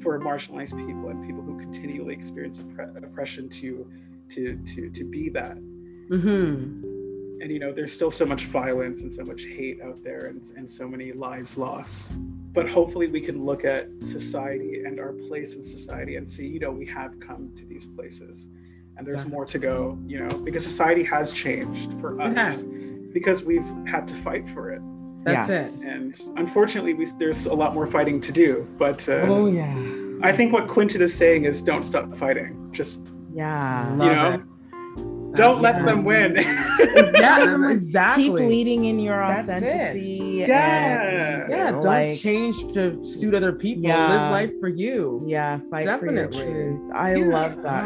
for 0.02 0.20
marginalized 0.20 0.76
people 0.88 1.10
and 1.10 1.26
people 1.26 1.42
who 1.42 1.58
continually 1.58 2.14
experience 2.14 2.60
oppre- 2.60 3.04
oppression 3.04 3.50
to 3.50 3.90
to 4.30 4.58
to 4.66 4.90
to 4.90 5.04
be 5.04 5.30
that 5.30 5.58
mm-hmm. 5.58 7.42
and 7.42 7.52
you 7.52 7.60
know 7.60 7.74
there's 7.74 7.92
still 7.92 8.12
so 8.12 8.26
much 8.26 8.46
violence 8.46 9.02
and 9.02 9.14
so 9.14 9.24
much 9.24 9.44
hate 9.44 9.82
out 9.82 10.02
there 10.04 10.26
and, 10.26 10.44
and 10.56 10.72
so 10.72 10.88
many 10.88 11.12
lives 11.12 11.58
lost 11.58 12.12
but 12.54 12.70
hopefully 12.70 13.08
we 13.08 13.20
can 13.20 13.44
look 13.46 13.66
at 13.66 13.88
society 14.02 14.84
and 14.86 15.00
our 15.00 15.14
place 15.28 15.56
in 15.56 15.64
society 15.64 16.16
and 16.16 16.30
see 16.30 16.48
you 16.48 16.60
know 16.60 16.72
we 16.72 16.86
have 16.86 17.20
come 17.20 17.52
to 17.58 17.66
these 17.66 17.86
places 17.86 18.48
and 18.98 19.06
there's 19.08 19.26
more 19.26 19.46
to 19.46 19.58
go 19.60 19.98
you 20.06 20.20
know 20.20 20.30
because 20.40 20.64
society 20.64 21.04
has 21.04 21.32
changed 21.32 21.92
for 22.00 22.20
us 22.22 22.34
Yes. 22.36 22.92
because 23.12 23.44
we've 23.44 23.68
had 23.88 24.08
to 24.08 24.16
fight 24.16 24.48
for 24.50 24.72
it 24.72 24.82
That's 25.24 25.50
Yes. 25.50 25.82
it. 25.84 25.88
and 25.90 26.22
unfortunately 26.38 26.94
we, 26.94 27.06
there's 27.18 27.46
a 27.48 27.54
lot 27.54 27.74
more 27.74 27.88
fighting 27.88 28.22
to 28.22 28.32
do 28.32 28.68
but 28.78 29.08
uh, 29.10 29.24
Oh 29.28 29.48
yeah. 29.48 29.76
i 30.22 30.32
think 30.32 30.54
what 30.54 30.68
Quentin 30.68 31.02
is 31.02 31.14
saying 31.14 31.46
is 31.46 31.62
don't 31.62 31.84
stop 31.86 32.16
fighting 32.16 32.70
just 32.72 33.00
Yeah. 33.34 33.96
Love 33.98 34.08
you 34.08 34.16
know 34.16 34.32
it. 34.34 34.42
Don't 35.36 35.62
let 35.62 35.76
Yeah. 35.76 35.86
them 35.86 36.04
win 36.04 36.36
Yeah, 37.16 37.70
exactly. 37.72 38.24
Keep 38.26 38.34
leading 38.34 38.86
in 38.86 39.00
your 39.00 39.24
authenticity. 39.24 40.44
Yeah. 40.48 41.02
and, 41.02 41.50
Yeah, 41.52 41.72
don't 41.72 41.84
like, 41.84 42.18
change 42.18 42.72
to 42.74 43.04
suit 43.04 43.34
other 43.34 43.52
people. 43.54 43.84
Yeah. 43.84 44.10
Live 44.10 44.32
life 44.32 44.52
for 44.60 44.68
you. 44.68 45.22
Yeah, 45.26 45.60
fight 45.72 45.86
for 46.00 46.06
Definitely. 46.08 46.38
your 46.40 46.78
truth. 46.78 46.92
I 46.94 47.16
Yeah. 47.16 47.26
love 47.26 47.64
that 47.64 47.82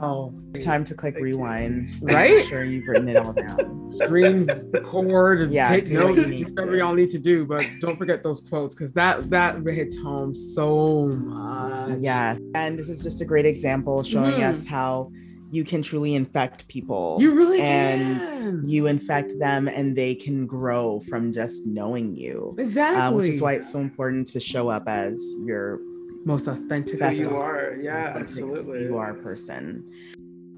quote. 0.00 0.02
Wow. 0.02 0.34
It's 0.54 0.64
time 0.64 0.84
to 0.84 0.94
click 0.94 1.14
Thank 1.14 1.26
you. 1.26 1.36
rewind. 1.38 1.86
Right? 2.02 2.40
I'm 2.42 2.46
sure 2.46 2.64
you've 2.64 2.86
written 2.86 3.08
it 3.08 3.16
all 3.16 3.32
down. 3.32 3.90
Screen 3.90 4.46
record 4.70 5.40
and 5.42 5.52
Yeah, 5.52 5.68
take 5.70 5.86
do 5.86 5.96
what 5.96 6.08
you 6.10 6.16
notes, 6.16 6.28
need 6.28 6.38
do 6.38 6.44
to. 6.44 6.50
whatever 6.52 6.76
y'all 6.76 6.94
need 6.94 7.10
to 7.10 7.18
do, 7.18 7.44
but 7.46 7.64
don't 7.80 7.96
forget 7.96 8.22
those 8.22 8.42
quotes 8.42 8.74
because 8.74 8.92
that 8.92 9.28
that 9.30 9.64
hits 9.66 9.96
home 9.96 10.34
so 10.34 11.06
much. 11.06 11.98
Yes. 12.00 12.38
And 12.54 12.78
this 12.78 12.88
is 12.90 13.02
just 13.02 13.20
a 13.22 13.24
great 13.24 13.46
example 13.46 14.02
showing 14.02 14.34
Mhm. 14.34 14.50
us 14.50 14.64
how 14.66 15.10
you 15.52 15.64
can 15.64 15.82
truly 15.82 16.14
infect 16.14 16.66
people. 16.66 17.18
You 17.20 17.34
really 17.34 17.60
And 17.60 18.20
can. 18.22 18.62
you 18.64 18.86
infect 18.86 19.38
them 19.38 19.68
and 19.68 19.94
they 19.94 20.14
can 20.14 20.46
grow 20.46 21.00
from 21.10 21.32
just 21.32 21.66
knowing 21.66 22.16
you. 22.16 22.56
exactly. 22.58 23.00
Uh, 23.02 23.12
which 23.12 23.28
is 23.28 23.40
why 23.42 23.52
it's 23.52 23.70
so 23.70 23.78
important 23.80 24.26
to 24.28 24.40
show 24.40 24.68
up 24.70 24.88
as 24.88 25.20
your 25.44 25.78
most 26.24 26.48
authentic. 26.48 26.98
Best 26.98 27.20
you 27.20 27.36
are 27.36 27.76
yeah 27.80 28.14
absolutely 28.16 28.82
you 28.82 28.96
are 28.96 29.12
person. 29.14 29.84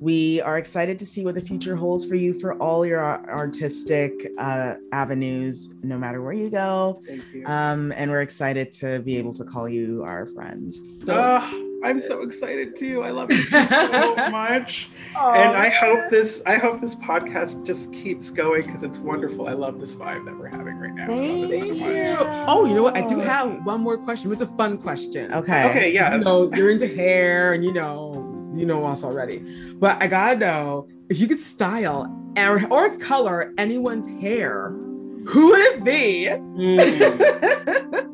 We 0.01 0.40
are 0.42 0.59
excited 0.59 0.99
to 1.01 1.07
see 1.07 1.24
what 1.24 1.34
the 1.34 1.40
future 1.40 1.74
holds 1.76 2.05
for 2.05 2.14
you 2.14 2.38
for 2.38 2.55
all 2.55 2.84
your 2.84 3.03
artistic 3.03 4.12
uh, 4.38 4.74
avenues, 4.92 5.70
no 5.82 5.97
matter 5.99 6.20
where 6.22 6.34
you 6.34 6.51
go. 6.51 7.01
thank 7.07 7.22
you 7.32 7.47
Um, 7.47 7.90
and 7.97 8.11
we're 8.11 8.20
excited 8.22 8.70
to 8.74 9.01
be 9.01 9.16
able 9.16 9.32
to 9.34 9.45
call 9.45 9.68
you 9.68 10.03
our 10.05 10.26
friend. 10.26 10.74
So, 11.05 11.14
Ah, 11.18 11.51
i'm 11.85 12.01
so 12.01 12.22
excited 12.22 12.74
too 12.76 13.03
i 13.03 13.11
love 13.11 13.30
you 13.30 13.43
two 13.43 13.66
so 13.68 14.14
much 14.30 14.89
Aw, 15.16 15.32
and 15.32 15.57
i 15.57 15.68
hope 15.68 16.11
this 16.11 16.43
i 16.47 16.57
hope 16.57 16.80
this 16.80 16.97
podcast 16.97 17.64
just 17.64 17.93
keeps 17.93 18.30
going 18.30 18.62
because 18.62 18.82
it's 18.82 18.99
wonderful 18.99 19.49
i 19.49 19.53
love 19.53 19.78
this 19.80 19.95
vibe 19.95 20.24
that 20.24 20.37
we're 20.37 20.49
having 20.49 20.76
right 20.78 20.93
now 20.95 21.05
I 21.05 21.16
love 21.16 21.51
Thank 21.51 21.78
much. 21.78 21.89
you. 21.89 22.16
Oh, 22.47 22.64
you 22.64 22.74
know 22.74 22.82
what? 22.82 22.97
I 22.97 23.07
do 23.07 23.18
have 23.18 23.64
one 23.64 23.80
more 23.80 23.99
question. 23.99 24.32
It's 24.32 24.41
a 24.41 24.47
fun 24.47 24.78
question. 24.78 25.32
Okay. 25.32 25.68
okay 25.70 25.93
yes 25.93 26.20
You 26.20 26.24
know, 26.24 26.51
you're 26.55 26.70
into 26.70 26.87
hair 26.89 27.53
and 27.53 27.64
you 27.64 27.72
know, 27.72 28.12
you 28.55 28.64
know 28.64 28.85
us 28.87 29.05
already. 29.05 29.39
But 29.74 30.03
I 30.03 30.07
gotta 30.07 30.37
know 30.39 30.89
if 31.11 31.18
you 31.18 31.26
could 31.28 31.41
style 31.41 32.11
or, 32.37 32.66
or 32.72 32.97
color 32.99 33.53
anyone's 33.59 34.07
hair, 34.22 34.70
who 35.26 35.49
would 35.51 35.61
it 35.61 35.85
be? 35.85 36.28
Mm. 36.28 38.11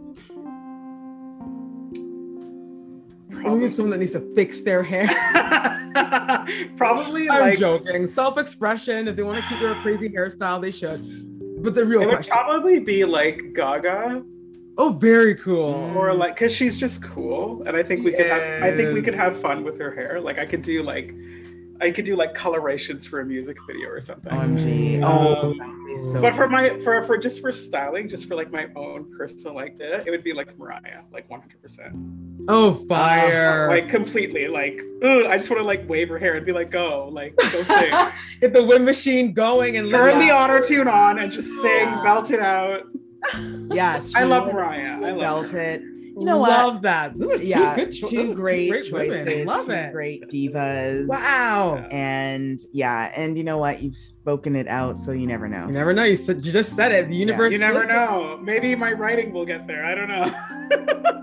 We 3.44 3.54
need 3.54 3.74
someone 3.74 3.90
that 3.90 3.98
needs 3.98 4.12
to 4.12 4.34
fix 4.34 4.60
their 4.60 4.82
hair. 4.82 5.06
probably 6.76 7.28
I'm 7.28 7.40
like 7.40 7.58
joking. 7.58 8.06
Self-expression. 8.06 9.08
If 9.08 9.16
they 9.16 9.22
want 9.22 9.42
to 9.42 9.48
keep 9.48 9.60
their 9.60 9.74
crazy 9.76 10.08
hairstyle, 10.08 10.60
they 10.60 10.70
should. 10.70 11.62
But 11.62 11.74
the 11.74 11.84
real 11.84 12.02
it 12.02 12.06
would 12.06 12.14
question. 12.16 12.32
probably 12.32 12.78
be 12.78 13.04
like 13.04 13.52
gaga 13.54 14.24
oh, 14.80 14.92
very 14.92 15.34
cool. 15.34 15.74
or 15.96 16.14
like 16.14 16.34
because 16.34 16.54
she's 16.54 16.76
just 16.76 17.02
cool 17.02 17.62
and 17.66 17.76
i 17.76 17.82
think 17.82 18.04
we 18.04 18.12
could 18.12 18.26
have 18.26 18.62
i 18.62 18.74
think 18.74 18.94
we 18.94 19.02
could 19.02 19.14
have 19.14 19.38
fun 19.38 19.62
with 19.62 19.78
her 19.78 19.94
hair 19.94 20.20
like 20.20 20.38
i 20.38 20.46
could 20.46 20.62
do 20.62 20.82
like 20.82 21.14
I 21.80 21.90
could 21.90 22.04
do 22.04 22.14
like 22.16 22.34
colorations 22.34 23.06
for 23.06 23.20
a 23.20 23.24
music 23.24 23.56
video 23.66 23.88
or 23.88 24.00
something. 24.00 24.32
OMG. 24.32 25.00
Mm-hmm. 25.00 25.04
Um, 25.04 25.80
Oh, 25.92 26.12
so 26.12 26.20
but 26.20 26.36
for 26.36 26.48
my 26.48 26.78
for 26.80 27.02
for 27.04 27.16
just 27.18 27.40
for 27.40 27.50
styling, 27.50 28.08
just 28.08 28.28
for 28.28 28.34
like 28.36 28.50
my 28.52 28.68
own 28.76 29.10
personal 29.16 29.54
like 29.56 29.76
that, 29.78 30.06
it 30.06 30.10
would 30.10 30.22
be 30.22 30.32
like 30.32 30.56
Mariah, 30.58 31.02
like 31.12 31.28
100. 31.28 31.60
percent 31.60 31.96
Oh, 32.48 32.74
uh, 32.74 32.86
fire! 32.86 33.68
Like 33.68 33.88
completely, 33.88 34.46
like 34.48 34.80
ugh, 35.02 35.24
I 35.26 35.36
just 35.38 35.50
want 35.50 35.60
to 35.60 35.66
like 35.66 35.86
wave 35.88 36.08
her 36.10 36.18
hair 36.18 36.34
and 36.36 36.46
be 36.46 36.52
like, 36.52 36.70
go, 36.70 37.08
like 37.12 37.34
go 37.36 37.62
sing. 37.64 37.92
Get 38.40 38.52
the 38.52 38.64
wind 38.64 38.84
machine 38.84 39.32
going 39.32 39.76
and 39.78 39.88
Turn 39.88 40.18
the 40.20 40.30
auto 40.32 40.62
tune 40.62 40.86
on 40.88 41.18
and 41.18 41.32
just 41.32 41.48
sing, 41.48 41.60
Yeah. 41.64 42.02
belt 42.04 42.30
it 42.30 42.40
out. 42.40 42.82
yes, 43.72 44.14
I 44.14 44.24
love 44.24 44.52
Mariah. 44.52 44.96
I 45.04 45.10
love 45.10 45.20
Belt 45.20 45.48
her. 45.50 45.60
it. 45.60 45.82
You 46.16 46.24
know 46.24 46.38
what? 46.38 46.50
I 46.50 46.64
love 46.64 46.82
that. 46.82 47.18
Those 47.18 47.30
are 47.32 47.38
two 47.38 47.44
yeah, 47.44 47.74
good 47.76 47.92
cho- 47.92 48.08
two 48.08 48.16
those 48.16 48.30
are 48.30 48.34
great, 48.34 48.70
women. 48.92 49.26
choices. 49.26 49.46
Love 49.46 49.66
two 49.66 49.72
it. 49.72 49.92
great 49.92 50.28
divas. 50.28 51.06
Wow. 51.06 51.76
And 51.90 52.60
yeah, 52.72 53.12
and 53.16 53.36
you 53.38 53.44
know 53.44 53.58
what? 53.58 53.82
You've 53.82 53.96
spoken 53.96 54.56
it 54.56 54.68
out, 54.68 54.98
so 54.98 55.12
you 55.12 55.26
never 55.26 55.48
know. 55.48 55.66
You 55.66 55.72
never 55.72 55.92
know. 55.92 56.04
You 56.04 56.16
said 56.16 56.44
you 56.44 56.52
just 56.52 56.74
said 56.76 56.92
it. 56.92 57.08
The 57.08 57.16
universe. 57.16 57.52
You 57.52 57.58
never 57.58 57.80
listen- 57.80 57.94
know. 57.94 58.38
Maybe 58.42 58.74
my 58.74 58.92
writing 58.92 59.32
will 59.32 59.46
get 59.46 59.66
there. 59.66 59.84
I 59.84 59.94
don't 59.94 60.08
know. 60.08 61.06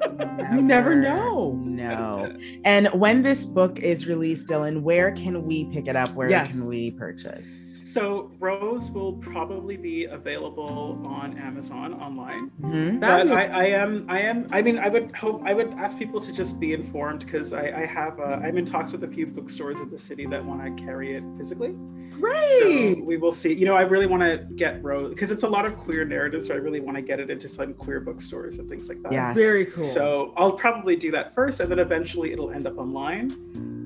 You 0.52 0.62
never 0.62 0.96
know. 0.96 1.54
No. 1.64 2.34
And 2.64 2.88
when 2.88 3.22
this 3.22 3.46
book 3.46 3.80
is 3.80 4.08
released, 4.08 4.48
Dylan, 4.48 4.82
where 4.82 5.12
can 5.12 5.46
we 5.46 5.66
pick 5.66 5.88
it 5.88 5.96
up? 5.96 6.14
Where 6.16 6.30
Yes. 6.30 6.50
can 6.50 6.66
we 6.66 6.92
purchase? 6.92 7.77
So 7.98 8.32
Rose 8.40 8.92
will 8.92 9.14
probably 9.14 9.76
be 9.76 10.06
available 10.06 11.02
on 11.04 11.36
Amazon 11.40 11.96
online. 11.96 12.52
Mhm. 12.62 13.00
But 13.00 13.32
I, 13.32 13.46
I 13.48 13.66
am 13.66 14.06
I 14.08 14.20
am 14.22 14.46
I 14.52 14.62
mean 14.62 14.78
I 14.78 14.88
would 14.88 15.16
hope 15.16 15.42
I 15.44 15.54
would 15.56 15.72
ask 15.74 15.98
people 15.98 16.20
to 16.22 16.32
just 16.32 16.60
be 16.60 16.74
informed 16.74 17.26
because 17.26 17.54
I, 17.54 17.66
I 17.82 17.86
have 17.88 18.20
uh, 18.20 18.40
I'm 18.44 18.56
in 18.58 18.66
talks 18.66 18.92
with 18.92 19.04
a 19.04 19.08
few 19.08 19.26
bookstores 19.26 19.80
in 19.80 19.90
the 19.90 19.98
city 19.98 20.28
that 20.28 20.46
want 20.46 20.60
to 20.64 20.84
carry 20.84 21.16
it 21.16 21.24
physically. 21.40 21.72
Right. 22.20 22.60
So 22.62 23.04
we 23.04 23.18
will 23.18 23.32
see. 23.32 23.54
You 23.54 23.66
know, 23.66 23.76
I 23.76 23.82
really 23.82 24.08
want 24.08 24.22
to 24.22 24.46
get 24.56 24.84
Rose 24.84 25.10
because 25.10 25.32
it's 25.32 25.44
a 25.44 25.50
lot 25.50 25.66
of 25.66 25.76
queer 25.76 26.06
narratives. 26.06 26.48
So 26.48 26.54
I 26.54 26.58
really 26.58 26.80
want 26.80 26.98
to 26.98 27.02
get 27.02 27.20
it 27.20 27.32
into 27.32 27.48
some 27.48 27.74
queer 27.74 28.00
bookstores 28.00 28.60
and 28.60 28.70
things 28.70 28.90
like 28.90 29.02
that. 29.04 29.12
Yes. 29.12 29.36
Very 29.36 29.66
cool. 29.66 29.86
So 29.86 30.34
I'll 30.38 30.54
probably 30.54 30.96
do 30.96 31.10
that 31.12 31.34
first, 31.34 31.60
and 31.62 31.72
then 31.72 31.80
eventually 31.80 32.32
it'll 32.32 32.52
end 32.52 32.68
up 32.68 32.78
online. 32.78 33.32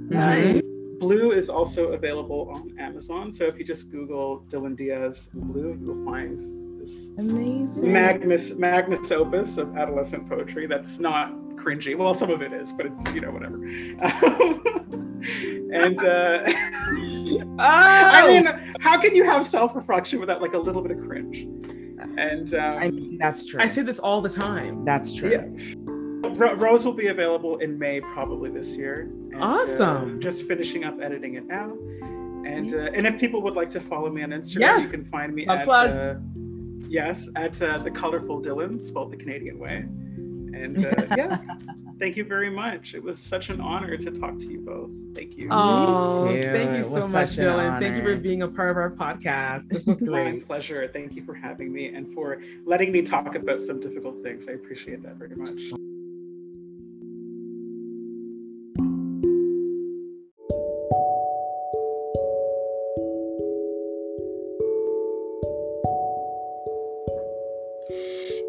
Nice. 0.10 0.62
Blue 1.02 1.32
is 1.32 1.50
also 1.50 1.94
available 1.94 2.52
on 2.56 2.78
Amazon. 2.78 3.34
So 3.34 3.48
if 3.48 3.58
you 3.58 3.66
just 3.66 3.90
Google 3.90 4.46
Dylan 4.50 4.78
Diaz 4.78 5.32
Blue, 5.34 5.76
you 5.80 5.88
will 5.88 6.06
find 6.06 6.38
this 6.80 7.10
Amazing. 7.18 7.92
Magnus 7.92 8.54
Magnus 8.54 9.12
opus 9.12 9.58
of 9.58 9.76
adolescent 9.76 10.30
poetry. 10.30 10.68
That's 10.68 11.00
not 11.00 11.34
cringy. 11.56 11.98
Well, 11.98 12.14
some 12.14 12.30
of 12.30 12.44
it 12.44 12.54
is, 12.54 12.72
but 12.72 12.86
it's 12.86 13.16
you 13.16 13.22
know 13.22 13.32
whatever. 13.32 13.56
and 15.74 16.04
uh, 16.04 16.44
Oh, 17.64 17.66
I 17.66 18.28
mean, 18.28 18.46
how 18.80 19.02
can 19.02 19.16
you 19.16 19.24
have 19.24 19.48
self 19.48 19.76
reflection 19.76 20.20
without 20.20 20.40
like 20.40 20.54
a 20.54 20.60
little 20.60 20.84
bit 20.84 20.92
of 20.96 21.04
cringe? 21.04 21.48
And 22.18 22.54
um, 22.54 22.78
I 22.78 22.92
mean, 22.92 23.18
that's 23.20 23.44
true. 23.46 23.60
I 23.60 23.68
say 23.68 23.82
this 23.82 23.98
all 23.98 24.22
the 24.22 24.30
time. 24.30 24.86
that's 24.86 25.14
true. 25.14 25.32
Yeah. 25.32 25.48
Ro- 26.38 26.54
Rose 26.56 26.86
will 26.86 26.94
be 26.94 27.08
available 27.08 27.58
in 27.58 27.78
May, 27.78 28.02
probably 28.02 28.50
this 28.50 28.76
year. 28.76 29.02
And, 29.02 29.36
uh, 29.36 29.40
Awesome. 29.46 30.20
just 30.20 30.44
finishing 30.48 30.84
up 30.84 31.00
editing 31.02 31.36
it 31.36 31.46
now. 31.46 31.78
And 32.46 32.74
uh, 32.74 32.90
and 32.96 33.06
if 33.06 33.20
people 33.20 33.42
would 33.44 33.54
like 33.56 33.70
to 33.70 33.80
follow 33.80 34.10
me 34.10 34.24
on 34.24 34.30
Instagram, 34.32 34.60
Yes. 34.62 34.82
you 34.82 34.90
can 34.90 35.06
find 35.06 35.34
me 35.36 35.46
A 35.48 35.52
at 35.52 35.68
uh, 35.70 36.16
yes 36.88 37.30
at 37.36 37.62
uh, 37.62 37.78
the 37.78 37.92
colorful 37.92 38.42
Dylan, 38.42 38.82
spelled 38.82 39.12
the 39.12 39.18
Canadian 39.18 39.60
way. 39.60 39.86
And 40.54 40.86
uh, 40.86 41.06
yeah, 41.18 41.38
thank 42.00 42.18
you 42.18 42.26
very 42.26 42.50
much. 42.50 42.94
It 42.96 43.04
was 43.04 43.18
such 43.20 43.50
an 43.52 43.62
honor 43.62 43.96
to 43.96 44.12
talk 44.12 44.38
to 44.40 44.46
you 44.48 44.60
both. 44.60 44.90
Thank 45.16 45.38
you. 45.38 45.50
Oh, 45.52 46.28
thank 46.28 46.76
you 46.78 46.84
so 46.84 47.08
much, 47.08 47.30
such 47.30 47.38
an 47.38 47.46
Dylan. 47.46 47.80
Thank 47.80 47.96
you 47.98 48.02
for 48.04 48.16
being 48.16 48.42
a 48.42 48.48
part 48.48 48.72
of 48.72 48.78
our 48.78 48.90
podcast. 48.90 49.70
This 49.70 49.86
was 49.86 50.02
My 50.02 50.24
great. 50.32 50.46
pleasure. 50.48 50.90
Thank 50.92 51.14
you 51.16 51.24
for 51.24 51.36
having 51.36 51.72
me 51.72 51.88
and 51.94 52.12
for 52.14 52.42
letting 52.66 52.92
me 52.92 53.02
talk 53.04 53.36
about 53.36 53.62
some 53.62 53.80
difficult 53.80 54.24
things. 54.24 54.48
I 54.50 54.54
appreciate 54.54 55.04
that 55.04 55.16
very 55.18 55.36
much. 55.36 55.62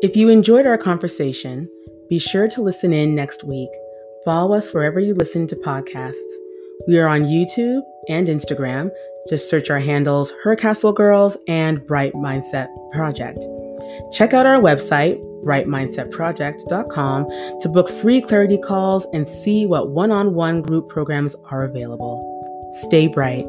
If 0.03 0.17
you 0.17 0.31
enjoyed 0.31 0.67
our 0.67 0.77
conversation, 0.77 1.71
be 2.09 2.19
sure 2.19 2.49
to 2.49 2.61
listen 2.61 2.93
in 2.93 3.15
next 3.15 3.45
week. 3.45 3.69
Follow 4.25 4.57
us 4.57 4.75
wherever 4.75 4.99
you 4.99 5.15
listen 5.15 5.47
to 5.47 5.55
podcasts. 5.55 6.17
We 6.89 6.99
are 6.99 7.07
on 7.07 7.23
YouTube 7.23 7.83
and 8.09 8.27
Instagram. 8.27 8.91
Just 9.29 9.49
search 9.49 9.71
our 9.71 9.79
handles 9.79 10.33
Her 10.43 10.57
Castle 10.57 10.93
Girls 10.93 11.37
and 11.47 11.87
Bright 11.87 12.15
Mindset 12.15 12.67
Project. 12.91 13.47
Check 14.13 14.35
out 14.35 14.45
our 14.45 14.61
website, 14.61 15.23
brightmindsetproject.com, 15.45 17.61
to 17.61 17.69
book 17.69 17.89
free 17.89 18.21
clarity 18.21 18.59
calls 18.59 19.07
and 19.13 19.29
see 19.29 19.67
what 19.67 19.91
one 19.91 20.11
on 20.11 20.35
one 20.35 20.63
group 20.63 20.89
programs 20.89 21.37
are 21.53 21.63
available. 21.63 22.73
Stay 22.89 23.07
bright. 23.07 23.47